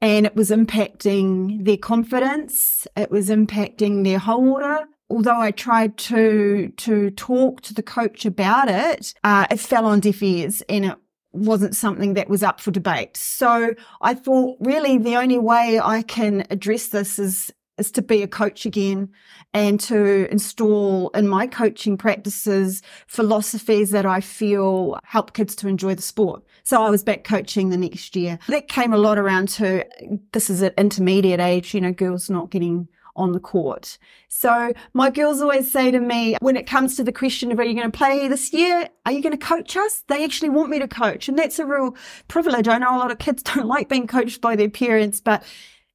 and 0.00 0.26
it 0.26 0.36
was 0.36 0.50
impacting 0.50 1.64
their 1.64 1.76
confidence. 1.76 2.86
It 2.96 3.10
was 3.10 3.28
impacting 3.28 4.04
their 4.04 4.18
whole 4.18 4.48
order. 4.48 4.86
Although 5.10 5.40
I 5.40 5.50
tried 5.50 5.98
to, 5.98 6.72
to 6.76 7.10
talk 7.10 7.62
to 7.62 7.74
the 7.74 7.82
coach 7.82 8.24
about 8.24 8.68
it, 8.68 9.12
uh, 9.24 9.46
it 9.50 9.58
fell 9.58 9.86
on 9.86 9.98
deaf 9.98 10.22
ears 10.22 10.62
and 10.68 10.84
it 10.84 10.96
wasn't 11.32 11.74
something 11.74 12.14
that 12.14 12.28
was 12.28 12.44
up 12.44 12.60
for 12.60 12.70
debate. 12.70 13.16
So 13.16 13.74
I 14.00 14.14
thought 14.14 14.56
really 14.60 14.98
the 14.98 15.16
only 15.16 15.38
way 15.38 15.80
I 15.82 16.02
can 16.02 16.46
address 16.48 16.88
this 16.88 17.18
is 17.18 17.52
is 17.80 17.90
to 17.92 18.02
be 18.02 18.22
a 18.22 18.28
coach 18.28 18.66
again 18.66 19.08
and 19.54 19.80
to 19.80 20.30
install 20.30 21.08
in 21.10 21.26
my 21.26 21.46
coaching 21.46 21.96
practices 21.96 22.82
philosophies 23.08 23.90
that 23.90 24.06
I 24.06 24.20
feel 24.20 25.00
help 25.02 25.32
kids 25.32 25.56
to 25.56 25.68
enjoy 25.68 25.94
the 25.94 26.02
sport. 26.02 26.44
So 26.62 26.82
I 26.82 26.90
was 26.90 27.02
back 27.02 27.24
coaching 27.24 27.70
the 27.70 27.76
next 27.76 28.14
year. 28.14 28.38
That 28.48 28.68
came 28.68 28.92
a 28.92 28.98
lot 28.98 29.18
around 29.18 29.48
to 29.50 29.84
this 30.32 30.50
is 30.50 30.62
at 30.62 30.74
intermediate 30.78 31.40
age, 31.40 31.74
you 31.74 31.80
know, 31.80 31.92
girls 31.92 32.30
not 32.30 32.50
getting 32.50 32.86
on 33.16 33.32
the 33.32 33.40
court. 33.40 33.98
So 34.28 34.72
my 34.94 35.10
girls 35.10 35.40
always 35.40 35.70
say 35.70 35.90
to 35.90 36.00
me, 36.00 36.36
when 36.40 36.56
it 36.56 36.66
comes 36.66 36.96
to 36.96 37.04
the 37.04 37.12
question 37.12 37.50
of 37.50 37.58
are 37.58 37.64
you 37.64 37.74
going 37.74 37.90
to 37.90 37.96
play 37.96 38.28
this 38.28 38.52
year? 38.52 38.88
Are 39.04 39.12
you 39.12 39.22
going 39.22 39.36
to 39.36 39.44
coach 39.44 39.76
us? 39.76 40.04
They 40.08 40.24
actually 40.24 40.50
want 40.50 40.70
me 40.70 40.78
to 40.78 40.86
coach. 40.86 41.28
And 41.28 41.38
that's 41.38 41.58
a 41.58 41.66
real 41.66 41.96
privilege. 42.28 42.68
I 42.68 42.78
know 42.78 42.96
a 42.96 42.98
lot 42.98 43.10
of 43.10 43.18
kids 43.18 43.42
don't 43.54 43.66
like 43.66 43.88
being 43.88 44.06
coached 44.06 44.40
by 44.40 44.54
their 44.54 44.70
parents, 44.70 45.20
but 45.20 45.42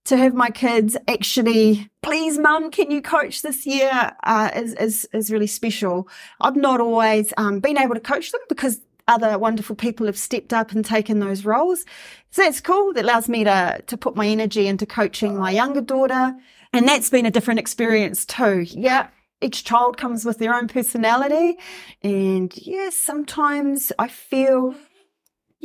to 0.06 0.18
have 0.18 0.34
my 0.34 0.50
kids 0.50 0.96
actually, 1.08 1.90
please, 2.02 2.38
mum, 2.38 2.72
can 2.72 2.92
you 2.92 3.02
coach 3.02 3.42
this 3.42 3.66
year? 3.66 4.12
Uh, 4.24 4.52
is, 4.56 4.74
is, 4.76 5.10
is 5.14 5.32
really 5.32 5.48
special. 5.48 6.08
I've 6.40 6.56
not 6.56 6.80
always 6.80 7.34
um, 7.38 7.60
been 7.60 7.78
able 7.78 7.96
to 7.96 8.02
coach 8.02 8.32
them 8.32 8.42
because 8.48 8.82
other 9.08 9.38
wonderful 9.38 9.76
people 9.76 10.06
have 10.06 10.18
stepped 10.18 10.54
up 10.54 10.72
and 10.72 10.84
taken 10.84 11.20
those 11.20 11.46
roles. 11.46 11.86
So 12.32 12.44
that's 12.44 12.62
cool. 12.62 12.94
That 12.94 13.04
allows 13.04 13.30
me 13.30 13.44
to, 13.44 13.84
to 13.86 13.98
put 13.98 14.16
my 14.16 14.28
energy 14.28 14.68
into 14.68 14.86
coaching 14.86 15.38
my 15.38 15.52
younger 15.52 15.82
daughter. 15.82 16.36
And 16.74 16.88
that's 16.88 17.10
been 17.10 17.26
a 17.26 17.32
different 17.32 17.60
experience 17.60 18.26
too. 18.26 18.66
Yeah. 18.68 19.08
Each 19.42 19.64
child 19.64 19.98
comes 19.98 20.26
with 20.26 20.40
their 20.40 20.54
own 20.54 20.68
personality. 20.68 21.58
And 22.02 22.52
yes, 22.56 22.66
yeah, 22.66 22.90
sometimes 22.92 23.92
I 24.00 24.08
feel 24.08 24.76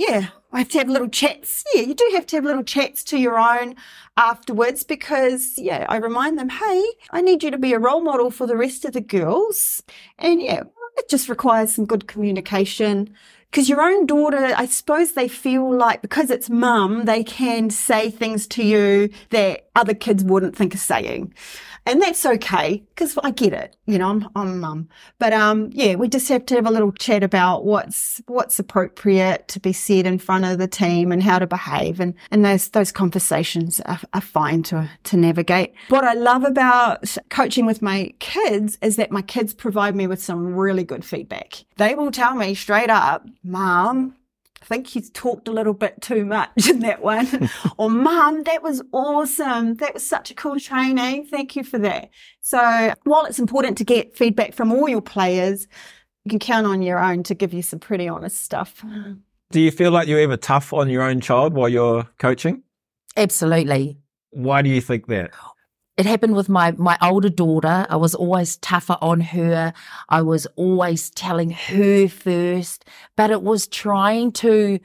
yeah, 0.00 0.28
I 0.50 0.60
have 0.60 0.70
to 0.70 0.78
have 0.78 0.88
little 0.88 1.10
chats. 1.10 1.62
Yeah, 1.74 1.82
you 1.82 1.94
do 1.94 2.10
have 2.14 2.24
to 2.28 2.36
have 2.36 2.44
little 2.44 2.62
chats 2.62 3.04
to 3.04 3.18
your 3.18 3.38
own 3.38 3.76
afterwards 4.16 4.82
because, 4.82 5.58
yeah, 5.58 5.84
I 5.90 5.96
remind 5.96 6.38
them, 6.38 6.48
hey, 6.48 6.84
I 7.10 7.20
need 7.20 7.42
you 7.42 7.50
to 7.50 7.58
be 7.58 7.74
a 7.74 7.78
role 7.78 8.00
model 8.00 8.30
for 8.30 8.46
the 8.46 8.56
rest 8.56 8.86
of 8.86 8.94
the 8.94 9.02
girls. 9.02 9.82
And 10.18 10.40
yeah, 10.40 10.62
it 10.96 11.10
just 11.10 11.28
requires 11.28 11.74
some 11.74 11.84
good 11.84 12.08
communication. 12.08 13.14
Because 13.50 13.68
your 13.68 13.80
own 13.80 14.06
daughter, 14.06 14.54
I 14.56 14.66
suppose 14.66 15.12
they 15.12 15.26
feel 15.26 15.74
like 15.74 16.02
because 16.02 16.30
it's 16.30 16.48
mum, 16.48 17.04
they 17.04 17.24
can 17.24 17.70
say 17.70 18.10
things 18.10 18.46
to 18.48 18.64
you 18.64 19.10
that 19.30 19.68
other 19.74 19.94
kids 19.94 20.22
wouldn't 20.22 20.54
think 20.56 20.74
of 20.74 20.80
saying 20.80 21.34
and 21.86 22.00
that's 22.00 22.24
okay 22.26 22.82
because 22.94 23.18
I 23.22 23.30
get 23.30 23.52
it. 23.52 23.76
You 23.86 23.98
know, 23.98 24.08
I'm 24.08 24.28
I'm 24.36 24.60
mum, 24.60 24.88
but 25.18 25.32
um, 25.32 25.70
yeah, 25.72 25.94
we 25.94 26.08
just 26.08 26.28
have 26.28 26.46
to 26.46 26.54
have 26.54 26.66
a 26.66 26.70
little 26.70 26.92
chat 26.92 27.22
about 27.22 27.64
what's 27.64 28.20
what's 28.26 28.58
appropriate 28.58 29.48
to 29.48 29.60
be 29.60 29.72
said 29.72 30.06
in 30.06 30.18
front 30.18 30.44
of 30.44 30.58
the 30.58 30.68
team 30.68 31.10
and 31.10 31.22
how 31.22 31.38
to 31.38 31.46
behave, 31.46 31.98
and 32.00 32.14
and 32.30 32.44
those 32.44 32.68
those 32.68 32.92
conversations 32.92 33.80
are, 33.82 34.00
are 34.14 34.20
fine 34.20 34.62
to 34.64 34.88
to 35.04 35.16
navigate. 35.16 35.74
What 35.88 36.04
I 36.04 36.14
love 36.14 36.44
about 36.44 37.16
coaching 37.30 37.66
with 37.66 37.82
my 37.82 38.12
kids 38.18 38.78
is 38.82 38.96
that 38.96 39.10
my 39.10 39.22
kids 39.22 39.54
provide 39.54 39.96
me 39.96 40.06
with 40.06 40.22
some 40.22 40.54
really 40.54 40.84
good 40.84 41.04
feedback. 41.04 41.64
They 41.76 41.94
will 41.94 42.10
tell 42.10 42.34
me 42.34 42.54
straight 42.54 42.90
up, 42.90 43.26
"Mom, 43.42 44.16
I 44.62 44.64
think 44.66 44.86
he's 44.86 45.10
talked 45.10 45.48
a 45.48 45.52
little 45.52 45.72
bit 45.72 46.00
too 46.02 46.24
much 46.24 46.68
in 46.68 46.80
that 46.80 47.02
one. 47.02 47.50
or, 47.78 47.88
Mom, 47.88 48.42
that 48.44 48.62
was 48.62 48.82
awesome. 48.92 49.74
That 49.76 49.94
was 49.94 50.06
such 50.06 50.30
a 50.30 50.34
cool 50.34 50.60
training. 50.60 51.26
Thank 51.26 51.56
you 51.56 51.64
for 51.64 51.78
that. 51.78 52.10
So, 52.42 52.92
while 53.04 53.24
it's 53.24 53.38
important 53.38 53.78
to 53.78 53.84
get 53.84 54.16
feedback 54.16 54.52
from 54.52 54.72
all 54.72 54.88
your 54.88 55.00
players, 55.00 55.66
you 56.24 56.30
can 56.30 56.38
count 56.38 56.66
on 56.66 56.82
your 56.82 56.98
own 56.98 57.22
to 57.24 57.34
give 57.34 57.54
you 57.54 57.62
some 57.62 57.78
pretty 57.78 58.08
honest 58.08 58.42
stuff. 58.42 58.84
Do 59.50 59.60
you 59.60 59.70
feel 59.70 59.90
like 59.90 60.06
you're 60.06 60.20
ever 60.20 60.36
tough 60.36 60.72
on 60.72 60.90
your 60.90 61.02
own 61.02 61.20
child 61.20 61.54
while 61.54 61.68
you're 61.68 62.08
coaching? 62.18 62.62
Absolutely. 63.16 63.98
Why 64.30 64.62
do 64.62 64.68
you 64.68 64.80
think 64.80 65.06
that? 65.08 65.30
It 66.00 66.06
happened 66.06 66.34
with 66.34 66.48
my 66.48 66.72
my 66.78 66.96
older 67.02 67.28
daughter. 67.28 67.86
I 67.90 67.96
was 67.96 68.14
always 68.14 68.56
tougher 68.56 68.96
on 69.02 69.20
her. 69.20 69.74
I 70.08 70.22
was 70.22 70.46
always 70.56 71.10
telling 71.10 71.50
her 71.50 72.08
first, 72.08 72.86
but 73.16 73.30
it 73.30 73.42
was 73.42 73.66
trying 73.66 74.32
to 74.32 74.80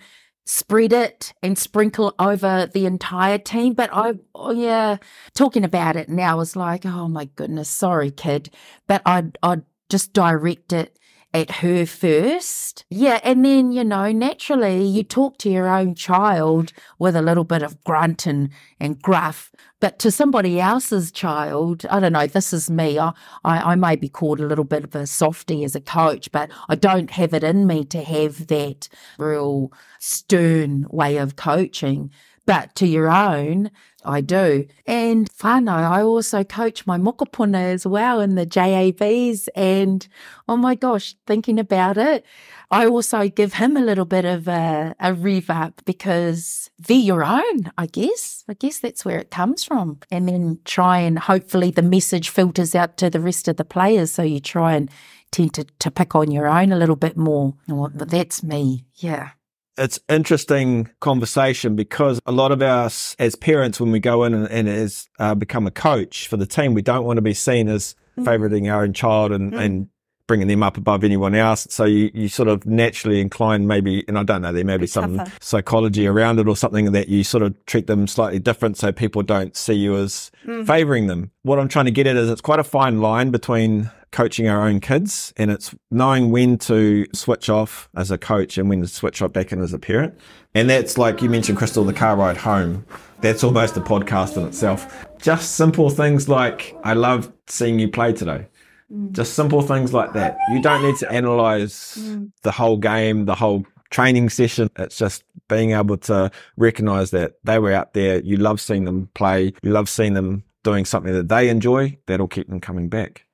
spread 0.45 0.91
it 0.91 1.33
and 1.41 1.57
sprinkle 1.57 2.13
over 2.19 2.69
the 2.73 2.85
entire 2.85 3.37
team. 3.37 3.75
But 3.75 3.91
I, 3.93 4.15
oh 4.35 4.51
yeah, 4.51 4.97
talking 5.33 5.63
about 5.63 5.95
it 5.95 6.09
now 6.09 6.41
is 6.41 6.57
like, 6.57 6.85
oh 6.85 7.07
my 7.07 7.29
goodness, 7.37 7.69
sorry, 7.69 8.11
kid. 8.11 8.49
But 8.85 9.01
I'd, 9.05 9.37
I'd 9.41 9.63
just 9.87 10.11
direct 10.11 10.73
it 10.73 10.99
at 11.35 11.51
her 11.51 11.85
first. 11.85 12.85
Yeah. 12.89 13.19
And 13.21 13.43
then, 13.43 13.73
you 13.73 13.83
know, 13.83 14.09
naturally 14.13 14.85
you 14.85 15.03
talk 15.03 15.37
to 15.39 15.49
your 15.49 15.67
own 15.67 15.93
child 15.93 16.71
with 16.97 17.13
a 17.13 17.21
little 17.21 17.43
bit 17.43 17.61
of 17.61 17.83
grunt 17.83 18.25
and, 18.25 18.49
and 18.79 19.01
gruff, 19.01 19.51
but 19.81 19.99
to 19.99 20.11
somebody 20.11 20.61
else's 20.61 21.11
child, 21.11 21.85
I 21.89 21.99
don't 21.99 22.13
know, 22.13 22.25
this 22.25 22.53
is 22.53 22.69
me. 22.69 22.97
I, 22.97 23.11
I, 23.43 23.73
I 23.73 23.75
may 23.75 23.97
be 23.97 24.07
called 24.07 24.39
a 24.39 24.47
little 24.47 24.63
bit 24.63 24.85
of 24.85 24.95
a 24.95 25.05
softy 25.05 25.65
as 25.65 25.75
a 25.75 25.81
coach, 25.81 26.31
but 26.31 26.49
I 26.69 26.75
don't 26.75 27.11
have 27.11 27.33
it 27.33 27.43
in 27.43 27.67
me 27.67 27.83
to 27.85 28.01
have 28.01 28.47
that 28.47 28.87
real 29.17 29.73
stern 29.99 30.85
way 30.89 31.17
of 31.17 31.35
coaching. 31.35 32.11
But 32.45 32.75
to 32.75 32.87
your 32.87 33.11
own, 33.11 33.71
I 34.05 34.21
do. 34.21 34.67
And 34.85 35.29
whānau, 35.33 35.73
I 35.73 36.01
also 36.01 36.43
coach 36.43 36.85
my 36.85 36.97
mokopuna 36.97 37.73
as 37.73 37.85
well 37.85 38.21
in 38.21 38.35
the 38.35 38.45
JABs. 38.45 39.49
And 39.55 40.07
oh 40.47 40.57
my 40.57 40.75
gosh, 40.75 41.15
thinking 41.25 41.59
about 41.59 41.97
it, 41.97 42.25
I 42.71 42.85
also 42.87 43.27
give 43.29 43.53
him 43.53 43.77
a 43.77 43.81
little 43.81 44.05
bit 44.05 44.25
of 44.25 44.47
a, 44.47 44.95
a 44.99 45.13
rev 45.13 45.73
because 45.85 46.69
they're 46.79 46.97
your 46.97 47.23
own, 47.23 47.71
I 47.77 47.87
guess. 47.87 48.43
I 48.47 48.53
guess 48.53 48.79
that's 48.79 49.05
where 49.05 49.19
it 49.19 49.31
comes 49.31 49.63
from. 49.63 49.99
And 50.11 50.27
then 50.27 50.59
try 50.65 50.99
and 50.99 51.19
hopefully 51.19 51.71
the 51.71 51.81
message 51.81 52.29
filters 52.29 52.75
out 52.75 52.97
to 52.97 53.09
the 53.09 53.19
rest 53.19 53.47
of 53.47 53.57
the 53.57 53.65
players. 53.65 54.11
So 54.11 54.23
you 54.23 54.39
try 54.39 54.75
and 54.75 54.89
tend 55.31 55.53
to, 55.55 55.65
to 55.79 55.91
pick 55.91 56.15
on 56.15 56.31
your 56.31 56.47
own 56.47 56.71
a 56.71 56.77
little 56.77 56.95
bit 56.95 57.17
more. 57.17 57.53
Well, 57.67 57.91
that's 57.93 58.43
me. 58.43 58.85
Yeah 58.95 59.31
it's 59.77 59.99
interesting 60.09 60.89
conversation 60.99 61.75
because 61.75 62.19
a 62.25 62.31
lot 62.31 62.51
of 62.51 62.61
us 62.61 63.15
as 63.19 63.35
parents, 63.35 63.79
when 63.79 63.91
we 63.91 63.99
go 63.99 64.23
in 64.23 64.33
and, 64.33 64.47
and 64.49 64.69
as 64.69 65.07
uh, 65.19 65.35
become 65.35 65.67
a 65.67 65.71
coach 65.71 66.27
for 66.27 66.37
the 66.37 66.45
team, 66.45 66.73
we 66.73 66.81
don't 66.81 67.05
want 67.05 67.17
to 67.17 67.21
be 67.21 67.33
seen 67.33 67.67
as 67.67 67.95
mm. 68.17 68.23
favoriting 68.23 68.71
our 68.71 68.83
own 68.83 68.93
child 68.93 69.31
and, 69.31 69.53
mm. 69.53 69.59
and 69.59 69.89
bringing 70.27 70.47
them 70.47 70.63
up 70.63 70.77
above 70.77 71.03
anyone 71.03 71.35
else. 71.35 71.67
So 71.69 71.85
you, 71.85 72.09
you 72.13 72.27
sort 72.29 72.49
of 72.49 72.65
naturally 72.65 73.21
incline 73.21 73.67
maybe, 73.67 74.03
and 74.07 74.17
I 74.17 74.23
don't 74.23 74.41
know, 74.41 74.51
there 74.51 74.65
may 74.65 74.77
be 74.77 74.87
some 74.87 75.17
tougher. 75.17 75.31
psychology 75.39 76.07
around 76.07 76.39
it 76.39 76.47
or 76.47 76.55
something 76.55 76.91
that 76.93 77.09
you 77.09 77.23
sort 77.23 77.43
of 77.43 77.53
treat 77.65 77.87
them 77.87 78.07
slightly 78.07 78.39
different 78.39 78.77
so 78.77 78.91
people 78.91 79.21
don't 79.21 79.55
see 79.55 79.73
you 79.73 79.95
as 79.97 80.31
mm. 80.45 80.65
favoring 80.65 81.07
them. 81.07 81.31
What 81.43 81.59
I'm 81.59 81.67
trying 81.67 81.85
to 81.85 81.91
get 81.91 82.07
at 82.07 82.15
is 82.15 82.29
it's 82.29 82.41
quite 82.41 82.59
a 82.59 82.63
fine 82.63 83.01
line 83.01 83.29
between 83.31 83.91
coaching 84.15 84.47
our 84.47 84.65
own 84.65 84.79
kids 84.79 85.33
and 85.35 85.51
it's 85.51 85.75
knowing 85.91 86.31
when 86.31 86.57
to 86.57 87.05
switch 87.13 87.49
off 87.49 87.89
as 87.97 88.11
a 88.11 88.17
coach 88.17 88.57
and 88.57 88.69
when 88.69 88.79
to 88.79 88.87
switch 88.87 89.21
off 89.21 89.33
back 89.33 89.51
in 89.51 89.61
as 89.61 89.73
a 89.73 89.77
parent. 89.77 90.17
And 90.53 90.69
that's 90.69 90.97
like 90.97 91.21
you 91.21 91.29
mentioned, 91.29 91.57
Cristal, 91.57 91.83
the 91.83 91.91
car 91.91 92.15
ride 92.15 92.37
home. 92.37 92.85
That's 93.19 93.43
almost 93.43 93.75
a 93.75 93.81
podcast 93.81 94.37
in 94.37 94.47
itself. 94.47 95.05
Just 95.21 95.55
simple 95.55 95.89
things 95.89 96.29
like, 96.29 96.77
I 96.85 96.93
love 96.93 97.29
seeing 97.47 97.77
you 97.77 97.89
play 97.89 98.13
today. 98.13 98.47
Mm. 98.89 99.11
Just 99.11 99.33
simple 99.33 99.61
things 99.61 99.93
like 99.93 100.13
that. 100.13 100.37
You 100.53 100.61
don't 100.61 100.81
need 100.81 100.95
to 100.97 101.11
analyze 101.11 101.97
mm. 101.99 102.31
the 102.43 102.51
whole 102.51 102.77
game, 102.77 103.25
the 103.25 103.35
whole 103.35 103.65
training 103.89 104.29
session. 104.29 104.69
It's 104.77 104.97
just 104.97 105.25
being 105.49 105.71
able 105.71 105.97
to 105.97 106.31
recognize 106.55 107.11
that 107.11 107.33
they 107.43 107.59
were 107.59 107.73
out 107.73 107.93
there. 107.93 108.21
You 108.21 108.37
love 108.37 108.61
seeing 108.61 108.85
them 108.85 109.09
play. 109.13 109.51
You 109.61 109.71
love 109.71 109.89
seeing 109.89 110.13
them 110.13 110.45
doing 110.63 110.85
something 110.85 111.11
that 111.11 111.27
they 111.27 111.49
enjoy. 111.49 111.97
That'll 112.05 112.29
keep 112.29 112.47
them 112.47 112.61
coming 112.61 112.87
back. 112.87 113.24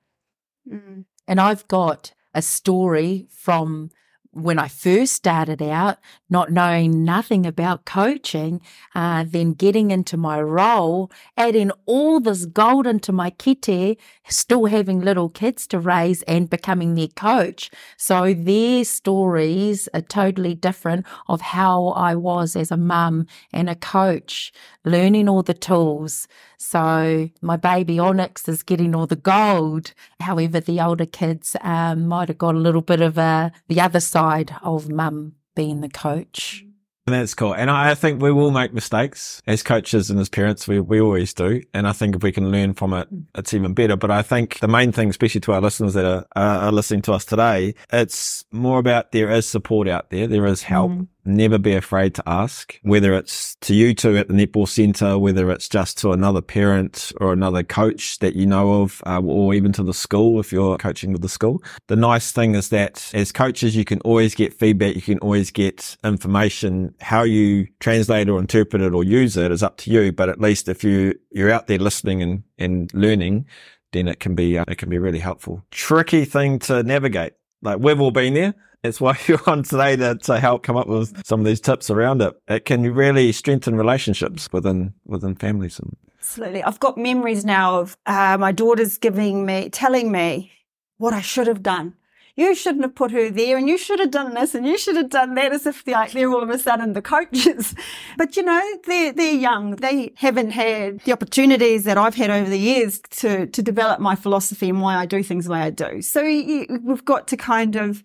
Mm. 0.72 1.06
And 1.28 1.40
I've 1.40 1.68
got 1.68 2.14
a 2.34 2.42
story 2.42 3.28
from 3.30 3.90
when 4.34 4.58
I 4.58 4.70
first 4.70 5.14
started 5.14 5.62
out, 5.62 5.98
not 6.30 6.52
knowing 6.52 7.04
nothing 7.04 7.46
about 7.46 7.84
coaching, 7.84 8.62
uh, 8.96 9.26
then 9.28 9.52
getting 9.52 9.92
into 9.92 10.16
my 10.16 10.42
role, 10.42 11.12
adding 11.36 11.70
all 11.86 12.22
this 12.22 12.46
gold 12.46 12.88
into 12.88 13.12
my 13.12 13.32
kete, 13.32 13.98
still 14.30 14.66
having 14.66 15.02
little 15.02 15.30
kids 15.30 15.68
to 15.68 15.80
raise 15.80 16.22
and 16.24 16.50
becoming 16.50 16.96
their 16.96 17.10
coach. 17.10 17.70
So 17.98 18.34
their 18.34 18.86
stories 18.86 19.90
are 19.94 20.02
totally 20.02 20.56
different 20.56 21.06
of 21.28 21.42
how 21.42 21.88
I 21.88 22.16
was 22.16 22.56
as 22.56 22.72
a 22.72 22.78
mum 22.78 23.28
and 23.52 23.70
a 23.70 23.76
coach, 23.76 24.54
learning 24.86 25.28
all 25.28 25.44
the 25.44 25.54
tools. 25.54 26.30
So 26.62 27.28
my 27.42 27.58
baby 27.58 27.98
Onyx 27.98 28.48
is 28.48 28.62
getting 28.62 28.94
all 28.94 29.08
the 29.08 29.16
gold. 29.16 29.96
However, 30.20 30.60
the 30.60 30.80
older 30.80 31.08
kids 31.08 31.56
um, 31.62 32.06
might 32.06 32.28
have 32.28 32.38
got 32.38 32.54
a 32.54 32.60
little 32.60 32.84
bit 32.84 33.02
of 33.02 33.18
a, 33.18 33.52
the 33.68 33.82
other 33.82 34.00
side 34.00 34.56
of 34.62 34.88
mum 34.88 35.34
being 35.56 35.82
the 35.82 35.90
coach. 35.90 36.64
And 37.08 37.16
that's 37.16 37.34
cool. 37.34 37.56
And 37.56 37.72
I 37.72 37.96
think 37.96 38.22
we 38.22 38.32
will 38.32 38.52
make 38.52 38.76
mistakes 38.76 39.42
as 39.48 39.64
coaches 39.64 40.12
and 40.12 40.20
as 40.20 40.30
parents. 40.30 40.68
We, 40.68 40.80
we 40.80 41.02
always 41.02 41.34
do. 41.34 41.64
And 41.74 41.88
I 41.88 41.94
think 41.94 42.16
if 42.16 42.22
we 42.22 42.32
can 42.32 42.52
learn 42.52 42.76
from 42.76 42.94
it, 42.94 43.08
it's 43.34 43.56
even 43.56 43.74
better. 43.74 43.96
But 43.96 44.12
I 44.12 44.22
think 44.22 44.60
the 44.60 44.68
main 44.68 44.92
thing, 44.92 45.10
especially 45.10 45.42
to 45.42 45.54
our 45.54 45.62
listeners 45.62 45.96
that 45.96 46.06
are, 46.06 46.26
are 46.36 46.72
listening 46.72 47.02
to 47.04 47.14
us 47.14 47.26
today, 47.26 47.74
it's 47.92 48.46
more 48.52 48.78
about 48.78 49.14
there 49.14 49.32
is 49.32 49.48
support 49.48 49.88
out 49.88 50.12
there. 50.12 50.28
There 50.28 50.46
is 50.46 50.62
help. 50.62 50.92
Mm. 50.92 51.08
Never 51.24 51.60
be 51.60 51.74
afraid 51.74 52.16
to 52.16 52.24
ask, 52.26 52.80
whether 52.82 53.14
it's 53.14 53.56
to 53.62 53.76
you 53.76 53.94
two 53.94 54.18
at 54.18 54.28
the 54.28 54.34
netball 54.34 54.68
centre, 54.68 55.20
whether 55.20 55.52
it's 55.52 55.70
just 55.70 56.00
to 56.00 56.12
another 56.12 56.42
parent 56.42 57.12
or 57.22 57.32
another 57.32 57.62
coach 57.64 58.18
that 58.20 58.36
you 58.36 58.48
know 58.48 58.82
of, 58.82 59.04
uh, 59.06 59.22
or 59.22 59.54
even 59.54 59.72
to 59.74 59.84
the 59.84 59.94
school 59.94 60.40
if 60.40 60.52
you're 60.52 60.78
coaching 60.78 61.12
with 61.12 61.22
the 61.22 61.30
school. 61.30 61.62
The 61.88 61.96
nice 61.96 62.32
thing 62.32 62.56
is 62.56 62.70
that 62.70 63.12
as 63.14 63.32
coaches, 63.32 63.76
you 63.76 63.86
can 63.86 64.02
always 64.02 64.34
get 64.34 64.54
feedback. 64.54 64.96
You 64.96 65.02
can 65.02 65.20
always 65.20 65.52
get 65.52 65.96
information. 66.04 66.96
How 67.02 67.22
you 67.22 67.68
translate 67.80 68.28
or 68.28 68.40
interpret 68.40 68.82
it 68.82 68.94
or 68.94 69.04
use 69.04 69.38
it 69.38 69.52
is 69.52 69.62
up 69.62 69.78
to 69.78 69.92
you. 69.92 70.12
But 70.12 70.30
at 70.30 70.42
least 70.42 70.68
if 70.68 70.84
you, 70.84 71.14
you're 71.30 71.52
out 71.52 71.68
there 71.68 71.78
listening 71.78 72.24
and, 72.24 72.44
and 72.58 72.92
learning, 72.96 73.46
then 73.92 74.08
it 74.08 74.20
can 74.20 74.34
be, 74.34 74.58
uh, 74.58 74.66
it 74.68 74.78
can 74.78 74.90
be 74.90 74.98
really 74.98 75.20
helpful. 75.20 75.64
Tricky 75.70 76.26
thing 76.26 76.60
to 76.60 76.82
navigate. 76.82 77.34
Like 77.62 77.80
we've 77.80 78.00
all 78.00 78.12
been 78.12 78.34
there. 78.34 78.54
That's 78.84 79.00
why 79.00 79.18
you're 79.28 79.42
on 79.48 79.64
today 79.64 79.96
to, 79.96 80.16
to 80.16 80.40
help 80.40 80.64
come 80.64 80.78
up 80.78 80.88
with 80.88 81.26
some 81.26 81.40
of 81.40 81.46
these 81.46 81.62
tips 81.62 81.90
around 81.90 82.22
it. 82.22 82.34
It 82.48 82.66
can 82.66 82.82
really 82.94 83.32
strengthen 83.32 83.76
relationships 83.76 84.50
within 84.52 84.94
within 85.06 85.36
families. 85.36 85.80
And 85.80 85.96
Absolutely. 86.20 86.64
I've 86.64 86.80
got 86.80 86.98
memories 86.98 87.44
now 87.44 87.80
of 87.80 87.98
uh, 88.06 88.38
my 88.40 88.52
daughter's 88.52 88.98
giving 88.98 89.46
me, 89.46 89.70
telling 89.70 90.12
me 90.12 90.52
what 90.98 91.14
I 91.14 91.22
should 91.22 91.48
have 91.48 91.64
done. 91.64 91.96
You 92.42 92.56
shouldn't 92.56 92.84
have 92.84 92.96
put 92.96 93.12
her 93.12 93.30
there, 93.30 93.56
and 93.56 93.70
you 93.70 93.78
should 93.78 94.00
have 94.00 94.10
done 94.10 94.34
this, 94.34 94.56
and 94.56 94.66
you 94.66 94.76
should 94.76 94.96
have 94.96 95.12
done 95.12 95.36
that, 95.36 95.52
as 95.54 95.68
if 95.68 95.84
they're, 95.86 96.08
they're 96.12 96.32
all 96.32 96.42
of 96.42 96.50
a 96.50 96.58
sudden 96.58 96.94
the 96.94 97.02
coaches. 97.02 97.76
But 98.18 98.36
you 98.36 98.44
know, 98.44 98.62
they're 98.88 99.14
they're 99.14 99.42
young. 99.50 99.76
They 99.76 100.14
haven't 100.16 100.52
had 100.52 101.02
the 101.02 101.14
opportunities 101.14 101.84
that 101.84 101.98
I've 101.98 102.16
had 102.16 102.32
over 102.32 102.50
the 102.50 102.64
years 102.72 103.00
to 103.22 103.46
to 103.46 103.62
develop 103.62 104.00
my 104.00 104.16
philosophy 104.16 104.70
and 104.70 104.82
why 104.82 104.96
I 104.96 105.06
do 105.06 105.22
things 105.22 105.46
the 105.46 105.52
way 105.52 105.62
I 105.62 105.70
do. 105.70 106.02
So 106.02 106.22
you, 106.22 106.66
we've 106.84 107.06
got 107.06 107.28
to 107.28 107.38
kind 107.38 107.76
of 107.76 108.04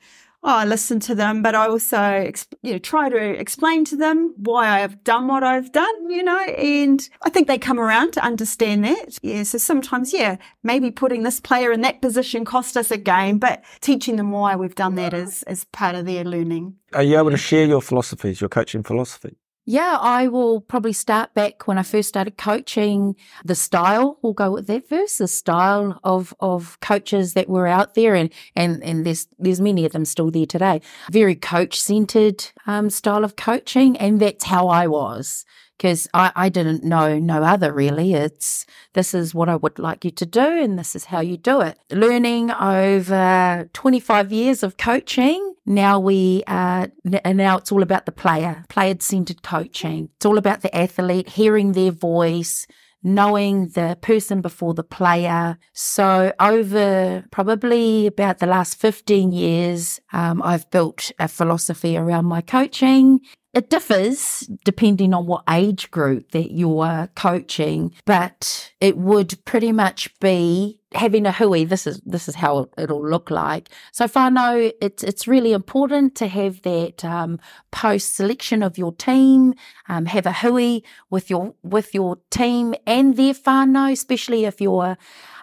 Oh, 0.48 0.58
I 0.58 0.64
listen 0.64 1.00
to 1.00 1.14
them, 1.16 1.42
but 1.42 1.56
I 1.56 1.66
also, 1.66 2.30
you 2.62 2.74
know, 2.74 2.78
try 2.78 3.08
to 3.08 3.16
explain 3.16 3.84
to 3.86 3.96
them 3.96 4.32
why 4.36 4.68
I 4.68 4.78
have 4.78 5.02
done 5.02 5.26
what 5.26 5.42
I've 5.42 5.72
done, 5.72 6.08
you 6.08 6.22
know, 6.22 6.38
and 6.38 7.08
I 7.22 7.30
think 7.30 7.48
they 7.48 7.58
come 7.58 7.80
around 7.80 8.12
to 8.12 8.24
understand 8.24 8.84
that. 8.84 9.18
Yeah. 9.22 9.42
So 9.42 9.58
sometimes, 9.58 10.12
yeah, 10.12 10.36
maybe 10.62 10.92
putting 10.92 11.24
this 11.24 11.40
player 11.40 11.72
in 11.72 11.80
that 11.80 12.00
position 12.00 12.44
cost 12.44 12.76
us 12.76 12.92
a 12.92 12.96
game, 12.96 13.40
but 13.40 13.64
teaching 13.80 14.14
them 14.14 14.30
why 14.30 14.54
we've 14.54 14.76
done 14.76 14.94
that 14.94 15.12
is, 15.12 15.42
is 15.48 15.64
part 15.64 15.96
of 15.96 16.06
their 16.06 16.22
learning. 16.22 16.76
are 16.92 17.02
you 17.02 17.18
able 17.18 17.32
to 17.32 17.36
share 17.36 17.66
your 17.66 17.82
philosophies, 17.82 18.40
your 18.40 18.48
coaching 18.48 18.84
philosophy? 18.84 19.36
Yeah, 19.68 19.98
I 20.00 20.28
will 20.28 20.60
probably 20.60 20.92
start 20.92 21.34
back 21.34 21.66
when 21.66 21.76
I 21.76 21.82
first 21.82 22.08
started 22.08 22.38
coaching. 22.38 23.16
The 23.44 23.56
style, 23.56 24.16
we'll 24.22 24.32
go 24.32 24.52
with 24.52 24.68
that 24.68 24.88
first. 24.88 25.18
The 25.18 25.26
style 25.26 25.98
of 26.04 26.32
of 26.38 26.78
coaches 26.78 27.34
that 27.34 27.48
were 27.48 27.66
out 27.66 27.94
there, 27.94 28.14
and 28.14 28.32
and 28.54 28.80
and 28.84 29.04
there's 29.04 29.26
there's 29.40 29.60
many 29.60 29.84
of 29.84 29.90
them 29.90 30.04
still 30.04 30.30
there 30.30 30.46
today. 30.46 30.82
Very 31.10 31.34
coach 31.34 31.80
centered 31.80 32.44
um, 32.68 32.90
style 32.90 33.24
of 33.24 33.34
coaching, 33.34 33.96
and 33.96 34.20
that's 34.20 34.44
how 34.44 34.68
I 34.68 34.86
was 34.86 35.44
because 35.76 36.08
I, 36.14 36.32
I 36.34 36.48
didn't 36.48 36.84
know 36.84 37.18
no 37.18 37.42
other 37.42 37.72
really. 37.72 38.14
It's 38.14 38.66
this 38.94 39.14
is 39.14 39.34
what 39.34 39.48
I 39.48 39.56
would 39.56 39.78
like 39.78 40.04
you 40.04 40.10
to 40.12 40.26
do, 40.26 40.40
and 40.40 40.78
this 40.78 40.96
is 40.96 41.06
how 41.06 41.20
you 41.20 41.36
do 41.36 41.60
it. 41.60 41.78
Learning 41.90 42.50
over 42.50 43.68
25 43.72 44.32
years 44.32 44.62
of 44.62 44.76
coaching, 44.76 45.54
now 45.66 45.98
we 45.98 46.42
uh, 46.46 46.86
and 47.24 47.38
now 47.38 47.58
it's 47.58 47.72
all 47.72 47.82
about 47.82 48.06
the 48.06 48.12
player, 48.12 48.64
player 48.68 48.96
centered 49.00 49.42
coaching. 49.42 50.10
It's 50.16 50.26
all 50.26 50.38
about 50.38 50.62
the 50.62 50.74
athlete, 50.74 51.28
hearing 51.28 51.72
their 51.72 51.90
voice, 51.90 52.66
knowing 53.02 53.68
the 53.68 53.96
person 54.00 54.40
before 54.40 54.74
the 54.74 54.82
player. 54.82 55.58
So 55.72 56.32
over 56.40 57.24
probably 57.30 58.06
about 58.06 58.38
the 58.38 58.46
last 58.46 58.78
15 58.78 59.32
years, 59.32 60.00
um, 60.12 60.42
I've 60.42 60.68
built 60.70 61.12
a 61.18 61.28
philosophy 61.28 61.96
around 61.96 62.24
my 62.24 62.40
coaching. 62.40 63.20
It 63.56 63.70
differs 63.70 64.40
depending 64.66 65.14
on 65.14 65.24
what 65.24 65.42
age 65.48 65.90
group 65.90 66.32
that 66.32 66.52
you're 66.52 67.08
coaching, 67.14 67.94
but 68.04 68.70
it 68.82 68.98
would 68.98 69.42
pretty 69.46 69.72
much 69.72 70.12
be 70.20 70.78
having 70.92 71.24
a 71.24 71.32
hui. 71.32 71.64
This 71.64 71.86
is 71.86 71.98
this 72.04 72.28
is 72.28 72.34
how 72.34 72.68
it'll 72.76 73.02
look 73.02 73.30
like. 73.30 73.70
So 73.92 74.04
whānau, 74.04 74.72
it's 74.82 75.02
it's 75.02 75.26
really 75.26 75.54
important 75.54 76.14
to 76.16 76.26
have 76.26 76.60
that 76.62 77.02
um, 77.02 77.40
post 77.70 78.14
selection 78.14 78.62
of 78.62 78.76
your 78.76 78.92
team, 78.92 79.54
um, 79.88 80.04
have 80.04 80.26
a 80.26 80.32
hui 80.32 80.82
with 81.08 81.30
your 81.30 81.54
with 81.62 81.94
your 81.94 82.18
team 82.28 82.74
and 82.86 83.16
their 83.16 83.32
whānau, 83.32 83.90
especially 83.90 84.44
if 84.44 84.60
you're 84.60 84.98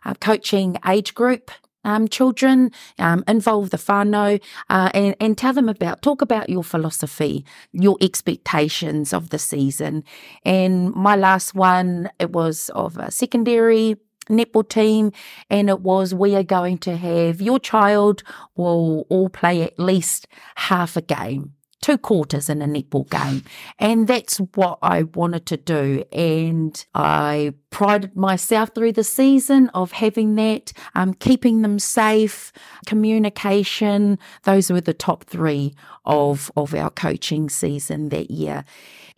uh, 0.05 0.13
coaching 0.21 0.77
age 0.87 1.15
group 1.15 1.49
um, 1.83 2.07
children, 2.07 2.71
um, 2.99 3.23
involve 3.27 3.69
the 3.69 3.77
whānau, 3.77 4.41
uh, 4.69 4.89
and, 4.93 5.15
and 5.19 5.37
tell 5.37 5.53
them 5.53 5.69
about, 5.69 6.01
talk 6.01 6.21
about 6.21 6.49
your 6.49 6.63
philosophy, 6.63 7.45
your 7.71 7.97
expectations 8.01 9.13
of 9.13 9.29
the 9.29 9.39
season. 9.39 10.03
And 10.45 10.93
my 10.93 11.15
last 11.15 11.55
one, 11.55 12.09
it 12.19 12.31
was 12.31 12.69
of 12.69 12.97
a 12.97 13.11
secondary 13.11 13.97
netball 14.29 14.67
team, 14.67 15.11
and 15.49 15.69
it 15.69 15.81
was 15.81 16.13
we 16.13 16.35
are 16.35 16.43
going 16.43 16.77
to 16.79 16.95
have 16.95 17.41
your 17.41 17.59
child 17.59 18.23
will 18.55 19.05
all 19.09 19.29
play 19.29 19.61
at 19.61 19.77
least 19.77 20.27
half 20.55 20.95
a 20.95 21.01
game 21.01 21.53
two 21.83 21.97
quarters 21.97 22.49
in 22.49 22.61
a 22.61 22.65
netball 22.65 23.07
game. 23.09 23.43
And 23.77 24.07
that's 24.07 24.37
what 24.55 24.79
I 24.81 25.03
wanted 25.03 25.45
to 25.47 25.57
do. 25.57 26.03
And 26.13 26.83
I 26.95 27.53
prided 27.71 28.15
myself 28.15 28.71
through 28.73 28.93
the 28.93 29.03
season 29.03 29.69
of 29.73 29.91
having 29.91 30.35
that, 30.35 30.71
um, 30.95 31.13
keeping 31.13 31.61
them 31.61 31.79
safe, 31.79 32.53
communication. 32.85 34.17
Those 34.43 34.71
were 34.71 34.79
the 34.79 34.93
top 34.93 35.25
three 35.25 35.75
of, 36.05 36.49
of 36.55 36.73
our 36.73 36.89
coaching 36.89 37.49
season 37.49 38.09
that 38.09 38.31
year. 38.31 38.63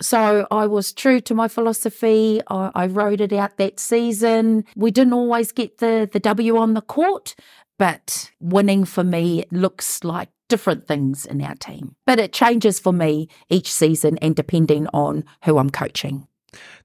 So 0.01 0.47
I 0.49 0.65
was 0.65 0.91
true 0.91 1.21
to 1.21 1.35
my 1.35 1.47
philosophy. 1.47 2.41
I, 2.49 2.71
I 2.73 2.87
wrote 2.87 3.21
it 3.21 3.31
out 3.31 3.57
that 3.57 3.79
season. 3.79 4.65
We 4.75 4.89
didn't 4.89 5.13
always 5.13 5.51
get 5.51 5.77
the, 5.77 6.09
the 6.11 6.19
W 6.19 6.57
on 6.57 6.73
the 6.73 6.81
court, 6.81 7.35
but 7.77 8.31
winning 8.39 8.85
for 8.85 9.03
me 9.03 9.45
looks 9.51 10.03
like 10.03 10.29
different 10.47 10.87
things 10.87 11.25
in 11.25 11.41
our 11.41 11.55
team. 11.55 11.95
But 12.05 12.19
it 12.19 12.33
changes 12.33 12.79
for 12.79 12.93
me 12.93 13.27
each 13.49 13.71
season 13.71 14.17
and 14.19 14.35
depending 14.35 14.87
on 14.93 15.23
who 15.43 15.57
I'm 15.57 15.69
coaching. 15.69 16.27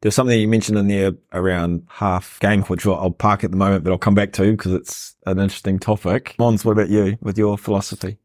There's 0.01 0.15
something 0.15 0.39
you 0.39 0.49
mentioned 0.49 0.79
in 0.79 0.89
there 0.89 1.13
around 1.33 1.87
half 1.89 2.41
game, 2.41 2.63
which 2.65 2.87
I'll 2.87 3.11
park 3.11 3.45
at 3.45 3.51
the 3.51 3.57
moment, 3.57 3.85
but 3.85 3.91
I'll 3.91 3.99
come 3.99 4.15
back 4.15 4.33
to 4.33 4.51
because 4.51 4.73
it's 4.73 5.15
an 5.27 5.39
interesting 5.39 5.79
topic. 5.79 6.35
Mons, 6.39 6.65
what 6.65 6.73
about 6.73 6.89
you 6.89 7.19
with 7.21 7.39
your 7.39 7.57
philosophy? 7.57 8.19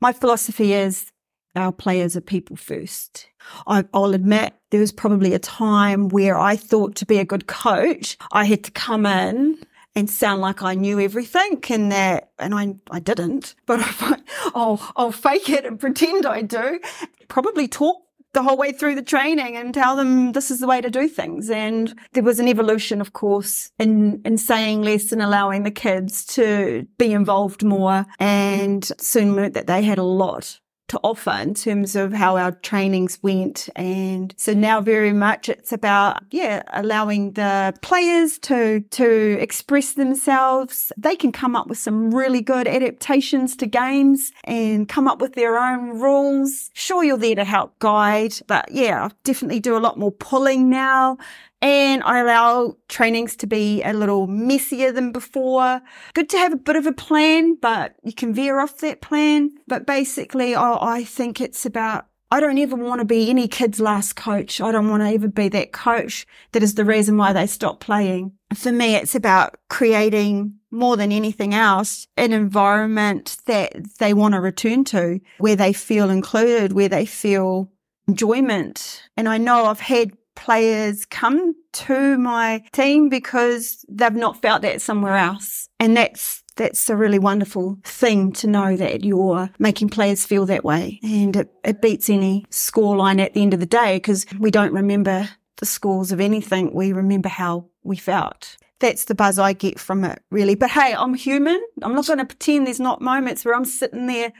My 0.00 0.12
philosophy 0.12 0.72
is 0.72 1.10
our 1.56 1.72
players 1.72 2.16
are 2.16 2.20
people 2.20 2.56
first. 2.56 3.26
I'll 3.66 4.14
admit 4.14 4.54
there 4.70 4.80
was 4.80 4.92
probably 4.92 5.34
a 5.34 5.38
time 5.38 6.08
where 6.08 6.38
I 6.38 6.56
thought 6.56 6.94
to 6.96 7.06
be 7.06 7.18
a 7.18 7.24
good 7.24 7.46
coach, 7.46 8.16
I 8.32 8.44
had 8.44 8.64
to 8.64 8.70
come 8.70 9.06
in 9.06 9.58
and 9.98 10.08
sound 10.08 10.40
like 10.40 10.62
I 10.62 10.74
knew 10.74 11.00
everything 11.00 11.62
and 11.70 11.92
that, 11.92 12.30
and 12.38 12.54
I, 12.54 12.76
I 12.90 13.00
didn't, 13.00 13.54
but 13.66 13.80
I'll, 14.54 14.80
I'll 14.96 15.12
fake 15.12 15.48
it 15.50 15.64
and 15.64 15.78
pretend 15.78 16.24
I 16.24 16.42
do. 16.42 16.80
Probably 17.28 17.68
talk 17.68 18.02
the 18.32 18.42
whole 18.42 18.56
way 18.56 18.72
through 18.72 18.94
the 18.94 19.02
training 19.02 19.56
and 19.56 19.74
tell 19.74 19.96
them 19.96 20.32
this 20.32 20.50
is 20.50 20.60
the 20.60 20.66
way 20.66 20.80
to 20.80 20.90
do 20.90 21.08
things. 21.08 21.50
And 21.50 21.98
there 22.12 22.22
was 22.22 22.38
an 22.38 22.46
evolution, 22.46 23.00
of 23.00 23.12
course, 23.12 23.72
in, 23.78 24.20
in 24.24 24.38
saying 24.38 24.82
less 24.82 25.12
and 25.12 25.22
allowing 25.22 25.62
the 25.64 25.70
kids 25.70 26.24
to 26.26 26.86
be 26.98 27.12
involved 27.12 27.64
more 27.64 28.06
and 28.20 28.84
soon 28.98 29.34
learnt 29.34 29.54
that 29.54 29.66
they 29.66 29.82
had 29.82 29.98
a 29.98 30.04
lot 30.04 30.60
to 30.88 30.98
offer 31.02 31.30
in 31.30 31.54
terms 31.54 31.94
of 31.94 32.12
how 32.12 32.36
our 32.36 32.52
trainings 32.52 33.18
went. 33.22 33.68
And 33.76 34.34
so 34.36 34.52
now 34.54 34.80
very 34.80 35.12
much 35.12 35.48
it's 35.48 35.72
about, 35.72 36.22
yeah, 36.30 36.62
allowing 36.72 37.32
the 37.32 37.74
players 37.82 38.38
to, 38.40 38.80
to 38.80 39.38
express 39.40 39.92
themselves. 39.92 40.92
They 40.96 41.16
can 41.16 41.32
come 41.32 41.54
up 41.54 41.66
with 41.68 41.78
some 41.78 42.14
really 42.14 42.40
good 42.40 42.66
adaptations 42.66 43.54
to 43.56 43.66
games 43.66 44.32
and 44.44 44.88
come 44.88 45.06
up 45.06 45.20
with 45.20 45.34
their 45.34 45.58
own 45.58 46.00
rules. 46.00 46.70
Sure, 46.74 47.04
you're 47.04 47.18
there 47.18 47.34
to 47.34 47.44
help 47.44 47.78
guide, 47.78 48.34
but 48.46 48.70
yeah, 48.70 49.08
definitely 49.24 49.60
do 49.60 49.76
a 49.76 49.78
lot 49.78 49.98
more 49.98 50.12
pulling 50.12 50.70
now 50.70 51.18
and 51.60 52.02
I 52.04 52.20
allow 52.20 52.76
trainings 52.88 53.36
to 53.36 53.46
be 53.46 53.82
a 53.82 53.92
little 53.92 54.26
messier 54.26 54.92
than 54.92 55.12
before. 55.12 55.80
Good 56.14 56.28
to 56.30 56.38
have 56.38 56.52
a 56.52 56.56
bit 56.56 56.76
of 56.76 56.86
a 56.86 56.92
plan, 56.92 57.56
but 57.56 57.96
you 58.04 58.12
can 58.12 58.32
veer 58.32 58.60
off 58.60 58.78
that 58.78 59.00
plan. 59.00 59.50
But 59.66 59.86
basically, 59.86 60.54
I, 60.54 60.76
I 60.80 61.04
think 61.04 61.40
it's 61.40 61.66
about 61.66 62.06
I 62.30 62.40
don't 62.40 62.58
ever 62.58 62.76
want 62.76 62.98
to 62.98 63.06
be 63.06 63.30
any 63.30 63.48
kid's 63.48 63.80
last 63.80 64.14
coach. 64.14 64.60
I 64.60 64.70
don't 64.70 64.90
want 64.90 65.02
to 65.02 65.08
ever 65.08 65.28
be 65.28 65.48
that 65.48 65.72
coach 65.72 66.26
that 66.52 66.62
is 66.62 66.74
the 66.74 66.84
reason 66.84 67.16
why 67.16 67.32
they 67.32 67.46
stop 67.46 67.80
playing. 67.80 68.32
For 68.54 68.70
me, 68.70 68.96
it's 68.96 69.14
about 69.14 69.56
creating 69.70 70.54
more 70.70 70.98
than 70.98 71.10
anything 71.10 71.54
else 71.54 72.06
an 72.18 72.34
environment 72.34 73.38
that 73.46 73.72
they 73.98 74.12
want 74.12 74.34
to 74.34 74.40
return 74.40 74.84
to, 74.84 75.20
where 75.38 75.56
they 75.56 75.72
feel 75.72 76.10
included, 76.10 76.74
where 76.74 76.90
they 76.90 77.06
feel 77.06 77.70
enjoyment. 78.06 79.04
And 79.16 79.26
I 79.26 79.38
know 79.38 79.64
I've 79.64 79.80
had 79.80 80.12
players 80.38 81.04
come 81.04 81.54
to 81.72 82.16
my 82.16 82.62
team 82.72 83.08
because 83.08 83.84
they've 83.88 84.12
not 84.12 84.40
felt 84.40 84.62
that 84.62 84.80
somewhere 84.80 85.16
else. 85.16 85.68
And 85.80 85.96
that's 85.96 86.44
that's 86.54 86.88
a 86.88 86.96
really 86.96 87.18
wonderful 87.18 87.78
thing 87.84 88.32
to 88.32 88.46
know 88.46 88.76
that 88.76 89.04
you're 89.04 89.50
making 89.58 89.90
players 89.90 90.24
feel 90.26 90.46
that 90.46 90.64
way. 90.64 90.98
And 91.02 91.36
it, 91.36 91.50
it 91.64 91.80
beats 91.80 92.10
any 92.10 92.46
scoreline 92.50 93.20
at 93.20 93.34
the 93.34 93.42
end 93.42 93.54
of 93.54 93.60
the 93.60 93.66
day 93.66 93.96
because 93.96 94.26
we 94.38 94.50
don't 94.50 94.72
remember 94.72 95.28
the 95.58 95.66
scores 95.66 96.10
of 96.10 96.20
anything. 96.20 96.74
We 96.74 96.92
remember 96.92 97.28
how 97.28 97.66
we 97.84 97.96
felt. 97.96 98.56
That's 98.80 99.04
the 99.04 99.14
buzz 99.14 99.38
I 99.38 99.52
get 99.52 99.78
from 99.78 100.04
it, 100.04 100.20
really. 100.30 100.54
But 100.54 100.70
hey, 100.70 100.94
I'm 100.94 101.14
human. 101.14 101.60
I'm 101.82 101.94
not 101.94 102.06
going 102.06 102.18
to 102.18 102.24
pretend 102.24 102.66
there's 102.66 102.80
not 102.80 103.00
moments 103.00 103.44
where 103.44 103.54
I'm 103.54 103.64
sitting 103.64 104.06
there 104.06 104.32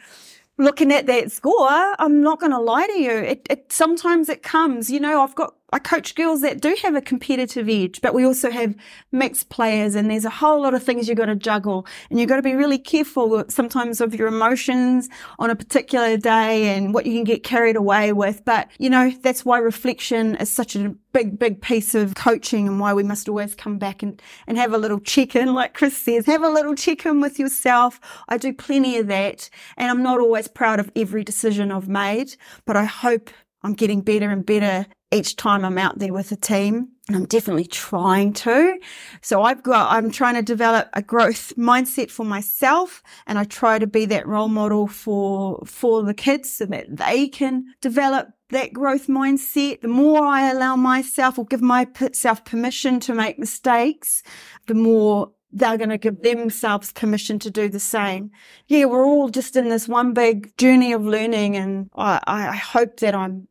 looking 0.58 0.92
at 0.92 1.06
that 1.06 1.30
score. 1.32 1.68
I'm 1.70 2.20
not 2.20 2.40
going 2.40 2.52
to 2.52 2.60
lie 2.60 2.86
to 2.86 3.00
you. 3.00 3.12
It, 3.12 3.46
it 3.48 3.72
sometimes 3.72 4.28
it 4.28 4.42
comes. 4.42 4.90
You 4.90 5.00
know, 5.00 5.22
I've 5.22 5.34
got 5.34 5.54
I 5.70 5.78
coach 5.78 6.14
girls 6.14 6.40
that 6.40 6.62
do 6.62 6.74
have 6.82 6.94
a 6.94 7.02
competitive 7.02 7.68
edge, 7.68 8.00
but 8.00 8.14
we 8.14 8.24
also 8.24 8.50
have 8.50 8.74
mixed 9.12 9.50
players 9.50 9.94
and 9.94 10.10
there's 10.10 10.24
a 10.24 10.30
whole 10.30 10.62
lot 10.62 10.72
of 10.72 10.82
things 10.82 11.08
you've 11.08 11.18
got 11.18 11.26
to 11.26 11.36
juggle 11.36 11.86
and 12.08 12.18
you've 12.18 12.28
got 12.28 12.36
to 12.36 12.42
be 12.42 12.54
really 12.54 12.78
careful 12.78 13.44
sometimes 13.48 14.00
of 14.00 14.14
your 14.14 14.28
emotions 14.28 15.10
on 15.38 15.50
a 15.50 15.56
particular 15.56 16.16
day 16.16 16.74
and 16.74 16.94
what 16.94 17.04
you 17.04 17.12
can 17.12 17.24
get 17.24 17.42
carried 17.42 17.76
away 17.76 18.14
with. 18.14 18.42
But, 18.46 18.68
you 18.78 18.88
know, 18.88 19.10
that's 19.22 19.44
why 19.44 19.58
reflection 19.58 20.36
is 20.36 20.48
such 20.48 20.74
a 20.74 20.94
big, 21.12 21.38
big 21.38 21.60
piece 21.60 21.94
of 21.94 22.14
coaching 22.14 22.66
and 22.66 22.80
why 22.80 22.94
we 22.94 23.02
must 23.02 23.28
always 23.28 23.54
come 23.54 23.76
back 23.76 24.02
and, 24.02 24.22
and 24.46 24.56
have 24.56 24.72
a 24.72 24.78
little 24.78 25.00
check 25.00 25.36
in, 25.36 25.52
like 25.52 25.74
Chris 25.74 25.96
says, 25.96 26.24
have 26.24 26.42
a 26.42 26.48
little 26.48 26.74
check 26.74 27.04
in 27.04 27.20
with 27.20 27.38
yourself. 27.38 28.00
I 28.30 28.38
do 28.38 28.54
plenty 28.54 28.96
of 28.96 29.06
that 29.08 29.50
and 29.76 29.90
I'm 29.90 30.02
not 30.02 30.18
always 30.18 30.48
proud 30.48 30.80
of 30.80 30.90
every 30.96 31.24
decision 31.24 31.70
I've 31.70 31.88
made, 31.88 32.36
but 32.64 32.74
I 32.76 32.84
hope 32.84 33.28
I'm 33.62 33.74
getting 33.74 34.00
better 34.00 34.30
and 34.30 34.46
better 34.46 34.86
each 35.10 35.36
time 35.36 35.64
I'm 35.64 35.78
out 35.78 35.98
there 35.98 36.12
with 36.12 36.32
a 36.32 36.36
team. 36.36 36.88
And 37.08 37.16
I'm 37.16 37.24
definitely 37.24 37.64
trying 37.64 38.34
to. 38.34 38.78
So 39.22 39.42
I've 39.42 39.62
got, 39.62 39.90
I'm 39.90 40.10
trying 40.10 40.34
to 40.34 40.42
develop 40.42 40.88
a 40.92 41.00
growth 41.00 41.54
mindset 41.56 42.10
for 42.10 42.24
myself. 42.24 43.02
And 43.26 43.38
I 43.38 43.44
try 43.44 43.78
to 43.78 43.86
be 43.86 44.04
that 44.06 44.26
role 44.26 44.48
model 44.48 44.86
for, 44.86 45.62
for 45.64 46.02
the 46.02 46.12
kids 46.12 46.52
so 46.52 46.66
that 46.66 46.94
they 46.94 47.28
can 47.28 47.64
develop 47.80 48.28
that 48.50 48.74
growth 48.74 49.06
mindset. 49.06 49.80
The 49.80 49.88
more 49.88 50.22
I 50.22 50.50
allow 50.50 50.76
myself 50.76 51.38
or 51.38 51.46
give 51.46 51.62
myself 51.62 52.44
permission 52.44 53.00
to 53.00 53.14
make 53.14 53.38
mistakes, 53.38 54.22
the 54.66 54.74
more 54.74 55.32
they're 55.50 55.78
going 55.78 55.88
to 55.88 55.98
give 55.98 56.22
themselves 56.22 56.92
permission 56.92 57.38
to 57.38 57.50
do 57.50 57.68
the 57.68 57.80
same. 57.80 58.30
Yeah, 58.66 58.84
we're 58.84 59.04
all 59.04 59.30
just 59.30 59.56
in 59.56 59.70
this 59.70 59.88
one 59.88 60.12
big 60.12 60.54
journey 60.58 60.92
of 60.92 61.06
learning, 61.06 61.56
and 61.56 61.88
I, 61.96 62.20
I 62.26 62.56
hope 62.56 63.00
that 63.00 63.14
I'm 63.14 63.47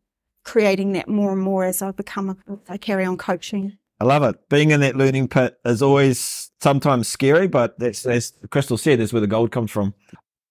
creating 0.47 0.93
that 0.93 1.09
more 1.09 1.33
and 1.33 1.41
more 1.41 1.65
as 1.65 1.81
I 1.81 1.91
become 1.91 2.29
a, 2.29 2.57
I 2.69 2.77
carry 2.77 3.05
on 3.05 3.17
coaching. 3.17 3.77
I 3.99 4.05
love 4.05 4.23
it. 4.23 4.49
Being 4.49 4.71
in 4.71 4.79
that 4.79 4.95
learning 4.95 5.27
pit 5.27 5.57
is 5.65 5.81
always 5.81 6.51
sometimes 6.61 7.07
scary, 7.07 7.47
but 7.47 7.77
that's 7.77 8.05
as 8.05 8.33
Cristal 8.49 8.77
said, 8.77 8.99
is 8.99 9.11
where 9.11 9.21
the 9.21 9.27
gold 9.27 9.51
comes 9.51 9.71
from. 9.71 9.93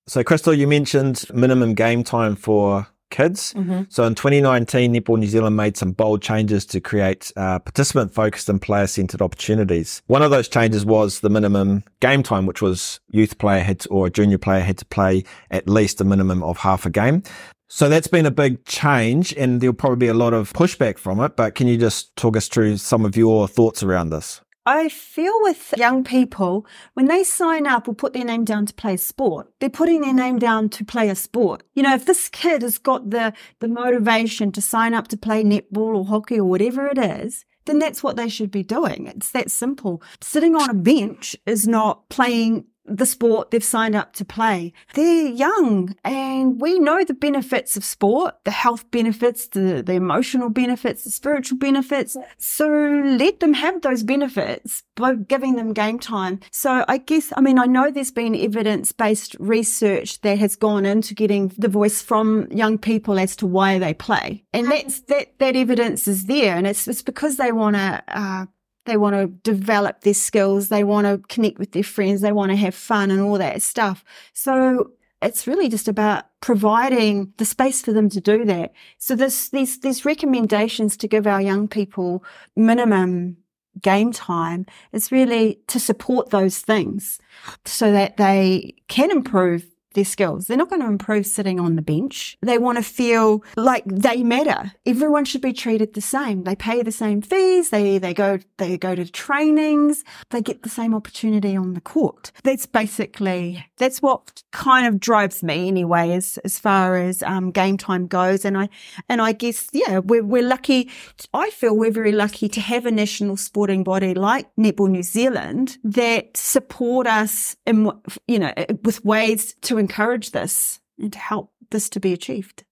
So, 0.07 0.23
Cristal, 0.23 0.55
you 0.55 0.69
mentioned 0.69 1.25
minimum 1.33 1.75
game 1.75 2.05
time 2.05 2.37
for 2.37 2.87
kids. 3.11 3.55
Mm-hmm. 3.55 3.83
So 3.89 4.05
in 4.05 4.15
2019, 4.15 4.93
Netball 4.93 5.19
New 5.19 5.27
Zealand 5.27 5.57
made 5.57 5.77
some 5.77 5.93
bold 5.93 6.23
changes 6.23 6.67
to 6.67 6.81
create 6.81 7.33
uh, 7.37 7.59
participant 7.61 8.13
focused 8.13 8.49
and 8.49 8.61
player 8.61 8.87
centered 8.87 9.23
opportunities. 9.23 10.03
One 10.07 10.23
of 10.23 10.31
those 10.31 10.49
changes 10.49 10.85
was 10.85 11.21
the 11.21 11.31
minimum 11.31 11.85
game 12.01 12.23
time, 12.23 12.47
which 12.47 12.61
was 12.61 13.01
youth 13.11 13.39
player 13.39 13.63
had 13.63 13.81
to, 13.81 13.89
or 13.91 14.07
a 14.07 14.11
junior 14.11 14.39
player 14.39 14.61
had 14.61 14.79
to 14.79 14.85
play 14.87 15.25
at 15.51 15.69
least 15.69 16.01
a 16.01 16.05
minimum 16.05 16.43
of 16.43 16.59
half 16.59 16.85
a 16.85 16.91
game. 16.91 17.23
So 17.69 17.89
that's 17.89 18.07
been 18.07 18.27
a 18.27 18.31
big 18.31 18.65
change 18.65 19.33
and 19.35 19.61
there'll 19.61 19.75
probably 19.75 20.07
be 20.07 20.09
a 20.09 20.15
lot 20.15 20.33
of 20.33 20.53
pushback 20.53 20.99
from 20.99 21.21
it, 21.21 21.37
but 21.37 21.57
can 21.57 21.67
you 21.67 21.77
just 21.77 22.15
talk 22.17 22.37
us 22.37 22.49
through 22.49 22.77
some 22.77 23.05
of 23.05 23.17
your 23.17 23.49
thoughts 23.49 23.83
around 23.83 24.11
this? 24.11 24.41
I 24.69 24.89
feel 24.89 25.33
with 25.43 25.75
young 25.77 26.03
people, 26.03 26.67
when 26.95 27.07
they 27.07 27.23
sign 27.23 27.67
up 27.69 27.87
or 27.87 27.95
put 27.95 28.13
their 28.13 28.25
name 28.25 28.45
down 28.45 28.67
to 28.67 28.75
play 28.75 28.95
a 28.95 28.99
sport, 28.99 29.49
they're 29.61 29.71
putting 29.71 30.01
their 30.01 30.13
name 30.13 30.41
down 30.41 30.69
to 30.71 30.85
play 30.85 31.09
a 31.09 31.15
sport. 31.15 31.63
You 31.75 31.85
know, 31.85 31.95
if 31.95 32.05
this 32.05 32.29
kid 32.29 32.63
has 32.63 32.77
got 32.79 33.11
the, 33.11 33.33
the 33.61 33.69
motivation 33.69 34.51
to 34.53 34.61
sign 34.61 34.93
up 34.93 35.07
to 35.09 35.17
play 35.17 35.45
netball 35.45 35.97
or 35.97 36.05
hockey 36.05 36.41
or 36.41 36.45
whatever 36.45 36.89
it 36.89 36.99
is, 36.99 37.45
then 37.67 37.79
that's 37.79 38.03
what 38.03 38.17
they 38.17 38.29
should 38.29 38.51
be 38.51 38.65
doing. 38.65 39.07
It's 39.07 39.31
that 39.33 39.51
simple. 39.53 40.03
Sitting 40.21 40.57
on 40.57 40.71
a 40.71 40.75
bench 40.75 41.37
is 41.47 41.69
not 41.69 42.09
playing 42.09 42.65
the 42.89 43.07
sport 43.07 43.51
they've 43.51 43.63
signed 43.63 43.95
up 43.95 44.13
to 44.15 44.25
play. 44.25 44.73
They're 44.95 45.29
young 45.29 45.95
and 46.05 46.61
we 46.61 46.79
know 46.79 47.05
the 47.05 47.15
benefits 47.15 47.77
of 47.77 47.85
sport, 47.85 48.37
the 48.45 48.51
health 48.51 48.91
benefits, 48.91 49.49
the, 49.49 49.83
the 49.85 49.95
emotional 49.95 50.51
benefits, 50.51 51.05
the 51.05 51.11
spiritual 51.11 51.59
benefits. 51.59 52.17
So 52.39 52.69
let 52.69 53.41
them 53.41 53.55
have 53.55 53.83
those 53.83 54.03
benefits 54.03 54.83
by 54.95 55.15
giving 55.15 55.57
them 55.57 55.73
game 55.73 55.99
time. 55.99 56.41
So 56.51 56.85
I 56.89 56.99
guess, 56.99 57.33
I 57.37 57.41
mean, 57.41 57.59
I 57.59 57.67
know 57.67 57.91
there's 57.91 58.11
been 58.11 58.35
evidence 58.35 58.93
based 58.93 59.37
research 59.39 60.21
that 60.23 60.39
has 60.39 60.57
gone 60.57 60.87
into 60.87 61.15
getting 61.15 61.53
the 61.59 61.69
voice 61.69 62.03
from 62.03 62.51
young 62.51 62.79
people 62.79 63.19
as 63.19 63.37
to 63.37 63.47
why 63.47 63.79
they 63.79 63.95
play. 63.95 64.45
And 64.53 64.71
that's, 64.71 65.01
that, 65.03 65.39
that 65.39 65.57
evidence 65.57 66.09
is 66.09 66.25
there. 66.25 66.57
And 66.57 66.67
it's, 66.67 66.89
it's 66.89 67.03
because 67.03 67.37
they 67.37 67.53
want 67.53 67.77
to, 67.77 68.03
uh, 68.09 68.47
they 68.87 68.97
want 68.97 69.15
to 69.15 69.27
develop 69.51 70.01
their 70.01 70.15
skills. 70.15 70.69
They 70.69 70.85
want 70.85 71.07
to 71.07 71.19
connect 71.29 71.59
with 71.59 71.73
their 71.73 71.83
friends. 71.83 72.21
They 72.21 72.33
want 72.33 72.51
to 72.51 72.57
have 72.57 72.75
fun 72.75 73.11
and 73.11 73.21
all 73.21 73.39
that 73.39 73.63
stuff. 73.63 74.05
So 74.33 74.93
it's 75.23 75.47
really 75.47 75.69
just 75.69 75.89
about 75.89 76.25
providing 76.41 77.33
the 77.39 77.45
space 77.45 77.83
for 77.83 77.93
them 77.93 78.09
to 78.11 78.21
do 78.21 78.45
that. 78.45 78.73
So 78.99 79.17
this, 79.17 79.49
these, 79.51 79.81
these 79.81 80.05
recommendations 80.05 80.97
to 80.99 81.09
give 81.09 81.27
our 81.27 81.41
young 81.41 81.69
people 81.69 82.25
minimum 82.55 83.39
game 83.83 84.13
time 84.13 84.67
is 84.93 85.13
really 85.13 85.61
to 85.67 85.79
support 85.79 86.31
those 86.31 86.59
things 86.59 87.19
so 87.65 87.93
that 87.93 88.17
they 88.17 88.75
can 88.89 89.11
improve 89.11 89.65
their 89.97 90.05
skills. 90.05 90.47
They're 90.47 90.57
not 90.57 90.71
going 90.71 90.83
to 90.83 90.87
improve 90.87 91.27
sitting 91.27 91.59
on 91.59 91.75
the 91.75 91.83
bench. 91.83 92.39
They 92.43 92.59
want 92.59 92.79
to 92.79 92.85
feel 92.85 93.43
like 93.57 93.85
they 93.87 94.23
matter. 94.23 94.71
Everyone 94.87 95.25
should 95.25 95.41
be 95.41 95.53
treated 95.53 95.95
the 95.95 96.01
same. 96.01 96.45
They 96.45 96.55
pay 96.55 96.83
the 96.83 96.93
same 96.93 97.21
fees. 97.21 97.71
They, 97.71 97.99
they 97.99 98.15
go, 98.15 98.39
they 98.59 98.79
go 98.79 98.95
to 98.95 99.11
trainings. 99.11 100.05
They 100.31 100.41
get 100.41 100.63
the 100.63 100.69
same 100.69 100.95
opportunity 100.95 101.57
on 101.57 101.75
the 101.75 101.81
court. 101.81 102.31
That's 102.45 102.67
basically, 102.67 103.67
that's 103.79 104.01
what 104.01 104.45
kind 104.53 104.87
of 104.87 105.01
drives 105.01 105.43
me 105.43 105.67
anyway, 105.67 106.13
as, 106.13 106.39
as 106.45 106.59
far 106.59 106.97
as, 106.97 107.25
um, 107.25 107.51
game 107.51 107.77
time 107.77 108.07
goes. 108.07 108.45
And 108.45 108.57
I, 108.57 108.69
and 109.09 109.21
I 109.21 109.33
guess, 109.33 109.69
yeah, 109.73 109.99
we're, 109.99 110.25
we're 110.25 110.47
lucky. 110.47 110.91
I 111.35 111.51
feel 111.51 111.77
we're 111.77 111.91
very 111.91 112.13
lucky 112.13 112.49
to 112.51 112.61
have 112.61 112.87
a 112.87 112.91
national 112.91 113.37
sporting 113.37 113.83
body 113.83 114.15
like 114.15 114.55
Netball 114.57 114.91
New 114.91 115.03
Zealand 115.03 115.79
that 115.83 116.37
support 116.37 117.07
us 117.07 117.57
in, 117.67 117.91
you 118.29 118.39
know, 118.39 118.53
with 118.85 119.05
ways 119.05 119.55
to 119.63 119.79
encourage 119.87 120.33
this 120.33 120.81
and 120.99 121.13
to 121.13 121.19
help 121.19 121.53
this 121.71 121.89
to 121.91 122.01
be 122.01 122.13
achieved. 122.13 122.65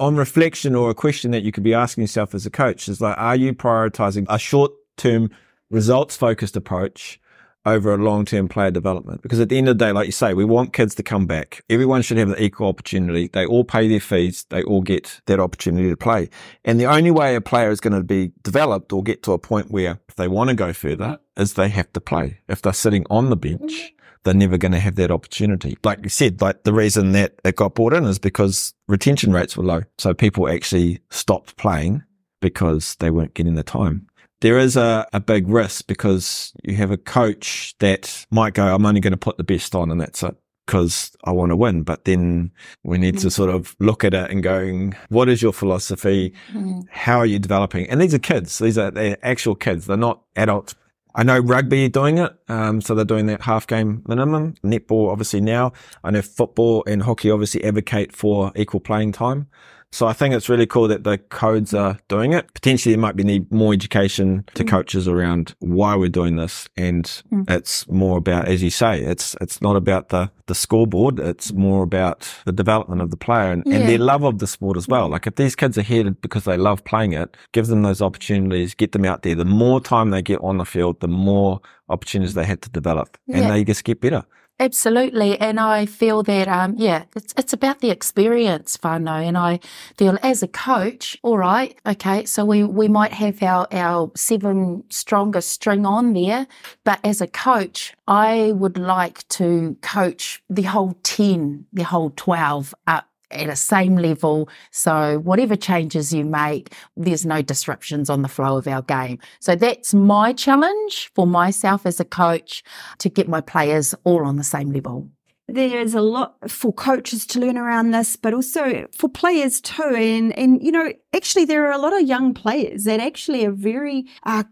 On 0.00 0.16
reflection, 0.16 0.74
or 0.74 0.90
a 0.90 0.94
question 0.94 1.30
that 1.30 1.44
you 1.44 1.52
could 1.52 1.62
be 1.62 1.74
asking 1.74 2.02
yourself 2.02 2.34
as 2.34 2.44
a 2.44 2.50
coach 2.50 2.88
is 2.88 3.00
like, 3.00 3.16
are 3.16 3.36
you 3.36 3.54
prioritizing 3.54 4.26
a 4.28 4.38
short 4.38 4.72
term 4.96 5.30
results 5.70 6.16
focused 6.16 6.56
approach 6.56 7.20
over 7.66 7.94
a 7.94 7.96
long 7.96 8.24
term 8.24 8.48
player 8.48 8.70
development. 8.70 9.22
Because 9.22 9.40
at 9.40 9.48
the 9.48 9.58
end 9.58 9.68
of 9.68 9.78
the 9.78 9.84
day, 9.84 9.92
like 9.92 10.06
you 10.06 10.12
say, 10.12 10.34
we 10.34 10.44
want 10.44 10.72
kids 10.72 10.94
to 10.96 11.02
come 11.02 11.26
back. 11.26 11.62
Everyone 11.70 12.02
should 12.02 12.18
have 12.18 12.28
the 12.28 12.42
equal 12.42 12.68
opportunity. 12.68 13.28
They 13.28 13.46
all 13.46 13.64
pay 13.64 13.88
their 13.88 14.00
fees. 14.00 14.44
They 14.50 14.62
all 14.62 14.82
get 14.82 15.20
that 15.26 15.40
opportunity 15.40 15.88
to 15.88 15.96
play. 15.96 16.28
And 16.64 16.78
the 16.78 16.86
only 16.86 17.10
way 17.10 17.34
a 17.34 17.40
player 17.40 17.70
is 17.70 17.80
going 17.80 17.94
to 17.94 18.02
be 18.02 18.32
developed 18.42 18.92
or 18.92 19.02
get 19.02 19.22
to 19.24 19.32
a 19.32 19.38
point 19.38 19.70
where 19.70 19.98
if 20.08 20.16
they 20.16 20.28
want 20.28 20.50
to 20.50 20.56
go 20.56 20.72
further 20.72 21.18
is 21.36 21.54
they 21.54 21.68
have 21.68 21.92
to 21.94 22.00
play. 22.00 22.40
If 22.48 22.62
they're 22.62 22.72
sitting 22.72 23.06
on 23.08 23.30
the 23.30 23.36
bench, 23.36 23.60
mm-hmm. 23.62 24.03
They're 24.24 24.34
never 24.34 24.58
going 24.58 24.72
to 24.72 24.80
have 24.80 24.96
that 24.96 25.10
opportunity. 25.10 25.76
Like 25.84 26.00
you 26.02 26.08
said, 26.08 26.40
like 26.40 26.64
the 26.64 26.72
reason 26.72 27.12
that 27.12 27.34
it 27.44 27.56
got 27.56 27.74
bought 27.74 27.92
in 27.92 28.04
is 28.04 28.18
because 28.18 28.74
retention 28.88 29.32
rates 29.32 29.56
were 29.56 29.64
low. 29.64 29.82
So 29.98 30.14
people 30.14 30.48
actually 30.48 31.00
stopped 31.10 31.56
playing 31.56 32.02
because 32.40 32.96
they 32.96 33.10
weren't 33.10 33.34
getting 33.34 33.54
the 33.54 33.62
time. 33.62 34.06
There 34.40 34.58
is 34.58 34.76
a, 34.76 35.06
a 35.12 35.20
big 35.20 35.48
risk 35.48 35.86
because 35.86 36.52
you 36.64 36.76
have 36.76 36.90
a 36.90 36.96
coach 36.96 37.74
that 37.78 38.26
might 38.30 38.54
go, 38.54 38.74
I'm 38.74 38.84
only 38.84 39.00
going 39.00 39.12
to 39.12 39.16
put 39.16 39.36
the 39.36 39.44
best 39.44 39.74
on 39.74 39.90
and 39.90 40.00
that's 40.00 40.22
it 40.22 40.36
because 40.66 41.14
I 41.24 41.30
want 41.30 41.50
to 41.50 41.56
win. 41.56 41.82
But 41.82 42.04
then 42.04 42.50
we 42.82 42.98
need 42.98 43.18
to 43.18 43.30
sort 43.30 43.50
of 43.50 43.76
look 43.78 44.04
at 44.04 44.14
it 44.14 44.30
and 44.30 44.42
going, 44.42 44.94
what 45.08 45.28
is 45.28 45.42
your 45.42 45.52
philosophy? 45.52 46.34
Mm. 46.52 46.86
How 46.90 47.18
are 47.18 47.26
you 47.26 47.38
developing? 47.38 47.88
And 47.88 48.00
these 48.00 48.14
are 48.14 48.18
kids. 48.18 48.58
These 48.58 48.78
are 48.78 48.90
they're 48.90 49.18
actual 49.22 49.54
kids. 49.54 49.86
They're 49.86 49.96
not 49.96 50.22
adults. 50.36 50.74
I 51.14 51.22
know 51.22 51.38
rugby 51.38 51.88
doing 51.88 52.18
it. 52.18 52.32
Um, 52.48 52.80
so 52.80 52.94
they're 52.94 53.04
doing 53.04 53.26
that 53.26 53.42
half 53.42 53.66
game 53.66 54.02
minimum. 54.06 54.54
Netball, 54.64 55.10
obviously 55.10 55.40
now. 55.40 55.72
I 56.02 56.10
know 56.10 56.22
football 56.22 56.82
and 56.86 57.02
hockey 57.02 57.30
obviously 57.30 57.62
advocate 57.64 58.14
for 58.14 58.52
equal 58.56 58.80
playing 58.80 59.12
time. 59.12 59.46
So 59.94 60.08
I 60.08 60.12
think 60.12 60.34
it's 60.34 60.48
really 60.48 60.66
cool 60.66 60.88
that 60.88 61.04
the 61.04 61.18
codes 61.18 61.72
are 61.72 61.96
doing 62.08 62.32
it. 62.32 62.52
Potentially 62.52 62.96
there 62.96 63.00
might 63.00 63.14
be 63.14 63.22
need 63.22 63.52
more 63.52 63.72
education 63.72 64.44
to 64.54 64.64
coaches 64.64 65.06
around 65.06 65.54
why 65.60 65.94
we're 65.94 66.08
doing 66.08 66.34
this. 66.34 66.68
And 66.76 67.04
Mm. 67.32 67.48
it's 67.48 67.86
more 67.88 68.18
about, 68.18 68.48
as 68.48 68.60
you 68.60 68.70
say, 68.70 69.00
it's, 69.00 69.36
it's 69.40 69.62
not 69.62 69.76
about 69.76 70.08
the, 70.08 70.32
the 70.48 70.54
scoreboard. 70.56 71.20
It's 71.20 71.52
more 71.52 71.84
about 71.84 72.28
the 72.44 72.50
development 72.50 73.02
of 73.02 73.10
the 73.12 73.16
player 73.16 73.52
and, 73.52 73.62
Yeah. 73.64 73.76
and 73.76 73.88
their 73.88 73.98
love 73.98 74.24
of 74.24 74.40
the 74.40 74.48
sport 74.48 74.76
as 74.76 74.88
well. 74.88 75.08
Like 75.08 75.28
if 75.28 75.36
these 75.36 75.54
kids 75.54 75.78
are 75.78 75.82
here 75.82 76.10
because 76.10 76.42
they 76.42 76.56
love 76.56 76.82
playing 76.82 77.12
it, 77.12 77.36
give 77.52 77.68
them 77.68 77.82
those 77.82 78.02
opportunities, 78.02 78.74
get 78.74 78.90
them 78.90 79.04
out 79.04 79.22
there. 79.22 79.36
The 79.36 79.44
more 79.44 79.80
time 79.80 80.10
they 80.10 80.22
get 80.22 80.40
on 80.40 80.58
the 80.58 80.64
field, 80.64 80.98
the 81.02 81.08
more 81.08 81.60
opportunities 81.88 82.34
they 82.34 82.46
have 82.46 82.60
to 82.62 82.70
develop 82.70 83.16
and 83.28 83.44
Yeah. 83.44 83.48
they 83.52 83.62
just 83.62 83.84
get 83.84 84.00
better. 84.00 84.24
Absolutely, 84.60 85.36
and 85.40 85.58
I 85.58 85.84
feel 85.84 86.22
that 86.22 86.46
um, 86.46 86.74
yeah, 86.78 87.04
it's 87.16 87.34
it's 87.36 87.52
about 87.52 87.80
the 87.80 87.90
experience, 87.90 88.76
whānau, 88.76 89.20
and 89.26 89.36
I 89.36 89.58
feel 89.98 90.16
as 90.22 90.44
a 90.44 90.48
coach, 90.48 91.18
all 91.24 91.38
right, 91.38 91.76
okay, 91.84 92.24
so 92.24 92.44
we 92.44 92.62
we 92.62 92.86
might 92.86 93.12
have 93.14 93.42
our 93.42 93.66
our 93.72 94.12
seven 94.14 94.84
strongest 94.90 95.48
string 95.50 95.84
on 95.84 96.12
there, 96.12 96.46
but 96.84 97.00
as 97.02 97.20
a 97.20 97.26
coach, 97.26 97.94
I 98.06 98.52
would 98.52 98.78
like 98.78 99.26
to 99.30 99.76
coach 99.82 100.40
the 100.48 100.62
whole 100.62 100.94
ten, 101.02 101.66
the 101.72 101.82
whole 101.82 102.10
twelve 102.14 102.72
up 102.86 103.08
at 103.34 103.48
a 103.48 103.56
same 103.56 103.96
level. 103.96 104.48
So 104.70 105.18
whatever 105.18 105.56
changes 105.56 106.12
you 106.12 106.24
make, 106.24 106.72
there's 106.96 107.26
no 107.26 107.42
disruptions 107.42 108.08
on 108.10 108.22
the 108.22 108.28
flow 108.28 108.56
of 108.56 108.66
our 108.66 108.82
game. 108.82 109.18
So 109.40 109.54
that's 109.56 109.92
my 109.94 110.32
challenge 110.32 111.10
for 111.14 111.26
myself 111.26 111.86
as 111.86 112.00
a 112.00 112.04
coach 112.04 112.62
to 112.98 113.08
get 113.08 113.28
my 113.28 113.40
players 113.40 113.94
all 114.04 114.24
on 114.24 114.36
the 114.36 114.44
same 114.44 114.70
level. 114.70 115.08
there 115.46 115.78
is 115.80 115.94
a 115.94 116.00
lot 116.00 116.50
for 116.50 116.72
coaches 116.72 117.26
to 117.26 117.38
learn 117.38 117.58
around 117.58 117.90
this, 117.90 118.16
but 118.16 118.32
also 118.32 118.86
for 118.96 119.08
players 119.08 119.60
too. 119.60 119.94
And 119.94 120.36
and 120.38 120.62
you 120.62 120.72
know, 120.72 120.92
actually, 121.14 121.44
there 121.44 121.66
are 121.66 121.72
a 121.72 121.78
lot 121.78 121.92
of 121.92 122.08
young 122.08 122.32
players 122.34 122.84
that 122.84 123.00
actually 123.00 123.44
are 123.44 123.52
very 123.52 124.06
uh, 124.24 124.44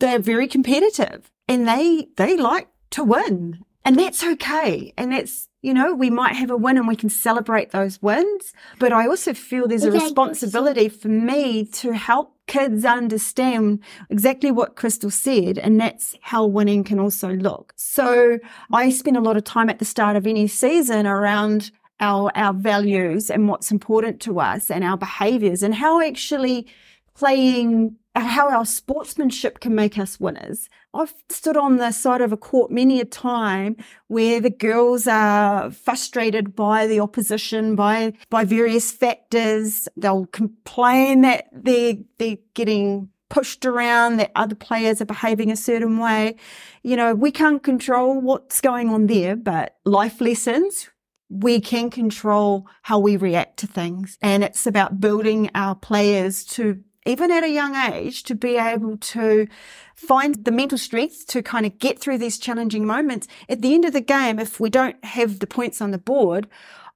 they're 0.00 0.18
very 0.18 0.48
competitive, 0.48 1.30
and 1.48 1.68
they 1.68 2.08
they 2.16 2.36
like 2.36 2.68
to 2.90 3.04
win, 3.04 3.60
and 3.84 3.98
that's 3.98 4.22
okay. 4.22 4.92
And 4.96 5.12
that's 5.12 5.48
you 5.62 5.72
know, 5.72 5.94
we 5.94 6.10
might 6.10 6.34
have 6.34 6.50
a 6.50 6.56
win 6.56 6.76
and 6.76 6.88
we 6.88 6.96
can 6.96 7.08
celebrate 7.08 7.70
those 7.70 8.02
wins. 8.02 8.52
But 8.80 8.92
I 8.92 9.06
also 9.06 9.32
feel 9.32 9.68
there's 9.68 9.84
a 9.84 9.92
responsibility 9.92 10.88
for 10.88 11.06
me 11.06 11.66
to 11.66 11.92
help 11.92 12.36
kids 12.48 12.84
understand 12.84 13.78
exactly 14.10 14.50
what 14.50 14.74
Cristal 14.74 15.10
said, 15.10 15.58
and 15.58 15.80
that's 15.80 16.16
how 16.20 16.44
winning 16.46 16.82
can 16.82 16.98
also 16.98 17.28
look. 17.30 17.72
So 17.76 18.40
I 18.72 18.90
spend 18.90 19.16
a 19.16 19.20
lot 19.20 19.36
of 19.36 19.44
time 19.44 19.70
at 19.70 19.78
the 19.78 19.84
start 19.84 20.16
of 20.16 20.26
any 20.26 20.48
season 20.48 21.06
around 21.06 21.70
our 22.00 22.32
our 22.34 22.52
values 22.52 23.30
and 23.30 23.48
what's 23.48 23.70
important 23.70 24.20
to 24.22 24.40
us 24.40 24.70
and 24.70 24.82
our 24.82 24.96
behaviors 24.96 25.62
and 25.62 25.74
how 25.74 26.00
actually 26.00 26.66
playing 27.14 27.96
how 28.14 28.50
our 28.50 28.66
sportsmanship 28.66 29.60
can 29.60 29.74
make 29.74 29.98
us 29.98 30.20
winners. 30.20 30.68
I've 30.92 31.14
stood 31.30 31.56
on 31.56 31.78
the 31.78 31.92
side 31.92 32.20
of 32.20 32.32
a 32.32 32.36
court 32.36 32.70
many 32.70 33.00
a 33.00 33.04
time 33.04 33.76
where 34.08 34.40
the 34.40 34.50
girls 34.50 35.06
are 35.06 35.70
frustrated 35.70 36.54
by 36.54 36.86
the 36.86 37.00
opposition, 37.00 37.74
by 37.74 38.12
by 38.28 38.44
various 38.44 38.92
factors. 38.92 39.88
They'll 39.96 40.26
complain 40.26 41.22
that 41.22 41.46
they're 41.52 41.96
they're 42.18 42.36
getting 42.54 43.08
pushed 43.30 43.64
around, 43.64 44.18
that 44.18 44.30
other 44.36 44.54
players 44.54 45.00
are 45.00 45.06
behaving 45.06 45.50
a 45.50 45.56
certain 45.56 45.98
way. 45.98 46.36
You 46.82 46.96
know, 46.96 47.14
we 47.14 47.30
can't 47.30 47.62
control 47.62 48.20
what's 48.20 48.60
going 48.60 48.90
on 48.90 49.06
there, 49.06 49.36
but 49.36 49.76
life 49.86 50.20
lessons 50.20 50.90
we 51.32 51.60
can 51.60 51.88
control 51.88 52.66
how 52.82 52.98
we 52.98 53.16
react 53.16 53.56
to 53.58 53.66
things. 53.66 54.18
And 54.20 54.44
it's 54.44 54.66
about 54.66 55.00
building 55.00 55.48
our 55.54 55.74
players 55.74 56.44
to, 56.44 56.82
even 57.06 57.30
at 57.30 57.44
a 57.44 57.50
young 57.50 57.74
age, 57.74 58.22
to 58.24 58.34
be 58.34 58.56
able 58.56 58.96
to 58.96 59.46
find 59.94 60.44
the 60.44 60.52
mental 60.52 60.78
strength 60.78 61.26
to 61.28 61.42
kind 61.42 61.66
of 61.66 61.78
get 61.78 61.98
through 61.98 62.18
these 62.18 62.38
challenging 62.38 62.86
moments. 62.86 63.28
At 63.48 63.62
the 63.62 63.74
end 63.74 63.84
of 63.84 63.92
the 63.92 64.00
game, 64.00 64.38
if 64.38 64.60
we 64.60 64.70
don't 64.70 65.02
have 65.04 65.38
the 65.38 65.46
points 65.46 65.80
on 65.80 65.90
the 65.90 65.98
board, 65.98 66.48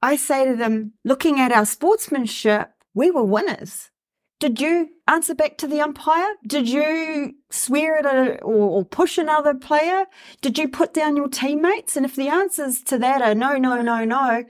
I 0.02 0.16
say 0.16 0.44
to 0.44 0.57
them, 0.57 0.92
looking 1.04 1.40
at 1.40 1.52
our 1.52 1.66
sportsmanship, 1.66 2.70
we 2.94 3.11
were 3.11 3.24
winners. 3.24 3.90
Did 4.38 4.61
you 4.61 4.90
answer 5.09 5.34
back 5.34 5.57
to 5.59 5.66
the 5.66 5.80
umpire? 5.80 6.34
Did 6.46 6.68
you 6.68 7.34
swear 7.50 7.98
at 7.98 8.04
a 8.04 8.38
or, 8.42 8.68
or 8.68 8.84
push 8.84 9.16
another 9.16 9.54
player? 9.54 10.04
Did 10.42 10.59
you 10.59 10.68
put 10.68 10.92
down 10.92 11.16
your 11.16 11.28
teammates? 11.28 11.96
And 11.96 12.04
if 12.04 12.14
the 12.14 12.28
answers 12.28 12.82
to 12.82 12.98
that 12.98 13.22
are 13.22 13.34
no, 13.34 13.57
no, 13.57 13.80
no, 13.80 14.04
no, 14.04 14.44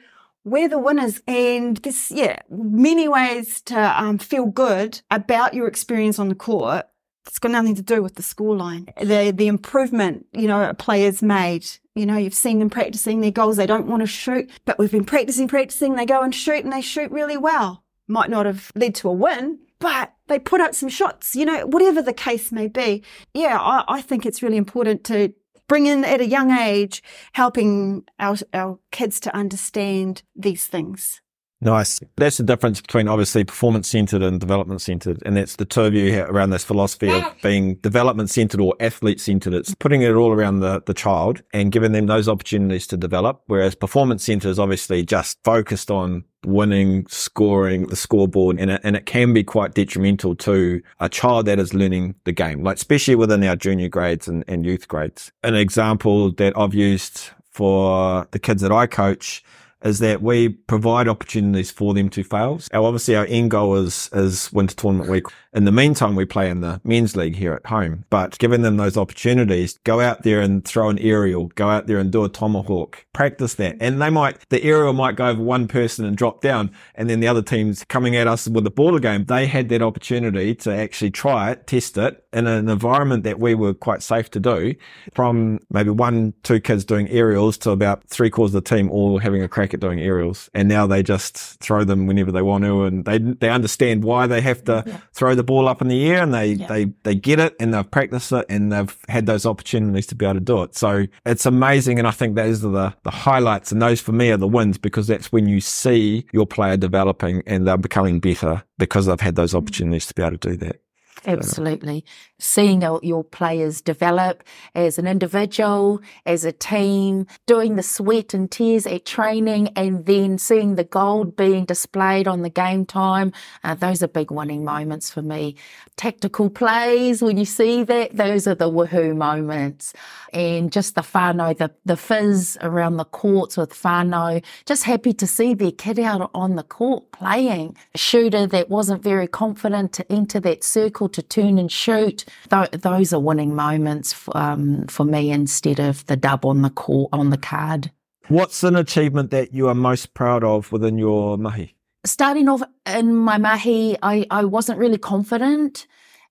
we're 0.47 0.68
the 0.68 0.78
winners. 0.78 1.20
And 1.26 1.76
this, 1.78 2.11
yeah, 2.11 2.38
many 2.49 3.09
ways 3.09 3.61
to 3.62 4.03
um, 4.03 4.16
feel 4.16 4.47
good 4.47 5.03
about 5.11 5.53
your 5.53 5.66
experience 5.66 6.18
on 6.18 6.28
the 6.28 6.34
court. 6.34 6.86
It's 7.26 7.40
got 7.40 7.51
nothing 7.51 7.74
to 7.74 7.82
do 7.82 8.03
with 8.05 8.14
the 8.14 8.22
scoreline. 8.22 8.88
The 9.01 9.32
the 9.32 9.49
improvement, 9.49 10.26
you 10.32 10.47
know, 10.47 10.62
a 10.62 10.74
player's 10.74 11.22
made. 11.22 11.66
You 11.97 12.07
know, 12.07 12.16
you've 12.16 12.34
seen 12.34 12.61
them 12.61 12.70
practicing 12.70 13.20
their 13.20 13.32
goals. 13.32 13.57
They 13.57 13.66
don't 13.66 13.88
want 13.88 14.03
to 14.03 14.07
shoot, 14.07 14.49
but 14.64 14.78
we've 14.78 14.92
been 14.92 15.05
practicing, 15.05 15.49
practicing. 15.49 15.97
They 15.97 16.07
go 16.07 16.22
and 16.22 16.32
shoot, 16.32 16.62
and 16.62 16.72
they 16.72 16.80
shoot 16.80 17.11
really 17.11 17.36
well. 17.36 17.82
Might 18.07 18.30
not 18.30 18.47
have 18.47 18.70
led 18.76 18.94
to 18.97 19.09
a 19.09 19.12
win, 19.12 19.59
but 19.80 20.14
they 20.28 20.38
put 20.38 20.61
up 20.61 20.76
some 20.76 20.88
shots. 20.88 21.34
You 21.34 21.47
know, 21.47 21.66
whatever 21.66 22.01
the 22.01 22.12
case 22.12 22.53
may 22.53 22.68
be. 22.68 23.03
Yeah, 23.34 23.59
I, 23.61 23.82
I 23.88 24.03
think 24.03 24.24
it's 24.24 24.40
really 24.40 24.57
important 24.57 25.03
to 25.05 25.34
bring 25.69 25.87
in 25.87 26.05
at 26.05 26.21
a 26.21 26.27
young 26.27 26.51
age, 26.51 27.03
helping 27.33 28.05
our 28.19 28.37
our 28.53 28.79
kids 28.91 29.21
to 29.21 29.35
understand 29.35 30.23
these 30.35 30.67
things. 30.67 31.21
Nice. 31.61 32.00
That's 32.16 32.36
the 32.36 32.42
difference 32.42 32.82
between 32.82 33.09
obviously 33.09 33.42
performance 33.42 33.88
centered 33.88 34.22
and 34.22 34.38
development 34.38 34.82
centered. 34.82 35.22
And 35.24 35.36
that's 35.36 35.57
the 35.57 35.64
two 35.64 35.82
of 35.82 35.94
you 35.94 36.22
around 36.22 36.50
this 36.50 36.64
philosophy 36.64 37.09
of 37.09 37.24
being 37.42 37.76
development 37.76 38.28
centered 38.28 38.61
or 38.61 38.74
athlete 38.78 39.20
centered. 39.20 39.54
It's 39.54 39.74
putting 39.74 40.02
it 40.02 40.12
all 40.12 40.32
around 40.32 40.61
the, 40.61 40.82
the 40.84 40.92
child 40.92 41.42
and 41.54 41.72
giving 41.72 41.92
them 41.92 42.07
those 42.07 42.28
opportunities 42.28 42.86
to 42.88 42.98
develop. 42.98 43.42
Whereas 43.46 43.74
performance 43.74 44.24
centered 44.24 44.50
is 44.50 44.59
obviously 44.59 45.02
just 45.02 45.38
focused 45.44 45.90
on 45.90 46.24
winning, 46.44 47.07
scoring, 47.09 47.86
the 47.86 47.96
scoreboard. 47.96 48.61
And 48.61 48.72
it, 48.72 48.82
and 48.84 48.94
it 48.94 49.07
can 49.07 49.32
be 49.32 49.42
quite 49.42 49.72
detrimental 49.72 50.34
to 50.36 50.82
a 51.00 51.09
child 51.09 51.46
that 51.46 51.59
is 51.59 51.72
learning 51.72 52.16
the 52.24 52.32
game, 52.32 52.64
like 52.64 52.76
especially 52.76 53.14
within 53.14 53.42
our 53.44 53.57
junior 53.57 53.88
grades 53.88 54.28
and, 54.28 54.44
and 54.46 54.66
youth 54.66 54.88
grades. 54.88 55.32
An 55.42 55.54
example 55.54 56.32
that 56.32 56.52
I've 56.54 56.74
used 56.74 57.30
for 57.50 58.28
the 58.32 58.38
kids 58.38 58.61
that 58.61 58.72
I 58.72 58.86
coach 58.86 59.42
is 59.83 59.99
that 60.01 60.22
we 60.22 60.49
provide 60.49 61.09
opportunities 61.09 61.70
for 61.70 61.95
them 61.95 62.09
to 62.11 62.24
fail. 62.24 62.61
Our, 62.72 62.85
obviously, 62.85 63.14
our 63.16 63.27
end 63.27 63.51
goal 63.51 63.77
is, 63.77 64.09
is 64.12 64.53
winter 64.53 64.74
tournament 64.74 65.11
week. 65.11 65.27
In 65.57 65.64
the 65.64 65.72
meantime, 65.72 66.16
we 66.16 66.26
play 66.26 66.50
in 66.50 66.61
the 66.61 66.82
men's 66.84 67.16
league 67.16 67.36
here 67.36 67.54
at 67.54 67.64
home, 67.64 68.04
but 68.11 68.38
giving 68.38 68.61
them 68.61 68.76
those 68.76 68.98
opportunities, 68.98 69.78
go 69.84 70.00
out 70.00 70.22
there 70.22 70.42
and 70.42 70.62
throw 70.62 70.90
an 70.90 70.98
aerial, 70.98 71.46
go 71.54 71.70
out 71.70 71.86
there 71.86 71.96
and 71.96 72.12
do 72.12 72.24
a 72.24 72.28
tomahawk, 72.28 73.07
practice 73.14 73.54
that. 73.54 73.78
And 73.80 74.02
they 74.02 74.11
might, 74.11 74.46
the 74.50 74.62
aerial 74.62 74.92
might 74.92 75.16
go 75.16 75.28
over 75.28 75.42
one 75.42 75.66
person 75.66 76.04
and 76.04 76.14
drop 76.14 76.42
down. 76.42 76.72
And 76.94 77.09
then 77.09 77.20
the 77.20 77.28
other 77.28 77.40
team's 77.40 77.84
coming 77.84 78.14
at 78.16 78.26
us 78.26 78.46
with 78.46 78.66
a 78.66 78.70
border 78.70 78.98
game. 78.98 79.24
They 79.24 79.46
had 79.46 79.70
that 79.70 79.80
opportunity 79.80 80.54
to 80.57 80.74
actually 80.74 81.11
try 81.11 81.52
it, 81.52 81.66
test 81.66 81.96
it 81.96 82.22
in 82.34 82.46
an 82.46 82.68
environment 82.68 83.24
that 83.24 83.40
we 83.40 83.54
were 83.54 83.72
quite 83.72 84.02
safe 84.02 84.30
to 84.32 84.40
do 84.40 84.74
from 85.14 85.61
maybe 85.70 85.88
one, 85.88 86.34
two 86.42 86.61
kids 86.61 86.84
doing 86.84 87.09
aerials 87.09 87.57
to 87.57 87.70
about 87.70 88.07
three 88.11 88.28
quarters 88.28 88.54
of 88.54 88.62
the 88.62 88.76
team 88.76 88.90
all 88.90 89.18
having 89.20 89.42
a 89.42 89.48
crack 89.48 89.72
at 89.72 89.80
doing 89.80 90.00
aerials. 90.00 90.50
And 90.52 90.68
now 90.68 90.86
they 90.86 91.02
just 91.02 91.38
throw 91.61 91.82
them 91.82 92.07
whenever 92.07 92.30
they 92.30 92.42
want 92.42 92.64
to 92.64 92.84
and 92.84 93.07
they, 93.07 93.16
they 93.16 93.48
understand 93.48 94.04
why 94.04 94.26
they 94.26 94.42
have 94.42 94.62
to 94.64 94.84
yeah. 94.86 94.98
throw 95.14 95.34
the 95.34 95.45
ball 95.47 95.68
up 95.68 95.80
in 95.80 95.88
the 95.88 96.07
air 96.07 96.22
and 96.22 96.34
they, 96.34 96.53
yeah. 96.53 96.66
they, 96.66 96.84
they 97.05 97.14
get 97.14 97.40
it 97.40 97.55
and 97.61 97.72
they've 97.72 97.90
practiced 97.90 98.32
it 98.32 98.44
and 98.49 98.72
they've 98.72 98.97
had 99.09 99.26
those 99.26 99.47
opportunities 99.47 100.07
to 100.09 100.14
be 100.14 100.24
able 100.24 100.34
to 100.34 100.40
do 100.40 100.62
it. 100.62 100.74
So 100.76 101.07
it's 101.24 101.47
amazing. 101.47 101.99
And 101.99 102.07
I 102.07 102.11
think 102.11 102.34
those 102.34 102.64
are 102.64 102.70
the, 102.70 102.94
the 103.03 103.11
highlights 103.11 103.72
and 103.72 103.80
those 103.80 104.01
for 104.01 104.12
me 104.12 104.30
are 104.30 104.36
the 104.36 104.49
wins 104.49 104.78
because 104.78 105.07
that's 105.07 105.32
when 105.32 105.47
you 105.47 105.61
see 105.61 106.26
your 106.32 106.47
player 106.47 106.76
developing 106.76 107.42
and 107.47 107.66
they're 107.66 107.76
becoming 107.76 108.20
better 108.20 108.62
because 108.78 109.07
they've 109.07 109.20
had 109.20 109.36
those 109.36 109.53
mm. 109.53 109.59
opportunities 109.59 110.07
to 110.07 110.14
be 110.14 110.22
able 110.22 110.38
to 110.38 110.51
do 110.51 110.57
that. 110.57 110.80
Absolutely. 111.27 112.05
Seeing 112.39 112.83
your 112.83 113.24
players 113.24 113.81
develop 113.81 114.45
as 114.74 114.99
an 114.99 115.07
individual, 115.07 116.01
as 116.24 116.45
a 116.45 116.53
team, 116.53 117.27
doing 117.47 117.74
the 117.74 117.83
sweat 117.83 118.33
and 118.33 118.51
tears 118.51 118.87
at 118.87 119.05
training, 119.05 119.68
and 119.77 120.07
then 120.07 120.39
seeing 120.39 120.77
the 120.77 120.85
gold 120.85 121.37
being 121.37 121.64
displayed 121.64 122.29
on 122.29 122.43
the 122.43 122.51
game 122.51 122.87
time. 122.87 123.33
Uh, 123.64 123.74
those 123.74 124.03
are 124.03 124.09
big 124.09 124.31
winning 124.31 124.64
moments 124.64 125.11
for 125.11 125.22
me. 125.22 125.57
Tactical 125.97 126.49
plays, 126.49 127.22
when 127.22 127.39
you 127.39 127.45
see 127.45 127.83
that, 127.83 128.16
those 128.16 128.47
are 128.47 128.55
the 128.55 128.70
woohoo 128.70 129.16
moments. 129.16 129.93
And 130.33 130.70
just 130.70 130.95
the 130.95 131.01
whānau, 131.01 131.57
the, 131.57 131.72
the 131.85 131.97
fizz 131.97 132.59
around 132.61 132.99
the 132.99 133.05
courts 133.05 133.57
with 133.57 133.72
whānau, 133.72 134.45
just 134.66 134.85
happy 134.85 135.12
to 135.14 135.27
see 135.27 135.55
their 135.55 135.72
kid 135.72 135.99
out 135.99 136.31
on 136.35 136.55
the 136.55 136.62
court 136.62 137.11
playing. 137.12 137.77
A 137.95 137.99
shooter 137.99 138.47
that 138.47 138.68
wasn't 138.68 139.03
very 139.03 139.27
confident 139.27 139.93
to 139.95 140.12
enter 140.12 140.39
that 140.41 140.62
circle 140.62 141.09
to 141.17 141.23
turn 141.23 141.59
and 141.59 141.71
shoot. 141.71 142.25
Th- 142.51 142.71
those 142.71 143.12
are 143.12 143.21
winning 143.21 143.55
moments 143.55 144.12
for, 144.12 144.37
um, 144.37 144.87
for 144.87 145.05
me 145.05 145.31
instead 145.31 145.81
of 145.81 146.07
the 146.07 146.17
dub 146.17 146.45
on 146.45 146.62
the 146.62 146.71
court, 146.71 147.11
on 147.12 147.31
the 147.31 147.39
card. 147.39 147.91
What's 148.29 148.62
an 148.64 148.77
achievement 148.77 149.31
that 149.31 149.53
you 149.53 149.69
are 149.69 149.75
most 149.75 150.14
proud 150.14 150.45
of 150.45 150.73
within 150.73 150.99
your 150.99 151.39
mahi? 151.39 151.75
Starting 152.05 152.49
off 152.49 152.62
in 152.87 153.14
my 153.14 153.39
mahi, 153.39 153.97
I, 154.03 154.27
I 154.31 154.45
wasn't 154.45 154.79
really 154.79 154.99
confident 154.99 155.87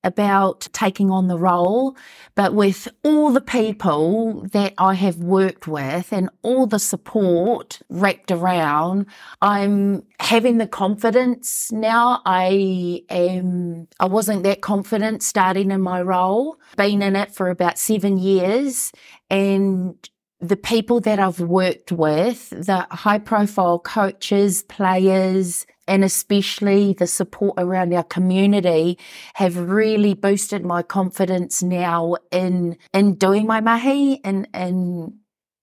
about 0.06 0.70
taking 0.72 1.12
on 1.12 1.28
the 1.28 1.38
role, 1.38 1.97
but 2.36 2.53
with 2.53 2.88
all 3.03 3.32
the 3.32 3.41
people 3.41 4.47
that 4.53 4.74
I 4.78 4.93
have 4.93 5.18
worked 5.18 5.68
with 5.68 6.14
and 6.14 6.30
all 6.43 6.68
the 6.68 6.80
support 6.80 7.82
wrapped 7.89 8.32
around, 8.32 9.08
I'm 9.41 10.03
having 10.20 10.60
the 10.60 10.68
confidence 10.68 11.72
now. 11.72 12.22
I 12.26 13.03
am, 13.10 13.88
I 13.99 14.06
wasn't 14.06 14.43
that 14.43 14.62
confident 14.62 15.24
starting 15.24 15.72
in 15.72 15.82
my 15.82 16.01
role, 16.01 16.58
been 16.78 17.01
in 17.01 17.16
it 17.16 17.34
for 17.34 17.49
about 17.49 17.78
seven 17.78 18.18
years 18.18 18.91
and 19.30 20.10
the 20.48 20.58
people 20.58 21.00
that 21.02 21.20
I've 21.20 21.39
worked 21.39 21.91
with, 21.91 22.50
the 22.50 22.88
high 22.91 23.20
profile 23.20 23.80
coaches, 23.80 24.64
players, 24.64 25.66
and 25.88 26.04
especially 26.04 26.93
the 26.93 27.08
support 27.08 27.56
around 27.58 27.93
our 27.93 28.04
community 28.04 28.98
have 29.36 29.58
really 29.58 30.14
boosted 30.14 30.66
my 30.66 30.82
confidence 30.82 31.62
now 31.62 32.16
in 32.32 32.78
in 32.93 33.16
doing 33.16 33.46
my 33.46 33.62
mahi 33.62 34.20
and 34.24 34.48
and 34.54 35.14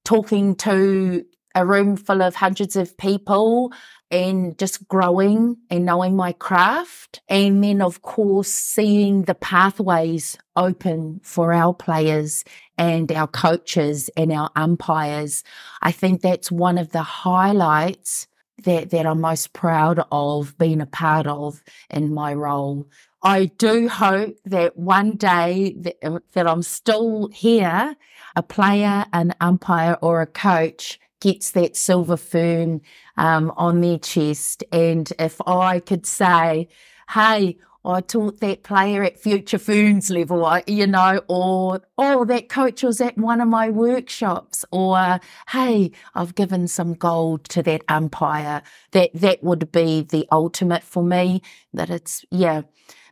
talking 0.04 0.54
to 0.56 1.24
a 1.54 1.66
room 1.66 1.96
full 1.96 2.22
of 2.22 2.34
hundreds 2.34 2.76
of 2.76 2.96
people 2.96 3.72
and 4.10 4.58
just 4.58 4.86
growing 4.88 5.56
and 5.70 5.86
knowing 5.86 6.14
my 6.14 6.32
craft. 6.32 7.22
And 7.28 7.64
then, 7.64 7.80
of 7.80 8.02
course, 8.02 8.48
seeing 8.48 9.22
the 9.22 9.34
pathways 9.34 10.36
open 10.54 11.20
for 11.22 11.52
our 11.52 11.72
players 11.72 12.44
and 12.76 13.10
our 13.10 13.26
coaches 13.26 14.10
and 14.16 14.30
our 14.30 14.50
umpires. 14.54 15.44
I 15.80 15.92
think 15.92 16.20
that's 16.20 16.52
one 16.52 16.76
of 16.76 16.90
the 16.90 17.02
highlights 17.02 18.28
that, 18.64 18.90
that 18.90 19.06
I'm 19.06 19.20
most 19.20 19.54
proud 19.54 20.04
of 20.12 20.56
being 20.58 20.80
a 20.80 20.86
part 20.86 21.26
of 21.26 21.62
in 21.88 22.12
my 22.12 22.34
role. 22.34 22.86
I 23.22 23.46
do 23.46 23.88
hope 23.88 24.36
that 24.44 24.76
one 24.76 25.12
day 25.12 25.76
that, 25.78 26.22
that 26.32 26.46
I'm 26.46 26.62
still 26.62 27.28
here, 27.32 27.96
a 28.34 28.42
player, 28.42 29.06
an 29.12 29.34
umpire 29.40 29.96
or 30.02 30.20
a 30.20 30.26
coach 30.26 30.98
gets 31.22 31.52
that 31.52 31.76
silver 31.76 32.16
fern 32.16 32.80
um, 33.16 33.52
on 33.56 33.80
their 33.80 33.98
chest. 33.98 34.64
And 34.72 35.10
if 35.18 35.40
I 35.46 35.80
could 35.80 36.04
say, 36.04 36.68
hey, 37.10 37.56
I 37.84 38.00
taught 38.00 38.40
that 38.40 38.62
player 38.62 39.02
at 39.02 39.18
Future 39.18 39.58
Ferns 39.58 40.10
level, 40.10 40.60
you 40.66 40.86
know, 40.86 41.20
or, 41.28 41.80
oh, 41.98 42.24
that 42.26 42.48
coach 42.48 42.82
was 42.82 43.00
at 43.00 43.16
one 43.16 43.40
of 43.40 43.48
my 43.48 43.70
workshops, 43.70 44.64
or, 44.70 45.20
hey, 45.50 45.90
I've 46.14 46.34
given 46.34 46.68
some 46.68 46.94
gold 46.94 47.44
to 47.50 47.62
that 47.62 47.82
umpire. 47.88 48.62
That, 48.92 49.10
that 49.14 49.42
would 49.42 49.72
be 49.72 50.02
the 50.02 50.26
ultimate 50.30 50.84
for 50.84 51.02
me, 51.02 51.42
that 51.72 51.90
it's, 51.90 52.24
yeah, 52.30 52.62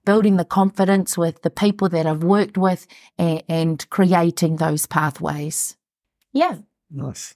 building 0.05 0.37
the 0.37 0.45
confidence 0.45 1.19
with 1.19 1.43
the 1.43 1.51
people 1.51 1.89
that 1.89 2.07
I've 2.07 2.25
worked 2.25 2.57
with 2.57 2.87
and, 3.19 3.43
and 3.49 3.91
creating 3.91 4.57
those 4.57 4.87
pathways. 4.87 5.77
Yeah. 6.33 6.59
Nice. 6.93 7.35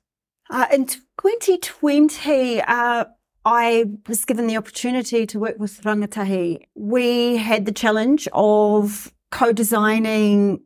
Uh, 0.55 0.67
in 0.73 0.87
2020, 0.87 2.61
uh, 2.61 3.05
I 3.45 3.85
was 4.07 4.25
given 4.25 4.47
the 4.47 4.57
opportunity 4.57 5.27
to 5.27 5.41
work 5.41 5.59
with 5.59 5.83
Rangatahi. 5.83 6.61
We 6.77 7.39
had 7.39 7.67
the 7.67 7.73
challenge 7.73 8.29
of 8.33 9.13
co-designing 9.33 10.61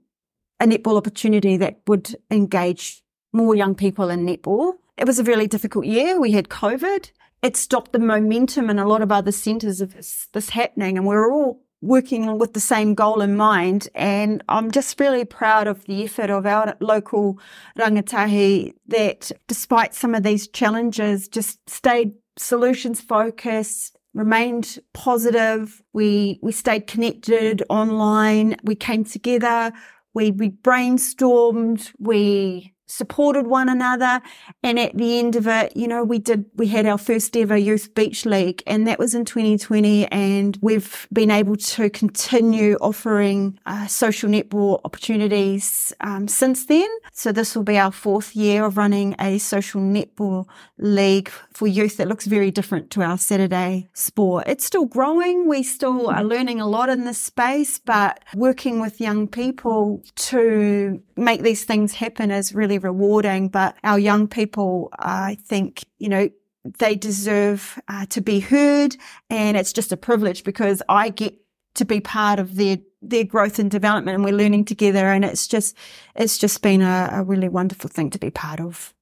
a 0.60 0.66
netball 0.66 0.98
opportunity 0.98 1.56
that 1.56 1.80
would 1.86 2.14
engage 2.30 3.02
more 3.32 3.54
young 3.54 3.74
people 3.74 4.10
in 4.10 4.26
netball. 4.26 4.74
It 4.98 5.06
was 5.06 5.18
a 5.18 5.24
really 5.24 5.46
difficult 5.46 5.86
year. 5.86 6.20
We 6.20 6.32
had 6.32 6.50
COVID. 6.50 7.10
It 7.40 7.56
stopped 7.56 7.92
the 7.92 7.98
momentum 7.98 8.68
in 8.68 8.78
a 8.78 8.86
lot 8.86 9.00
of 9.00 9.10
other 9.10 9.32
centres 9.32 9.80
of 9.80 9.94
this, 9.94 10.28
this 10.34 10.50
happening, 10.50 10.98
and 10.98 11.06
we 11.06 11.14
were 11.14 11.32
all 11.32 11.62
working 11.80 12.38
with 12.38 12.54
the 12.54 12.60
same 12.60 12.94
goal 12.94 13.20
in 13.20 13.36
mind. 13.36 13.88
And 13.94 14.42
I'm 14.48 14.70
just 14.70 14.98
really 14.98 15.24
proud 15.24 15.66
of 15.66 15.84
the 15.84 16.04
effort 16.04 16.30
of 16.30 16.46
our 16.46 16.76
local 16.80 17.38
rangatahi 17.78 18.74
that 18.88 19.30
despite 19.46 19.94
some 19.94 20.14
of 20.14 20.22
these 20.22 20.48
challenges, 20.48 21.28
just 21.28 21.68
stayed 21.68 22.12
solutions 22.36 23.00
focused, 23.00 23.96
remained 24.14 24.78
positive. 24.94 25.82
We, 25.92 26.38
we 26.42 26.52
stayed 26.52 26.86
connected 26.86 27.62
online. 27.68 28.56
We 28.64 28.74
came 28.74 29.04
together. 29.04 29.72
We, 30.14 30.32
we 30.32 30.50
brainstormed. 30.50 31.92
We 31.98 32.74
supported 32.88 33.46
one 33.46 33.68
another. 33.68 34.20
And 34.62 34.78
at 34.78 34.96
the 34.96 35.18
end 35.18 35.36
of 35.36 35.46
it, 35.46 35.76
you 35.76 35.86
know, 35.86 36.02
we 36.02 36.18
did, 36.18 36.46
we 36.56 36.66
had 36.68 36.86
our 36.86 36.98
first 36.98 37.36
ever 37.36 37.56
youth 37.56 37.94
beach 37.94 38.26
league 38.26 38.62
and 38.66 38.86
that 38.88 38.98
was 38.98 39.14
in 39.14 39.24
2020. 39.24 40.06
And 40.06 40.58
we've 40.60 41.06
been 41.12 41.30
able 41.30 41.56
to 41.56 41.90
continue 41.90 42.76
offering 42.80 43.58
uh, 43.66 43.86
social 43.86 44.28
netball 44.28 44.80
opportunities 44.84 45.92
um, 46.00 46.26
since 46.26 46.66
then. 46.66 46.88
So 47.12 47.30
this 47.30 47.54
will 47.54 47.62
be 47.62 47.78
our 47.78 47.92
fourth 47.92 48.34
year 48.34 48.64
of 48.64 48.76
running 48.76 49.14
a 49.20 49.38
social 49.38 49.80
netball 49.80 50.46
league 50.78 51.30
for 51.52 51.66
youth 51.66 51.98
that 51.98 52.08
looks 52.08 52.26
very 52.26 52.50
different 52.50 52.90
to 52.90 53.02
our 53.02 53.18
Saturday 53.18 53.88
sport. 53.92 54.44
It's 54.46 54.64
still 54.64 54.86
growing. 54.86 55.48
We 55.48 55.62
still 55.62 56.08
are 56.08 56.24
learning 56.24 56.60
a 56.60 56.66
lot 56.66 56.88
in 56.88 57.04
this 57.04 57.20
space, 57.20 57.78
but 57.78 58.22
working 58.34 58.80
with 58.80 59.00
young 59.00 59.28
people 59.28 60.02
to 60.16 61.02
make 61.16 61.42
these 61.42 61.64
things 61.64 61.94
happen 61.94 62.30
is 62.30 62.54
really 62.54 62.77
rewarding. 62.78 63.48
But 63.48 63.76
our 63.84 63.98
young 63.98 64.28
people, 64.28 64.90
I 64.98 65.36
think, 65.44 65.84
you 65.98 66.08
know, 66.08 66.30
they 66.78 66.96
deserve 66.96 67.80
uh, 67.88 68.06
to 68.06 68.20
be 68.20 68.40
heard. 68.40 68.96
And 69.30 69.56
it's 69.56 69.72
just 69.72 69.92
a 69.92 69.96
privilege 69.96 70.44
because 70.44 70.82
I 70.88 71.10
get 71.10 71.34
to 71.74 71.84
be 71.84 72.00
part 72.00 72.38
of 72.38 72.56
their 72.56 72.78
their 73.00 73.24
growth 73.24 73.58
and 73.60 73.70
development 73.70 74.16
and 74.16 74.24
we're 74.24 74.34
learning 74.34 74.64
together 74.64 75.10
and 75.12 75.24
it's 75.24 75.46
just 75.46 75.76
it's 76.16 76.36
just 76.36 76.62
been 76.62 76.82
a, 76.82 77.08
a 77.12 77.22
really 77.22 77.48
wonderful 77.48 77.88
thing 77.88 78.10
to 78.10 78.18
be 78.18 78.30
part 78.30 78.60
of 78.60 78.92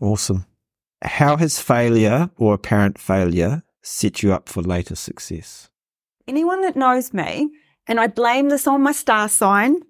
awesome 0.00 0.44
how 1.02 1.36
has 1.36 1.60
failure 1.60 2.30
or 2.36 2.54
apparent 2.54 2.98
failure 2.98 3.62
set 3.82 4.22
you 4.24 4.32
up 4.32 4.48
for 4.48 4.60
later 4.60 4.96
success 4.96 5.70
anyone 6.26 6.60
that 6.62 6.74
knows 6.74 7.14
me 7.14 7.48
and 7.86 8.00
i 8.00 8.08
blame 8.08 8.48
this 8.48 8.66
on 8.66 8.82
my 8.82 8.92
star 8.92 9.28
sign 9.28 9.80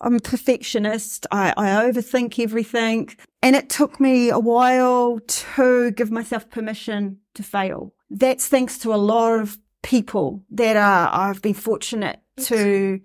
I'm 0.00 0.16
a 0.16 0.20
perfectionist. 0.20 1.26
I, 1.30 1.54
I 1.56 1.66
overthink 1.90 2.38
everything. 2.38 3.10
And 3.42 3.54
it 3.54 3.68
took 3.68 4.00
me 4.00 4.30
a 4.30 4.38
while 4.38 5.20
to 5.20 5.90
give 5.92 6.10
myself 6.10 6.50
permission 6.50 7.18
to 7.34 7.42
fail. 7.42 7.92
That's 8.10 8.48
thanks 8.48 8.78
to 8.78 8.94
a 8.94 8.96
lot 8.96 9.40
of 9.40 9.58
people 9.82 10.42
that 10.50 10.76
are, 10.76 11.10
I've 11.12 11.42
been 11.42 11.54
fortunate 11.54 12.20
to 12.36 13.00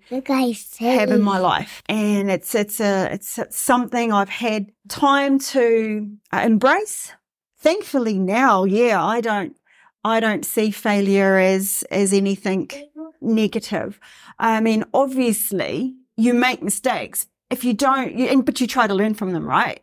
have 0.78 1.10
in 1.10 1.22
my 1.22 1.38
life. 1.38 1.82
And 1.86 2.30
it's, 2.30 2.54
it's 2.54 2.80
a, 2.80 3.12
it's 3.12 3.38
something 3.50 4.12
I've 4.12 4.28
had 4.28 4.72
time 4.88 5.38
to 5.38 6.10
uh, 6.32 6.42
embrace. 6.44 7.12
Thankfully 7.58 8.18
now, 8.18 8.64
yeah, 8.64 9.04
I 9.04 9.20
don't, 9.20 9.56
I 10.02 10.20
don't 10.20 10.46
see 10.46 10.70
failure 10.70 11.36
as 11.36 11.84
as 11.90 12.14
anything 12.14 12.70
negative. 13.20 14.00
I 14.38 14.60
mean, 14.60 14.84
obviously, 14.94 15.94
you 16.16 16.34
make 16.34 16.62
mistakes. 16.62 17.26
If 17.50 17.64
you 17.64 17.74
don't, 17.74 18.14
you, 18.14 18.42
but 18.42 18.60
you 18.60 18.66
try 18.66 18.86
to 18.86 18.94
learn 18.94 19.14
from 19.14 19.32
them, 19.32 19.44
right? 19.44 19.82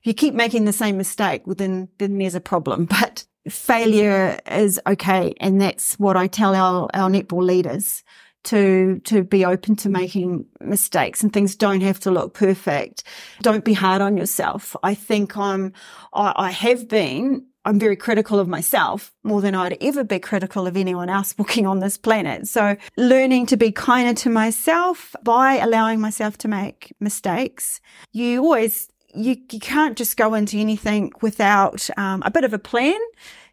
If 0.00 0.06
you 0.06 0.14
keep 0.14 0.34
making 0.34 0.64
the 0.64 0.72
same 0.72 0.96
mistake, 0.96 1.46
well, 1.46 1.54
then 1.54 1.88
then 1.98 2.18
there's 2.18 2.34
a 2.34 2.40
problem. 2.40 2.86
But 3.00 3.24
failure 3.48 4.38
is 4.50 4.80
okay, 4.86 5.34
and 5.40 5.60
that's 5.60 5.98
what 5.98 6.16
I 6.16 6.26
tell 6.26 6.54
our 6.54 6.88
our 6.94 7.10
netball 7.10 7.44
leaders 7.44 8.02
to 8.46 9.00
to 9.04 9.24
be 9.24 9.44
open 9.44 9.76
to 9.76 9.88
making 9.88 10.46
mistakes 10.60 11.22
and 11.22 11.32
things 11.32 11.56
don't 11.56 11.80
have 11.80 12.00
to 12.00 12.10
look 12.10 12.32
perfect. 12.32 13.02
Don't 13.42 13.64
be 13.64 13.72
hard 13.72 14.00
on 14.00 14.16
yourself. 14.16 14.76
I 14.82 14.94
think 14.94 15.36
I'm 15.36 15.72
I, 16.12 16.32
I 16.36 16.50
have 16.50 16.88
been 16.88 17.44
I'm 17.66 17.78
very 17.78 17.96
critical 17.96 18.38
of 18.38 18.48
myself 18.48 19.12
more 19.24 19.40
than 19.40 19.54
I'd 19.54 19.76
ever 19.80 20.04
be 20.04 20.20
critical 20.20 20.66
of 20.66 20.76
anyone 20.76 21.10
else 21.10 21.34
walking 21.38 21.66
on 21.66 21.80
this 21.80 21.98
planet. 21.98 22.46
So 22.46 22.76
learning 22.96 23.46
to 23.46 23.56
be 23.56 23.72
kinder 23.72 24.14
to 24.20 24.30
myself 24.30 25.14
by 25.22 25.54
allowing 25.56 26.00
myself 26.00 26.38
to 26.38 26.48
make 26.48 26.94
mistakes. 27.00 27.80
You 28.12 28.42
always 28.42 28.88
you, 29.14 29.36
you 29.50 29.60
can't 29.60 29.96
just 29.96 30.16
go 30.16 30.34
into 30.34 30.58
anything 30.58 31.10
without 31.22 31.88
um, 31.96 32.22
a 32.24 32.30
bit 32.30 32.44
of 32.44 32.52
a 32.52 32.58
plan. 32.58 33.00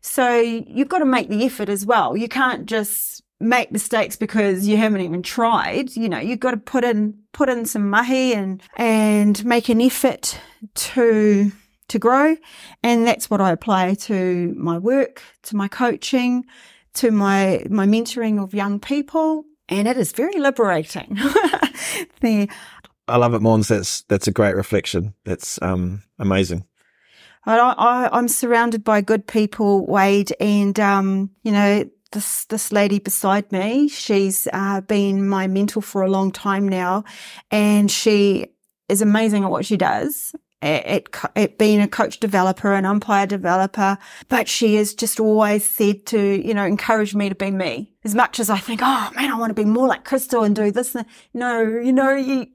So 0.02 0.38
you've 0.38 0.90
got 0.90 1.00
to 1.00 1.06
make 1.06 1.30
the 1.30 1.46
effort 1.46 1.70
as 1.70 1.86
well. 1.86 2.18
You 2.18 2.28
can't 2.28 2.66
just 2.66 3.24
make 3.40 3.72
mistakes 3.72 4.16
because 4.16 4.68
you 4.68 4.78
haven't 4.78 5.02
even 5.02 5.24
tried. 5.24 5.96
You 5.96 6.10
know, 6.10 6.20
you've 6.20 6.40
got 6.40 6.52
to 6.52 6.58
put 6.58 6.84
in 6.84 7.18
put 7.32 7.50
in 7.50 7.66
some 7.66 7.90
mahi 7.90 8.34
and 8.34 8.62
and 8.78 9.44
make 9.46 9.70
an 9.70 9.82
effort 9.82 10.38
to 10.76 11.52
to 11.90 12.00
grow. 12.00 12.36
And 12.84 13.06
that's 13.08 13.30
what 13.30 13.42
I 13.42 13.52
apply 13.52 13.94
to 13.96 14.54
my 14.58 14.78
work, 14.78 15.22
to 15.44 15.56
my 15.56 15.68
coaching, 15.68 16.46
to 16.96 17.12
my 17.12 17.66
my 17.70 17.86
mentoring 17.86 18.42
of 18.42 18.54
young 18.54 18.80
people. 18.80 19.46
And 19.70 19.88
it 19.88 19.98
is 19.98 20.12
very 20.12 20.40
liberating. 20.40 21.18
there. 22.22 22.48
I 23.08 23.18
love 23.18 23.34
it, 23.34 23.42
Mons. 23.42 23.68
That's 23.68 24.02
that's 24.04 24.28
a 24.28 24.32
great 24.32 24.56
reflection. 24.56 25.14
That's 25.26 25.62
um, 25.62 26.04
amazing. 26.20 26.66
I, 27.46 27.58
I, 27.58 28.18
am 28.18 28.30
surrounded 28.30 28.86
by 28.86 29.02
good 29.02 29.28
people, 29.28 29.86
Wade, 29.86 30.34
and 30.40 30.80
um, 30.80 31.30
you 31.44 31.52
know 31.52 31.90
this 32.14 32.46
this 32.46 32.72
lady 32.72 33.00
beside 33.00 33.52
me, 33.52 33.90
she's 33.90 34.48
uh, 34.54 34.82
been 34.82 35.28
my 35.28 35.48
mentor 35.48 35.82
for 35.82 36.02
a 36.02 36.10
long 36.10 36.32
time 36.32 36.68
now, 36.68 37.04
and 37.52 37.92
she 37.92 38.48
is 38.88 39.02
amazing 39.02 39.44
at 39.44 39.52
what 39.52 39.66
she 39.66 39.76
does. 39.76 40.34
At, 40.64 41.10
at, 41.36 41.58
being 41.58 41.82
a 41.82 41.90
coach 41.90 42.22
developer, 42.22 42.74
an 42.74 42.86
umpire 42.86 43.28
developer, 43.28 43.98
but 44.30 44.48
she 44.48 44.76
has 44.76 44.94
just 44.94 45.20
always 45.20 45.66
said 45.66 46.06
to, 46.06 46.20
you 46.20 46.54
know, 46.54 46.64
encourage 46.64 47.14
me 47.14 47.28
to 47.28 47.36
be 47.36 47.52
me 47.52 47.94
as 48.06 48.16
much 48.16 48.40
as 48.40 48.50
I 48.50 48.58
think, 48.58 48.82
oh 48.84 49.12
man, 49.16 49.32
I 49.32 49.38
want 49.38 49.50
to 49.50 49.62
be 49.62 49.66
more 49.66 49.88
like 49.88 50.04
Cristal 50.04 50.44
and 50.44 50.56
do 50.56 50.72
this. 50.72 50.96
No, 51.34 51.62
you 51.62 51.94
know, 51.94 52.14
you, 52.14 52.48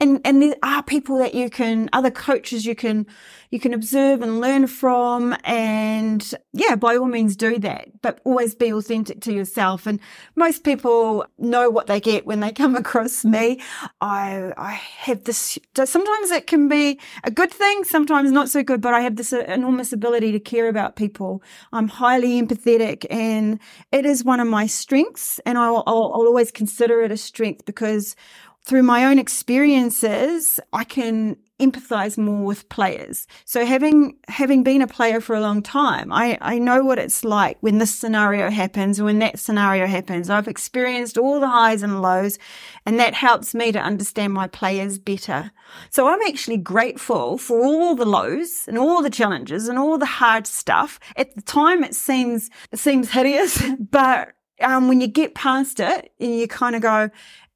and, 0.00 0.20
and 0.24 0.42
there 0.42 0.54
are 0.62 0.82
people 0.82 1.18
that 1.18 1.34
you 1.34 1.50
can, 1.50 1.88
other 1.92 2.10
coaches 2.10 2.64
you 2.66 2.74
can, 2.74 3.06
you 3.52 3.60
can 3.60 3.72
observe 3.72 4.22
and 4.22 4.40
learn 4.40 4.66
from. 4.66 5.36
And 5.44 6.34
yeah, 6.52 6.74
by 6.74 6.96
all 6.96 7.06
means 7.06 7.36
do 7.36 7.58
that, 7.60 8.02
but 8.02 8.20
always 8.24 8.56
be 8.56 8.72
authentic 8.72 9.20
to 9.20 9.32
yourself. 9.32 9.86
And 9.86 10.00
most 10.34 10.64
people 10.64 11.24
know 11.38 11.70
what 11.70 11.86
they 11.86 12.00
get 12.00 12.26
when 12.26 12.40
they 12.40 12.50
come 12.62 12.74
across 12.74 13.24
me. 13.24 13.60
I, 14.00 14.52
I 14.56 14.72
have 14.72 15.22
this, 15.22 15.56
sometimes 15.84 16.30
it 16.32 16.48
can 16.48 16.68
be 16.68 16.98
a 17.22 17.30
good 17.30 17.52
thing, 17.52 17.84
sometimes 17.84 18.32
not 18.32 18.48
so 18.48 18.64
good, 18.64 18.80
but 18.80 18.92
I 18.92 19.02
have 19.02 19.14
this 19.14 19.32
uh, 19.32 19.44
enormous 19.46 19.92
ability 19.92 20.32
to 20.32 20.40
care 20.40 20.68
about 20.68 20.96
people. 20.96 21.44
I'm 21.72 21.86
highly 21.86 22.42
empathetic 22.42 23.06
and 23.08 23.60
it 23.92 24.04
is 24.04 24.24
one 24.24 24.40
of 24.40 24.48
my 24.48 24.66
strengths 24.66 25.12
strengths 25.12 25.40
and 25.46 25.58
I'll, 25.58 25.82
I'll, 25.86 26.12
I'll 26.14 26.26
always 26.26 26.50
consider 26.50 27.02
it 27.02 27.12
a 27.12 27.16
strength 27.16 27.64
because 27.64 28.16
through 28.64 28.82
my 28.82 29.04
own 29.04 29.18
experiences, 29.18 30.60
I 30.72 30.84
can 30.84 31.36
empathize 31.62 32.18
more 32.18 32.44
with 32.44 32.68
players. 32.68 33.26
So 33.44 33.64
having 33.64 34.16
having 34.28 34.62
been 34.62 34.82
a 34.82 34.86
player 34.86 35.20
for 35.20 35.36
a 35.36 35.40
long 35.40 35.62
time, 35.62 36.12
I, 36.12 36.36
I 36.40 36.58
know 36.58 36.84
what 36.84 36.98
it's 36.98 37.24
like 37.24 37.58
when 37.60 37.78
this 37.78 37.94
scenario 37.94 38.50
happens, 38.50 39.00
when 39.00 39.20
that 39.20 39.38
scenario 39.38 39.86
happens. 39.86 40.28
I've 40.28 40.48
experienced 40.48 41.16
all 41.16 41.38
the 41.40 41.48
highs 41.48 41.82
and 41.82 42.02
lows, 42.02 42.38
and 42.84 42.98
that 42.98 43.14
helps 43.14 43.54
me 43.54 43.70
to 43.72 43.78
understand 43.78 44.32
my 44.32 44.48
players 44.48 44.98
better. 44.98 45.52
So 45.90 46.08
I'm 46.08 46.22
actually 46.26 46.58
grateful 46.58 47.38
for 47.38 47.64
all 47.64 47.94
the 47.94 48.04
lows 48.04 48.64
and 48.66 48.76
all 48.76 49.02
the 49.02 49.10
challenges 49.10 49.68
and 49.68 49.78
all 49.78 49.98
the 49.98 50.06
hard 50.06 50.46
stuff. 50.46 50.98
At 51.16 51.34
the 51.34 51.42
time 51.42 51.84
it 51.84 51.94
seems 51.94 52.50
it 52.72 52.78
seems 52.78 53.10
hideous, 53.10 53.62
but 53.90 54.34
um, 54.62 54.88
when 54.88 55.00
you 55.00 55.06
get 55.06 55.34
past 55.34 55.80
it 55.80 56.12
and 56.20 56.34
you 56.34 56.48
kind 56.48 56.76
of 56.76 56.82
go, 56.82 57.10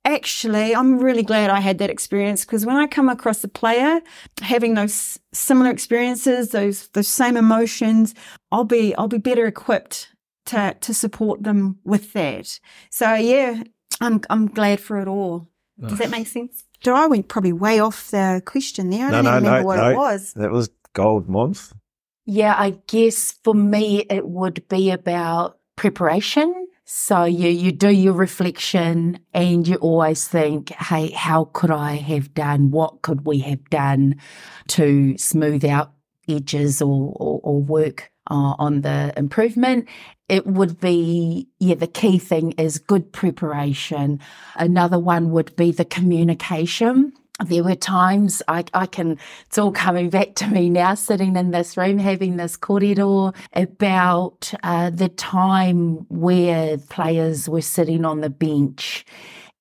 actually, 0.07 0.75
I'm 0.75 0.99
really 0.99 1.23
glad 1.23 1.51
I 1.51 1.61
had 1.61 1.79
that 1.79 1.91
experience 1.91 2.45
because 2.45 2.65
when 2.65 2.77
I 2.77 2.87
come 2.87 3.09
across 3.09 3.45
a 3.45 3.49
player 3.49 4.01
having 4.41 4.75
those 4.75 5.19
similar 5.33 5.71
experiences, 5.71 6.51
those 6.51 6.89
those 6.89 7.09
same 7.09 7.37
emotions, 7.37 8.15
I'll 8.51 8.65
be 8.65 8.95
I'll 8.95 9.09
be 9.09 9.19
better 9.19 9.47
equipped 9.47 10.09
to 10.47 10.77
to 10.81 10.95
support 10.95 11.43
them 11.43 11.79
with 11.85 12.13
that. 12.15 12.59
So 12.91 13.15
yeah, 13.15 13.65
I'm 14.01 14.23
I'm 14.31 14.47
glad 14.47 14.81
for 14.81 14.99
it 14.99 15.09
all. 15.09 15.49
Nice. 15.77 15.91
Does 15.91 15.99
that 15.99 16.11
make 16.11 16.27
sense? 16.29 16.65
So 16.83 16.95
I 16.95 17.07
went 17.07 17.29
probably 17.29 17.53
way 17.53 17.81
off 17.81 18.11
the 18.11 18.43
question 18.47 18.91
there. 18.91 19.07
I 19.07 19.11
no, 19.11 19.17
don't 19.17 19.25
no, 19.25 19.35
remember 19.35 19.61
no, 19.61 19.67
what 19.67 19.77
no. 19.77 19.91
it 19.91 19.97
was. 19.97 20.33
That 20.35 20.53
was 20.53 20.71
gold, 20.95 21.29
Mons. 21.29 21.75
Yeah, 22.25 22.55
I 22.57 22.79
guess 22.87 23.33
for 23.45 23.55
me 23.55 24.07
it 24.09 24.27
would 24.27 24.67
be 24.69 24.91
about 24.91 25.59
preparation 25.77 26.66
so 26.89 27.25
you, 27.25 27.49
you 27.49 27.73
do 27.73 27.91
your 27.91 28.13
reflection 28.13 29.19
and 29.35 29.67
you 29.67 29.75
always 29.77 30.29
think, 30.29 30.71
hey, 30.71 31.11
how 31.11 31.47
could 31.47 31.73
I 31.73 31.97
have 31.97 32.33
done? 32.33 32.71
What 32.71 33.03
could 33.03 33.27
we 33.27 33.41
have 33.41 33.69
done 33.71 34.21
to 34.69 35.19
smooth 35.19 35.65
out 35.65 35.91
edges 36.29 36.81
or, 36.81 37.13
or, 37.17 37.41
or 37.43 37.61
work 37.61 38.13
uh, 38.31 38.55
on 38.61 38.83
the 38.83 39.13
improvement? 39.17 39.89
It 40.29 40.47
would 40.47 40.79
be, 40.79 41.49
yeah, 41.59 41.75
the 41.75 41.89
key 41.89 42.21
thing 42.21 42.53
is 42.53 42.79
good 42.79 43.13
preparation. 43.13 44.21
Another 44.55 45.01
one 45.01 45.33
would 45.33 45.57
be 45.57 45.73
the 45.73 45.85
communication 45.85 47.13
there 47.45 47.63
were 47.63 47.75
times 47.75 48.43
I, 48.49 48.65
I 48.73 48.87
can, 48.87 49.19
it's 49.47 49.59
all 49.59 49.73
coming 49.73 50.09
back 50.09 50.35
to 50.37 50.47
me 50.47 50.71
now, 50.71 50.95
sitting 50.95 51.37
in 51.37 51.51
this 51.51 51.77
room, 51.77 51.99
having 51.99 52.37
this 52.37 52.57
kōrero 52.57 53.35
about 53.53 54.53
uh, 54.63 54.91
the 54.91 55.09
time 55.11 56.07
where 56.09 56.79
players 56.79 57.49
were 57.49 57.61
sitting 57.61 58.05
on 58.05 58.21
the 58.21 58.31
bench. 58.31 59.05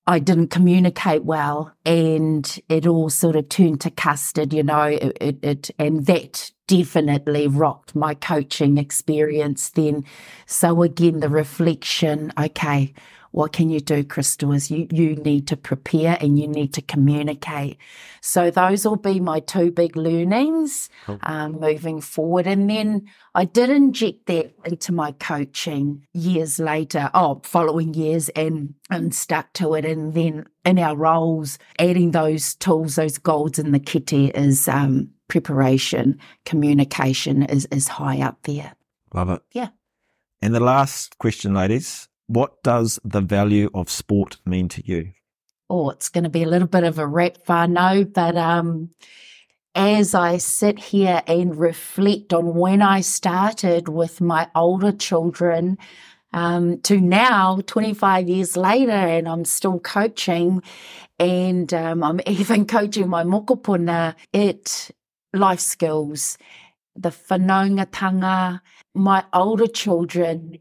I 0.08 0.20
didn't 0.20 0.50
communicate 0.50 1.26
well 1.26 1.74
and 1.84 2.60
it 2.70 2.86
all 2.86 3.10
sort 3.10 3.36
of 3.36 3.50
turned 3.50 3.82
to 3.82 3.90
custard, 3.90 4.54
you 4.54 4.62
know, 4.62 4.84
it, 4.84 5.18
it, 5.20 5.40
it 5.44 5.72
and 5.80 6.06
that 6.06 6.52
definitely 6.68 7.48
rocked 7.48 7.96
my 7.96 8.14
coaching 8.14 8.78
experience 8.78 9.70
then. 9.72 10.06
So 10.46 10.84
again, 10.84 11.22
the 11.22 11.30
reflection, 11.30 12.32
okay, 12.38 12.94
what 13.36 13.52
can 13.52 13.70
you 13.70 13.82
do, 13.82 14.02
Cristal, 14.06 14.54
is 14.54 14.72
you, 14.72 14.88
you 14.92 15.18
need 15.18 15.46
to 15.50 15.58
prepare 15.58 16.18
and 16.22 16.40
you 16.40 16.48
need 16.48 16.74
to 16.76 16.82
communicate. 16.82 17.78
So 18.22 18.50
those 18.50 18.86
will 18.86 18.96
be 18.96 19.20
my 19.20 19.42
two 19.42 19.72
big 19.72 19.98
learnings 19.98 20.88
um, 21.22 21.60
moving 21.60 22.00
forward. 22.00 22.48
And 22.48 22.70
then 22.70 23.10
I 23.36 23.44
did 23.44 23.70
inject 23.70 24.28
that 24.28 24.54
into 24.64 24.94
my 24.94 25.12
coaching 25.12 26.08
years 26.14 26.60
later, 26.60 27.12
oh, 27.14 27.42
following 27.44 27.94
years 27.94 28.30
and, 28.30 28.74
and 28.90 29.14
stuck 29.14 29.52
to 29.56 29.74
it. 29.74 29.84
And 29.84 30.14
then 30.14 30.46
in 30.64 30.80
our 30.80 30.96
roles, 30.96 31.60
adding 31.78 32.12
those 32.12 32.56
tools, 32.56 32.96
those 32.96 33.18
golds 33.18 33.60
in 33.60 33.74
the 33.74 33.80
kitty 33.80 34.28
is 34.28 34.70
um, 34.70 35.10
preparation, 35.28 36.18
communication 36.46 37.44
is, 37.44 37.66
is 37.66 37.90
high 37.90 38.22
up 38.22 38.42
there. 38.44 38.76
Love 39.14 39.30
it. 39.30 39.42
Yeah. 39.52 39.70
And 40.42 40.56
the 40.56 40.62
last 40.62 41.18
question, 41.18 41.54
ladies, 41.54 42.08
what 42.28 42.62
does 42.64 43.00
the 43.04 43.22
value 43.22 43.70
of 43.74 43.90
sport 43.90 44.38
mean 44.46 44.68
to 44.70 44.86
you? 44.86 45.12
Oh, 45.70 45.90
it's 45.90 46.10
going 46.10 46.24
to 46.24 46.30
be 46.30 46.44
a 46.44 46.50
little 46.50 46.68
bit 46.68 46.84
of 46.84 47.00
a 47.00 47.08
rap 47.08 47.38
whānau, 47.48 48.12
but 48.14 48.38
um, 48.38 48.92
as 49.74 50.14
I 50.14 50.38
sit 50.38 50.80
here 50.80 51.22
and 51.28 51.58
reflect 51.58 52.34
on 52.34 52.56
when 52.56 52.82
I 52.82 53.02
started 53.02 53.90
with 53.90 54.22
my 54.22 54.50
older 54.56 54.92
children 54.92 55.78
um, 56.34 56.82
to 56.82 57.00
now, 57.00 57.62
25 57.66 58.30
years 58.30 58.58
later, 58.58 58.92
and 58.92 59.28
I'm 59.28 59.46
still 59.46 59.80
coaching, 59.80 60.62
and 61.18 61.74
um, 61.74 62.04
I'm 62.04 62.20
even 62.28 62.66
coaching 62.66 63.08
my 63.08 63.24
mokopuna, 63.24 64.16
it 64.34 64.92
life 65.34 65.60
skills, 65.60 66.38
the 66.96 67.10
whanaungatanga, 67.10 68.62
my 68.94 69.24
older 69.34 69.68
children 69.68 70.60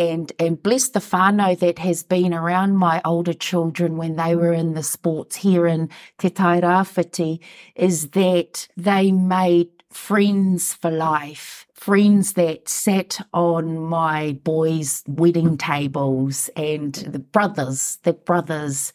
and 0.00 0.32
and 0.38 0.62
bless 0.62 0.88
the 0.88 1.00
whānau 1.00 1.58
that 1.58 1.78
has 1.78 2.02
been 2.02 2.32
around 2.32 2.76
my 2.76 3.02
older 3.04 3.34
children 3.34 3.98
when 3.98 4.16
they 4.16 4.34
were 4.34 4.52
in 4.52 4.72
the 4.72 4.82
sports 4.82 5.36
here 5.36 5.66
in 5.66 5.90
Te 6.18 6.30
Tairāwhiti 6.30 7.38
is 7.74 8.10
that 8.10 8.66
they 8.76 9.12
made 9.12 9.68
friends 9.90 10.72
for 10.72 10.90
life 10.90 11.66
friends 11.74 12.34
that 12.34 12.68
sat 12.68 13.18
on 13.32 13.78
my 13.78 14.32
boys' 14.44 15.02
wedding 15.06 15.56
tables 15.56 16.50
and 16.54 16.92
the 16.92 17.18
brothers, 17.18 17.98
the 18.02 18.12
brothers 18.12 18.92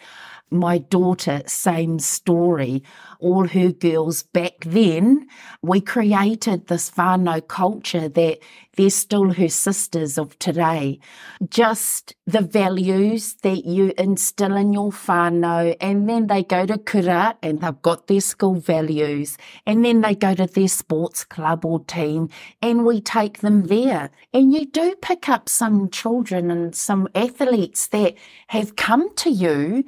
my 0.51 0.77
daughter, 0.77 1.41
same 1.47 1.99
story. 1.99 2.83
All 3.19 3.47
her 3.47 3.71
girls 3.71 4.23
back 4.23 4.53
then, 4.65 5.27
we 5.61 5.81
created 5.81 6.67
this 6.67 6.91
whānau 6.91 7.47
culture 7.47 8.07
that 8.09 8.39
they're 8.75 8.89
still 8.89 9.33
her 9.33 9.47
sisters 9.47 10.17
of 10.17 10.37
today. 10.37 10.99
Just 11.49 12.13
the 12.25 12.41
values 12.41 13.35
that 13.35 13.65
you 13.65 13.93
instill 13.97 14.55
in 14.55 14.73
your 14.73 14.91
whānau, 14.91 15.75
and 15.79 16.09
then 16.09 16.27
they 16.27 16.43
go 16.43 16.65
to 16.65 16.77
kura 16.77 17.37
and 17.41 17.61
they've 17.61 17.81
got 17.81 18.07
their 18.07 18.21
school 18.21 18.55
values, 18.55 19.37
and 19.65 19.83
then 19.83 20.01
they 20.01 20.13
go 20.13 20.33
to 20.35 20.45
their 20.45 20.67
sports 20.67 21.23
club 21.23 21.65
or 21.65 21.83
team, 21.85 22.29
and 22.61 22.85
we 22.85 22.99
take 23.01 23.39
them 23.39 23.67
there. 23.67 24.11
And 24.33 24.53
you 24.53 24.65
do 24.65 24.95
pick 25.01 25.29
up 25.29 25.47
some 25.47 25.89
children 25.89 26.51
and 26.51 26.75
some 26.75 27.07
athletes 27.15 27.87
that 27.87 28.15
have 28.47 28.75
come 28.75 29.13
to 29.15 29.29
you 29.29 29.85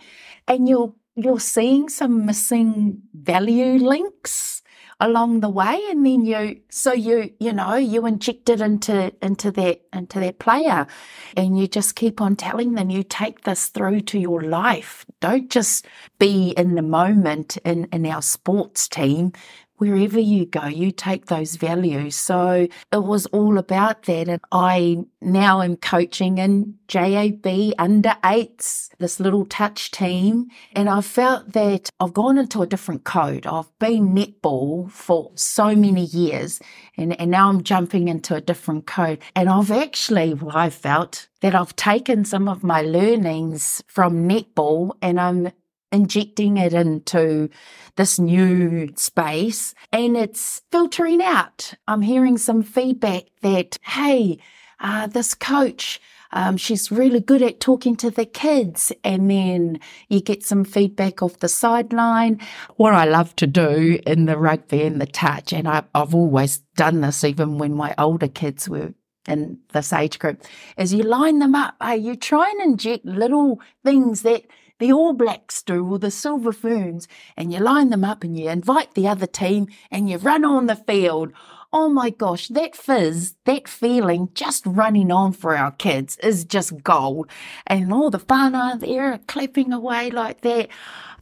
and 0.48 0.68
you're 0.68 0.94
you're 1.16 1.40
seeing 1.40 1.90
some 1.90 2.26
missing 2.26 3.02
value 3.14 3.80
links 3.80 4.62
along 5.00 5.42
the 5.42 5.50
way 5.50 5.80
and 5.90 6.06
then 6.06 6.26
you 6.26 6.60
so 6.70 6.92
you 6.92 7.32
you 7.40 7.54
know 7.54 7.76
you 7.76 8.06
inject 8.06 8.50
it 8.50 8.62
into 8.62 9.14
into 9.22 9.52
that 9.52 9.82
into 9.94 10.20
that 10.20 10.40
player 10.40 10.88
and 11.36 11.60
you 11.60 11.68
just 11.68 11.96
keep 11.96 12.20
on 12.20 12.36
telling 12.36 12.74
them 12.74 12.90
you 12.90 13.04
take 13.04 13.42
this 13.44 13.68
through 13.68 14.02
to 14.02 14.18
your 14.18 14.42
life. 14.42 15.06
Don't 15.20 15.52
just 15.52 15.86
be 16.18 16.54
in 16.58 16.76
the 16.76 16.82
moment 16.82 17.58
in 17.58 17.86
in 17.92 18.06
our 18.08 18.22
sports 18.24 18.88
team 18.88 19.34
wherever 19.78 20.20
you 20.20 20.46
go, 20.46 20.66
you 20.66 20.92
take 20.92 21.28
those 21.28 21.56
values. 21.56 22.16
So 22.16 22.68
it 22.92 23.04
was 23.04 23.26
all 23.28 23.58
about 23.58 24.04
that. 24.04 24.28
And 24.28 24.42
I 24.52 24.98
now 25.22 25.62
am 25.62 25.78
coaching 25.78 26.38
in 26.40 26.76
JAB 26.88 27.74
under 27.78 28.16
eights, 28.26 28.90
this 29.00 29.20
little 29.20 29.46
touch 29.46 29.92
team. 29.92 30.48
And 30.74 30.90
I 30.90 31.02
felt 31.02 31.54
that 31.54 31.90
I've 32.00 32.14
gone 32.14 32.38
into 32.38 32.62
a 32.62 32.68
different 32.68 33.04
code. 33.04 33.46
I've 33.46 33.78
been 33.80 34.16
netball 34.16 34.90
for 34.92 35.32
so 35.36 35.76
many 35.76 36.06
years 36.06 36.60
and, 36.98 37.20
and 37.20 37.32
now 37.32 37.50
I'm 37.50 37.64
jumping 37.64 38.08
into 38.08 38.36
a 38.36 38.42
different 38.42 38.88
code. 38.88 39.20
And 39.36 39.50
I've 39.50 39.72
actually, 39.72 40.34
well, 40.34 40.58
I 40.58 40.70
felt 40.70 41.28
that 41.42 41.54
I've 41.54 41.76
taken 41.76 42.26
some 42.26 42.48
of 42.48 42.64
my 42.64 42.82
learnings 42.82 43.84
from 43.88 44.28
netball 44.28 44.94
and 45.02 45.20
I'm 45.20 45.52
injecting 45.92 46.58
it 46.58 46.74
into 46.74 47.50
this 47.96 48.20
new 48.20 48.90
space 48.96 49.74
and 49.92 50.18
it's 50.18 50.62
filtering 50.72 51.22
out. 51.22 51.74
I'm 51.88 52.02
hearing 52.02 52.38
some 52.38 52.64
feedback 52.64 53.24
that, 53.42 53.78
hey, 53.84 54.40
uh, 54.80 55.08
this 55.08 55.34
coach, 55.34 56.00
um, 56.32 56.58
she's 56.58 56.92
really 56.92 57.22
good 57.22 57.42
at 57.42 57.60
talking 57.60 57.96
to 57.98 58.12
the 58.12 58.26
kids. 58.26 58.92
And 59.04 59.32
then 59.32 59.80
you 60.10 60.22
get 60.22 60.44
some 60.44 60.64
feedback 60.64 61.24
off 61.24 61.40
the 61.40 61.48
sideline. 61.48 62.40
What 62.76 62.94
I 62.94 63.06
love 63.06 63.36
to 63.38 63.48
do 63.48 64.00
in 64.06 64.26
the 64.26 64.38
rugby 64.38 64.84
and 64.84 65.02
the 65.02 65.08
touch, 65.08 65.54
and 65.54 65.68
I, 65.68 65.84
I've 65.96 66.14
always 66.14 66.60
done 66.76 67.02
this 67.02 67.24
even 67.24 67.58
when 67.58 67.74
my 67.74 67.96
older 67.98 68.28
kids 68.28 68.68
were 68.68 68.94
in 69.28 69.60
this 69.74 69.92
age 69.92 70.20
group, 70.20 70.44
is 70.78 70.94
you 70.94 71.04
line 71.04 71.40
them 71.40 71.56
up. 71.56 71.76
Hey, 71.82 71.98
you 71.98 72.16
try 72.16 72.50
and 72.50 72.62
inject 72.72 73.06
little 73.06 73.60
things 73.84 74.22
that 74.22 74.44
the 74.80 74.92
All 74.92 75.14
Blacks 75.14 75.62
do 75.62 75.86
or 75.86 76.00
the 76.00 76.12
Silver 76.12 76.52
Ferns, 76.52 77.08
and 77.36 77.52
you 77.52 77.60
line 77.60 77.90
them 77.90 78.04
up 78.04 78.24
and 78.24 78.38
you 78.38 78.50
invite 78.50 78.94
the 78.94 79.08
other 79.08 79.28
team 79.28 79.68
and 79.92 80.10
you 80.10 80.18
run 80.18 80.46
on 80.46 80.68
the 80.68 80.76
field. 80.76 81.32
Oh 81.74 81.90
my 81.90 82.10
gosh, 82.10 82.48
that 82.50 82.76
fizz, 82.76 83.36
that 83.46 83.68
feeling 83.68 84.30
just 84.34 84.66
running 84.66 85.12
on 85.12 85.34
for 85.34 85.58
our 85.58 85.72
kids 85.72 86.18
is 86.24 86.46
just 86.46 86.82
gold. 86.82 87.30
And 87.66 87.92
all 87.92 88.10
the 88.10 88.20
fun. 88.20 88.54
whānau 88.54 88.80
there 88.80 89.20
clapping 89.28 89.74
away 89.74 90.10
like 90.10 90.42
that. 90.42 90.70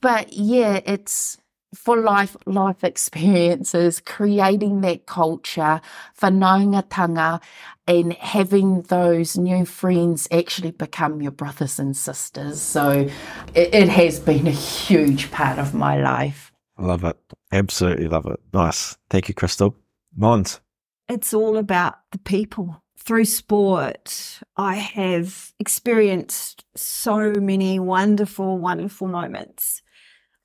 But 0.01 0.33
yeah, 0.33 0.81
it's 0.85 1.37
for 1.75 1.97
life 1.97 2.35
life 2.45 2.83
experiences, 2.83 3.99
creating 3.99 4.81
that 4.81 5.05
culture, 5.05 5.81
for 6.13 6.29
whanaungatanga, 6.29 7.41
and 7.87 8.13
having 8.13 8.81
those 8.83 9.37
new 9.37 9.65
friends 9.65 10.27
actually 10.31 10.71
become 10.71 11.21
your 11.21 11.31
brothers 11.31 11.79
and 11.79 11.95
sisters. 11.95 12.61
So 12.61 13.07
it, 13.53 13.73
it 13.73 13.89
has 13.89 14.19
been 14.19 14.47
a 14.47 14.51
huge 14.51 15.31
part 15.31 15.59
of 15.59 15.73
my 15.73 16.01
life. 16.01 16.51
I 16.77 16.83
love 16.83 17.03
it. 17.03 17.17
Absolutely 17.51 18.07
love 18.07 18.25
it. 18.25 18.39
Nice. 18.53 18.97
Thank 19.09 19.29
you, 19.29 19.35
Cristal. 19.35 19.75
Mons. 20.15 20.59
It's 21.07 21.33
all 21.33 21.57
about 21.57 21.95
the 22.11 22.17
people. 22.17 22.81
Through 22.97 23.25
sport, 23.25 24.39
I 24.57 24.75
have 24.75 25.53
experienced 25.59 26.65
so 26.75 27.33
many 27.33 27.79
wonderful, 27.79 28.57
wonderful 28.57 29.07
moments 29.07 29.83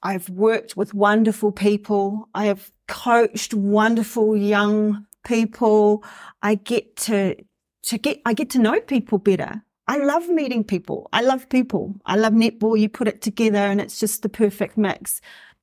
I've 0.03 0.29
worked 0.31 0.77
with 0.77 0.95
wonderful 0.95 1.53
people. 1.53 2.29
I 2.35 2.47
have 2.47 2.71
coached 2.89 3.55
wonderful 3.55 4.37
young 4.37 5.07
people. 5.25 6.05
I 6.43 6.55
get 6.55 6.97
to, 6.97 7.37
to 7.83 7.99
get, 7.99 8.21
I 8.25 8.33
get 8.33 8.51
to 8.51 8.59
know 8.59 8.81
people 8.81 9.19
better. 9.19 9.63
I 9.87 9.99
love 9.99 10.29
meeting 10.29 10.65
people. 10.65 11.09
I 11.13 11.23
love 11.23 11.49
people. 11.49 11.97
I 12.07 12.17
love 12.17 12.33
netball. 12.33 12.79
You 12.79 12.89
put 12.89 13.09
it 13.09 13.23
together 13.23 13.59
and 13.59 13.81
it's 13.81 13.99
just 13.99 14.23
the 14.23 14.29
perfect 14.29 14.79
mix. 14.79 15.21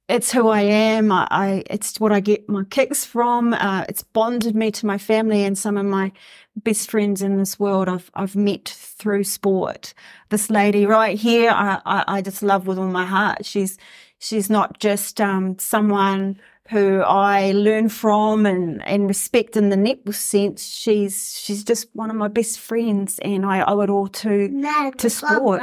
It's 0.09 0.31
who 0.31 0.47
I 0.47 0.61
am. 0.61 1.11
I, 1.11 1.27
I 1.31 1.63
it's 1.69 1.99
what 1.99 2.11
I 2.11 2.19
get 2.19 2.47
my 2.47 2.63
kicks 2.65 3.03
from. 3.05 3.53
Uh, 3.53 3.85
it's 3.89 4.03
bonded 4.03 4.55
me 4.55 4.71
to 4.71 4.85
my 4.85 4.97
family 4.97 5.43
and 5.43 5.57
some 5.57 5.77
of 5.77 5.85
my 5.85 6.11
best 6.55 6.89
friends 6.89 7.21
in 7.21 7.37
this 7.37 7.59
world 7.59 7.89
I've, 7.89 8.09
I've 8.13 8.35
met 8.35 8.69
through 8.69 9.25
sport. 9.25 9.93
This 10.29 10.49
lady 10.49 10.85
right 10.85 11.17
here, 11.17 11.51
I, 11.51 11.81
I, 11.85 12.03
I 12.07 12.21
just 12.21 12.41
love 12.41 12.67
with 12.67 12.77
all 12.77 12.87
my 12.87 13.05
heart. 13.05 13.45
She's, 13.45 13.77
She's 14.19 14.49
not 14.49 14.79
just 14.79 15.21
um, 15.21 15.57
someone 15.59 16.39
who 16.69 17.01
I 17.01 17.51
learn 17.51 17.89
from 17.89 18.45
and, 18.45 18.85
and 18.85 19.07
respect 19.07 19.55
in 19.55 19.69
the 19.69 19.75
netball 19.75 20.13
sense. 20.13 20.65
She's 20.65 21.39
she's 21.39 21.63
just 21.63 21.87
one 21.93 22.09
of 22.09 22.15
my 22.15 22.27
best 22.27 22.59
friends, 22.59 23.19
and 23.19 23.45
I 23.45 23.63
owe 23.63 23.81
it 23.81 23.89
all 23.89 24.07
to 24.07 24.47
no, 24.49 24.91
to 24.97 25.09
sport. 25.09 25.61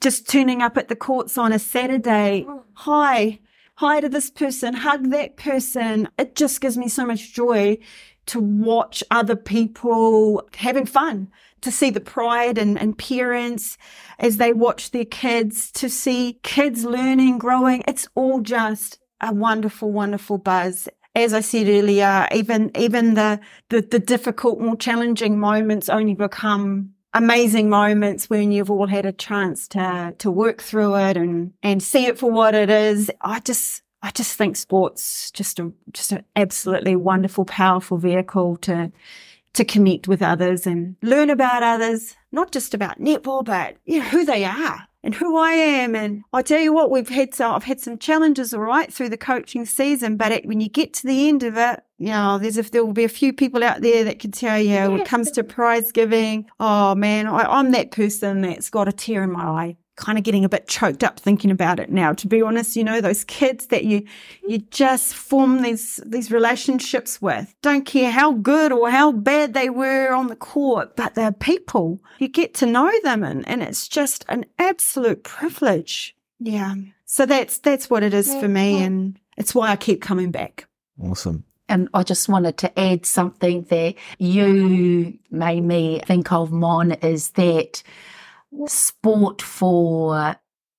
Just 0.00 0.28
turning 0.28 0.60
up 0.60 0.76
at 0.76 0.88
the 0.88 0.96
courts 0.96 1.38
on 1.38 1.52
a 1.52 1.58
Saturday, 1.58 2.44
mm. 2.48 2.62
hi, 2.74 3.38
hi 3.78 4.00
to 4.00 4.08
this 4.08 4.28
person, 4.28 4.74
hug 4.74 5.10
that 5.10 5.36
person. 5.36 6.08
It 6.18 6.34
just 6.34 6.60
gives 6.60 6.76
me 6.76 6.88
so 6.88 7.06
much 7.06 7.32
joy 7.32 7.78
to 8.26 8.40
watch 8.40 9.04
other 9.08 9.36
people 9.36 10.42
having 10.56 10.84
fun 10.84 11.30
to 11.60 11.70
see 11.70 11.88
the 11.90 12.00
pride 12.00 12.58
and, 12.58 12.76
and 12.76 12.98
parents 12.98 13.78
as 14.18 14.38
they 14.38 14.52
watch 14.52 14.90
their 14.90 15.04
kids, 15.04 15.70
to 15.70 15.88
see 15.88 16.40
kids 16.42 16.84
learning, 16.84 17.38
growing. 17.38 17.84
It's 17.86 18.08
all 18.16 18.40
just 18.40 18.98
a 19.20 19.32
wonderful, 19.32 19.92
wonderful 19.92 20.38
buzz. 20.38 20.88
As 21.14 21.32
I 21.32 21.40
said 21.40 21.68
earlier, 21.68 22.26
even 22.34 22.72
even 22.76 23.14
the, 23.14 23.38
the, 23.68 23.80
the 23.80 24.00
difficult, 24.00 24.60
more 24.60 24.76
challenging 24.76 25.38
moments 25.38 25.88
only 25.88 26.14
become 26.16 26.94
amazing 27.14 27.68
moments 27.68 28.28
when 28.28 28.52
you've 28.52 28.70
all 28.70 28.86
had 28.86 29.06
a 29.06 29.12
chance 29.12 29.68
to 29.68 30.14
to 30.18 30.30
work 30.30 30.62
through 30.62 30.96
it 30.96 31.16
and 31.16 31.52
and 31.62 31.82
see 31.82 32.06
it 32.06 32.18
for 32.18 32.30
what 32.30 32.54
it 32.54 32.70
is. 32.70 33.10
I 33.20 33.40
just 33.40 33.82
I 34.02 34.10
just 34.10 34.36
think 34.36 34.56
sports 34.56 35.30
just 35.30 35.58
a 35.58 35.72
just 35.92 36.12
an 36.12 36.24
absolutely 36.36 36.96
wonderful, 36.96 37.44
powerful 37.44 37.98
vehicle 37.98 38.56
to 38.58 38.92
to 39.54 39.64
connect 39.64 40.06
with 40.06 40.22
others 40.22 40.66
and 40.66 40.96
learn 41.02 41.30
about 41.30 41.62
others, 41.62 42.14
not 42.30 42.52
just 42.52 42.74
about 42.74 43.00
netball, 43.00 43.44
but 43.44 43.76
you 43.86 43.98
know, 43.98 44.04
who 44.04 44.24
they 44.24 44.44
are 44.44 44.86
and 45.08 45.14
who 45.14 45.38
I 45.38 45.52
am. 45.52 45.96
And 45.96 46.22
I 46.34 46.42
tell 46.42 46.60
you 46.60 46.70
what, 46.70 46.90
we've 46.90 47.08
had 47.08 47.34
some, 47.34 47.54
I've 47.54 47.64
had 47.64 47.80
some 47.80 47.96
challenges, 47.96 48.52
all 48.52 48.60
right, 48.60 48.92
through 48.92 49.08
the 49.08 49.16
coaching 49.16 49.64
season. 49.64 50.18
But 50.18 50.32
it, 50.32 50.44
when 50.44 50.60
you 50.60 50.68
get 50.68 50.92
to 50.94 51.06
the 51.06 51.30
end 51.30 51.42
of 51.44 51.56
it, 51.56 51.80
you 51.96 52.08
know, 52.08 52.36
there's 52.36 52.58
if 52.58 52.72
there 52.72 52.84
will 52.84 52.92
be 52.92 53.04
a 53.04 53.08
few 53.08 53.32
people 53.32 53.64
out 53.64 53.80
there 53.80 54.04
that 54.04 54.18
can 54.18 54.32
tell 54.32 54.60
you 54.60 54.90
when 54.90 55.00
it 55.00 55.08
comes 55.08 55.30
to 55.30 55.42
prize 55.42 55.92
giving, 55.92 56.50
oh 56.60 56.94
man, 56.94 57.26
I, 57.26 57.44
I'm 57.44 57.70
that 57.70 57.90
person 57.90 58.42
that's 58.42 58.68
got 58.68 58.86
a 58.86 58.92
tear 58.92 59.22
in 59.22 59.32
my 59.32 59.44
eye 59.44 59.76
kind 59.98 60.16
of 60.16 60.24
getting 60.24 60.44
a 60.44 60.48
bit 60.48 60.68
choked 60.68 61.02
up 61.02 61.18
thinking 61.18 61.50
about 61.50 61.80
it 61.80 61.90
now. 61.90 62.12
To 62.12 62.26
be 62.26 62.40
honest, 62.40 62.76
you 62.76 62.84
know, 62.84 63.00
those 63.00 63.24
kids 63.24 63.66
that 63.66 63.84
you 63.84 64.04
you 64.46 64.58
just 64.58 65.14
form 65.14 65.62
these 65.62 66.00
these 66.06 66.30
relationships 66.30 67.20
with. 67.20 67.54
Don't 67.62 67.84
care 67.84 68.10
how 68.10 68.32
good 68.32 68.72
or 68.72 68.90
how 68.90 69.12
bad 69.12 69.54
they 69.54 69.68
were 69.68 70.12
on 70.12 70.28
the 70.28 70.36
court, 70.36 70.96
but 70.96 71.14
they're 71.14 71.32
people. 71.32 72.00
You 72.18 72.28
get 72.28 72.54
to 72.54 72.66
know 72.66 72.90
them 73.02 73.24
and, 73.24 73.46
and 73.48 73.62
it's 73.62 73.88
just 73.88 74.24
an 74.28 74.46
absolute 74.58 75.24
privilege. 75.24 76.14
Yeah. 76.38 76.74
So 77.04 77.26
that's 77.26 77.58
that's 77.58 77.90
what 77.90 78.02
it 78.02 78.14
is 78.14 78.32
for 78.34 78.48
me 78.48 78.82
and 78.82 79.18
it's 79.36 79.54
why 79.54 79.70
I 79.70 79.76
keep 79.76 80.00
coming 80.00 80.30
back. 80.30 80.66
Awesome. 81.02 81.44
And 81.68 81.88
I 81.92 82.02
just 82.02 82.28
wanted 82.28 82.56
to 82.58 82.78
add 82.78 83.04
something 83.04 83.64
that 83.64 83.96
you 84.18 85.18
made 85.30 85.60
me 85.60 86.00
think 86.06 86.32
of, 86.32 86.50
Mon, 86.50 86.92
is 86.92 87.30
that 87.32 87.82
sport 88.66 89.42
for 89.42 90.36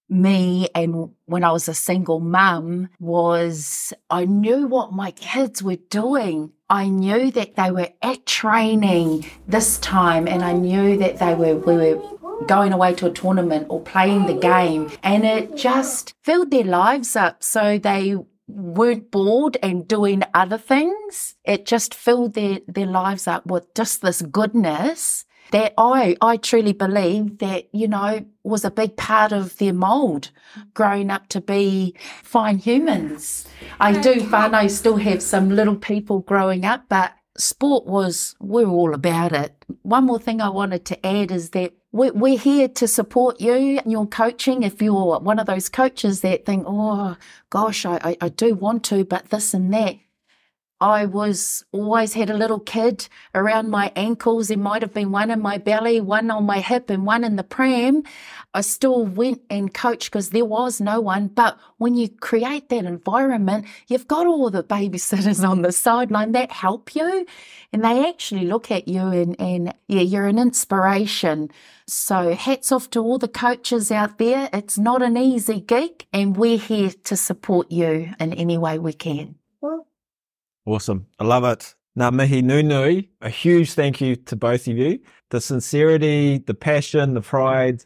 me 0.10 0.68
and 0.74 1.12
when 1.26 1.44
I 1.44 1.52
was 1.52 1.68
a 1.68 1.74
single 1.74 2.20
mum 2.20 2.90
was 3.00 3.94
I 4.10 4.26
knew 4.26 4.66
what 4.68 4.92
my 4.92 5.12
kids 5.12 5.62
were 5.62 5.76
doing 5.76 6.52
I 6.70 6.88
knew 6.88 7.32
that 7.32 7.56
they 7.56 7.70
were 7.72 7.90
at 8.02 8.26
training 8.26 9.26
this 9.48 9.78
time 9.80 10.28
and 10.28 10.44
I 10.44 10.54
knew 10.54 10.98
that 10.98 11.20
they 11.20 11.36
were 11.36 11.56
we 11.56 11.76
were 11.76 12.02
going 12.48 12.74
away 12.74 12.96
to 12.96 13.08
a 13.08 13.12
tournament 13.12 13.68
or 13.70 13.82
playing 13.82 14.26
the 14.26 14.34
game 14.34 14.92
and 15.04 15.26
it 15.26 15.56
just 15.56 16.16
filled 16.24 16.50
their 16.50 16.64
lives 16.64 17.16
up 17.16 17.44
so 17.44 17.78
they 17.78 18.16
weren't 18.48 19.12
bored 19.12 19.58
and 19.62 19.88
doing 19.88 20.24
other 20.34 20.58
things. 20.58 21.36
It 21.44 21.68
just 21.68 21.94
filled 21.94 22.34
their, 22.34 22.60
their 22.68 22.88
lives 22.88 23.28
up 23.28 23.46
with 23.46 23.72
just 23.76 24.02
this 24.02 24.24
goodness 24.24 25.26
that 25.52 25.74
I, 25.78 26.16
I 26.22 26.38
truly 26.38 26.74
believe 26.74 27.40
that, 27.40 27.74
you 27.74 27.88
know, 27.88 28.26
was 28.44 28.66
a 28.66 28.72
big 28.72 28.98
part 28.98 29.32
of 29.32 29.58
their 29.58 29.74
mould 29.74 30.32
growing 30.74 31.10
up 31.10 31.28
to 31.30 31.42
be 31.42 31.96
fine 32.24 32.58
humans. 32.58 33.48
I 33.80 34.00
do, 34.00 34.16
whānau 34.16 34.70
still 34.70 34.98
have 34.98 35.22
some 35.22 35.50
little 35.50 35.76
people 35.76 36.20
growing 36.20 36.66
up, 36.66 36.86
but 36.90 37.14
sport 37.38 37.86
was, 37.86 38.36
we're 38.40 38.68
all 38.68 38.94
about 38.94 39.32
it. 39.32 39.54
One 39.84 40.06
more 40.06 40.20
thing 40.20 40.42
I 40.42 40.50
wanted 40.50 40.86
to 40.86 41.06
add 41.06 41.32
is 41.32 41.52
that 41.52 41.74
we're 41.92 42.38
here 42.38 42.68
to 42.68 42.88
support 42.88 43.42
you 43.42 43.80
and 43.80 43.92
your 43.92 44.06
coaching. 44.06 44.62
If 44.62 44.82
you're 44.82 45.20
one 45.20 45.40
of 45.40 45.48
those 45.48 45.70
coaches 45.70 46.22
that 46.22 46.46
think, 46.46 46.66
oh 46.68 47.18
gosh, 47.50 47.86
I, 47.86 48.16
I, 48.22 48.30
do 48.30 48.54
want 48.54 48.84
to, 48.86 49.04
but 49.04 49.30
this 49.30 49.56
and 49.56 49.74
that, 49.74 49.96
I 50.82 51.06
was 51.06 51.66
always 51.74 52.14
had 52.14 52.30
a 52.30 52.38
little 52.38 52.60
kid 52.60 53.10
around 53.36 53.70
my 53.70 53.92
ankles. 53.98 54.48
There 54.48 54.58
might 54.58 54.82
have 54.82 54.94
been 54.94 55.12
one 55.12 55.30
in 55.30 55.42
my 55.42 55.58
belly, 55.58 56.00
one 56.00 56.32
on 56.32 56.46
my 56.46 56.60
hip, 56.60 56.90
and 56.90 57.06
one 57.06 57.26
in 57.26 57.36
the 57.36 57.44
pram. 57.44 58.04
I 58.54 58.62
still 58.62 59.06
went 59.06 59.42
and 59.50 59.74
coached 59.74 60.10
because 60.10 60.30
there 60.30 60.46
was 60.46 60.80
no 60.80 61.02
one. 61.02 61.28
But 61.28 61.58
when 61.80 61.96
you 61.96 62.08
create 62.08 62.70
that 62.70 62.86
environment, 62.86 63.66
you've 63.88 64.08
got 64.08 64.26
all 64.26 64.50
the 64.50 64.64
babysitters 64.64 65.46
on 65.50 65.64
the 65.64 65.74
sideline 65.74 66.32
that 66.32 66.52
help 66.52 66.96
you, 66.96 67.26
and 67.74 67.84
they 67.84 68.08
actually 68.08 68.46
look 68.46 68.72
at 68.72 68.88
you 68.88 69.02
and, 69.02 69.36
and 69.40 69.74
yeah, 69.90 70.02
you're 70.02 70.28
an 70.28 70.40
inspiration. 70.40 71.50
So 71.88 72.36
hats 72.36 72.72
off 72.72 72.90
to 72.92 73.02
all 73.02 73.18
the 73.18 73.28
coaches 73.28 73.92
out 73.92 74.18
there. 74.18 74.50
It's 74.54 74.78
not 74.78 75.02
an 75.02 75.18
easy 75.18 75.60
gig, 75.60 76.06
and 76.14 76.38
we're 76.38 76.58
here 76.58 76.92
to 77.04 77.18
support 77.18 77.70
you 77.70 78.14
in 78.18 78.32
any 78.32 78.58
way 78.58 78.80
we 78.80 78.94
can. 78.94 79.39
Awesome. 80.70 81.08
I 81.18 81.24
love 81.24 81.44
it. 81.46 81.74
Now, 81.96 82.12
mihi 82.12 82.44
nui 82.44 83.10
a 83.22 83.30
huge 83.30 83.74
thank 83.74 84.00
you 84.02 84.16
to 84.16 84.36
both 84.36 84.68
of 84.68 84.78
you. 84.78 85.00
The 85.32 85.42
sincerity, 85.42 86.38
the 86.38 86.54
passion, 86.54 87.16
the 87.16 87.22
pride, 87.22 87.86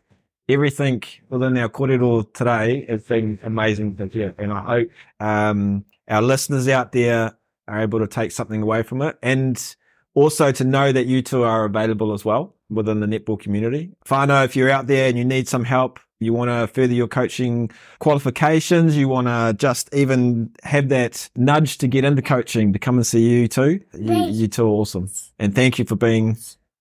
everything 0.49 1.01
within 1.29 1.57
our 1.57 1.69
kōrero 1.69 2.31
today 2.33 2.85
has 2.89 3.03
been 3.03 3.39
amazing. 3.43 3.95
And 4.37 4.51
I 4.51 4.61
hope 4.61 4.89
um, 5.21 5.85
our 6.09 6.21
listeners 6.21 6.67
out 6.67 6.91
there 6.91 7.37
are 7.69 7.81
able 7.81 7.99
to 7.99 8.07
take 8.07 8.33
something 8.33 8.61
away 8.61 8.83
from 8.83 9.01
it 9.01 9.17
and 9.23 9.75
also 10.13 10.51
to 10.51 10.63
know 10.65 10.91
that 10.91 11.05
you 11.05 11.21
two 11.21 11.43
are 11.43 11.63
available 11.63 12.11
as 12.13 12.25
well 12.25 12.53
within 12.69 12.99
the 12.99 13.07
netball 13.07 13.39
community. 13.39 13.93
Whānau, 14.05 14.43
if 14.43 14.57
you're 14.57 14.69
out 14.69 14.87
there 14.87 15.07
and 15.07 15.17
you 15.17 15.23
need 15.23 15.47
some 15.47 15.63
help, 15.63 16.01
you 16.19 16.33
want 16.33 16.49
to 16.49 16.67
further 16.73 16.93
your 16.93 17.07
coaching 17.07 17.69
qualifications, 17.99 18.95
you 18.97 19.07
want 19.07 19.27
to 19.27 19.55
just 19.57 19.93
even 19.93 20.51
have 20.63 20.89
that 20.89 21.29
nudge 21.35 21.77
to 21.79 21.87
get 21.87 22.03
into 22.03 22.21
coaching 22.21 22.73
to 22.73 22.79
come 22.79 22.95
and 22.95 23.05
see 23.05 23.27
you 23.27 23.47
too. 23.47 23.81
You, 23.93 24.25
you 24.27 24.47
two 24.47 24.65
are 24.65 24.69
awesome. 24.69 25.09
And 25.39 25.53
thank 25.53 25.79
you 25.79 25.85
for 25.85 25.95
being 25.95 26.37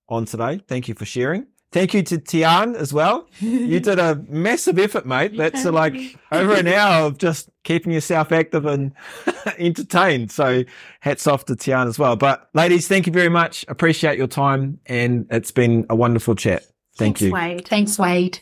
on 0.09 0.25
today. 0.25 0.61
Thank 0.67 0.87
you 0.87 0.95
for 0.95 1.05
sharing. 1.05 1.47
Thank 1.73 1.95
you 1.95 2.03
to 2.03 2.19
Tian 2.19 2.75
as 2.75 2.93
well. 2.93 3.27
You 3.39 3.79
did 3.79 3.97
a 3.97 4.23
massive 4.29 4.77
effort, 4.77 5.05
mate. 5.05 5.35
That's 5.35 5.65
like 5.65 5.95
over 6.31 6.53
an 6.53 6.67
hour 6.67 7.03
of 7.07 7.17
just 7.17 7.49
keeping 7.63 7.91
yourself 7.91 8.31
active 8.31 8.65
and 8.65 8.93
entertained. 9.57 10.31
So 10.31 10.63
hats 10.99 11.25
off 11.25 11.45
to 11.45 11.55
Tian 11.55 11.87
as 11.87 11.97
well. 11.97 12.15
But 12.15 12.49
ladies, 12.53 12.87
thank 12.87 13.07
you 13.07 13.13
very 13.13 13.29
much. 13.29 13.65
Appreciate 13.67 14.17
your 14.17 14.27
time. 14.27 14.79
And 14.85 15.25
it's 15.31 15.51
been 15.51 15.87
a 15.89 15.95
wonderful 15.95 16.35
chat. 16.35 16.63
Thank 16.95 17.17
Thanks, 17.17 17.21
you. 17.21 17.31
Wade. 17.31 17.67
Thanks, 17.67 17.97
Wade. 17.97 18.39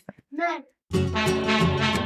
thank 0.92 2.01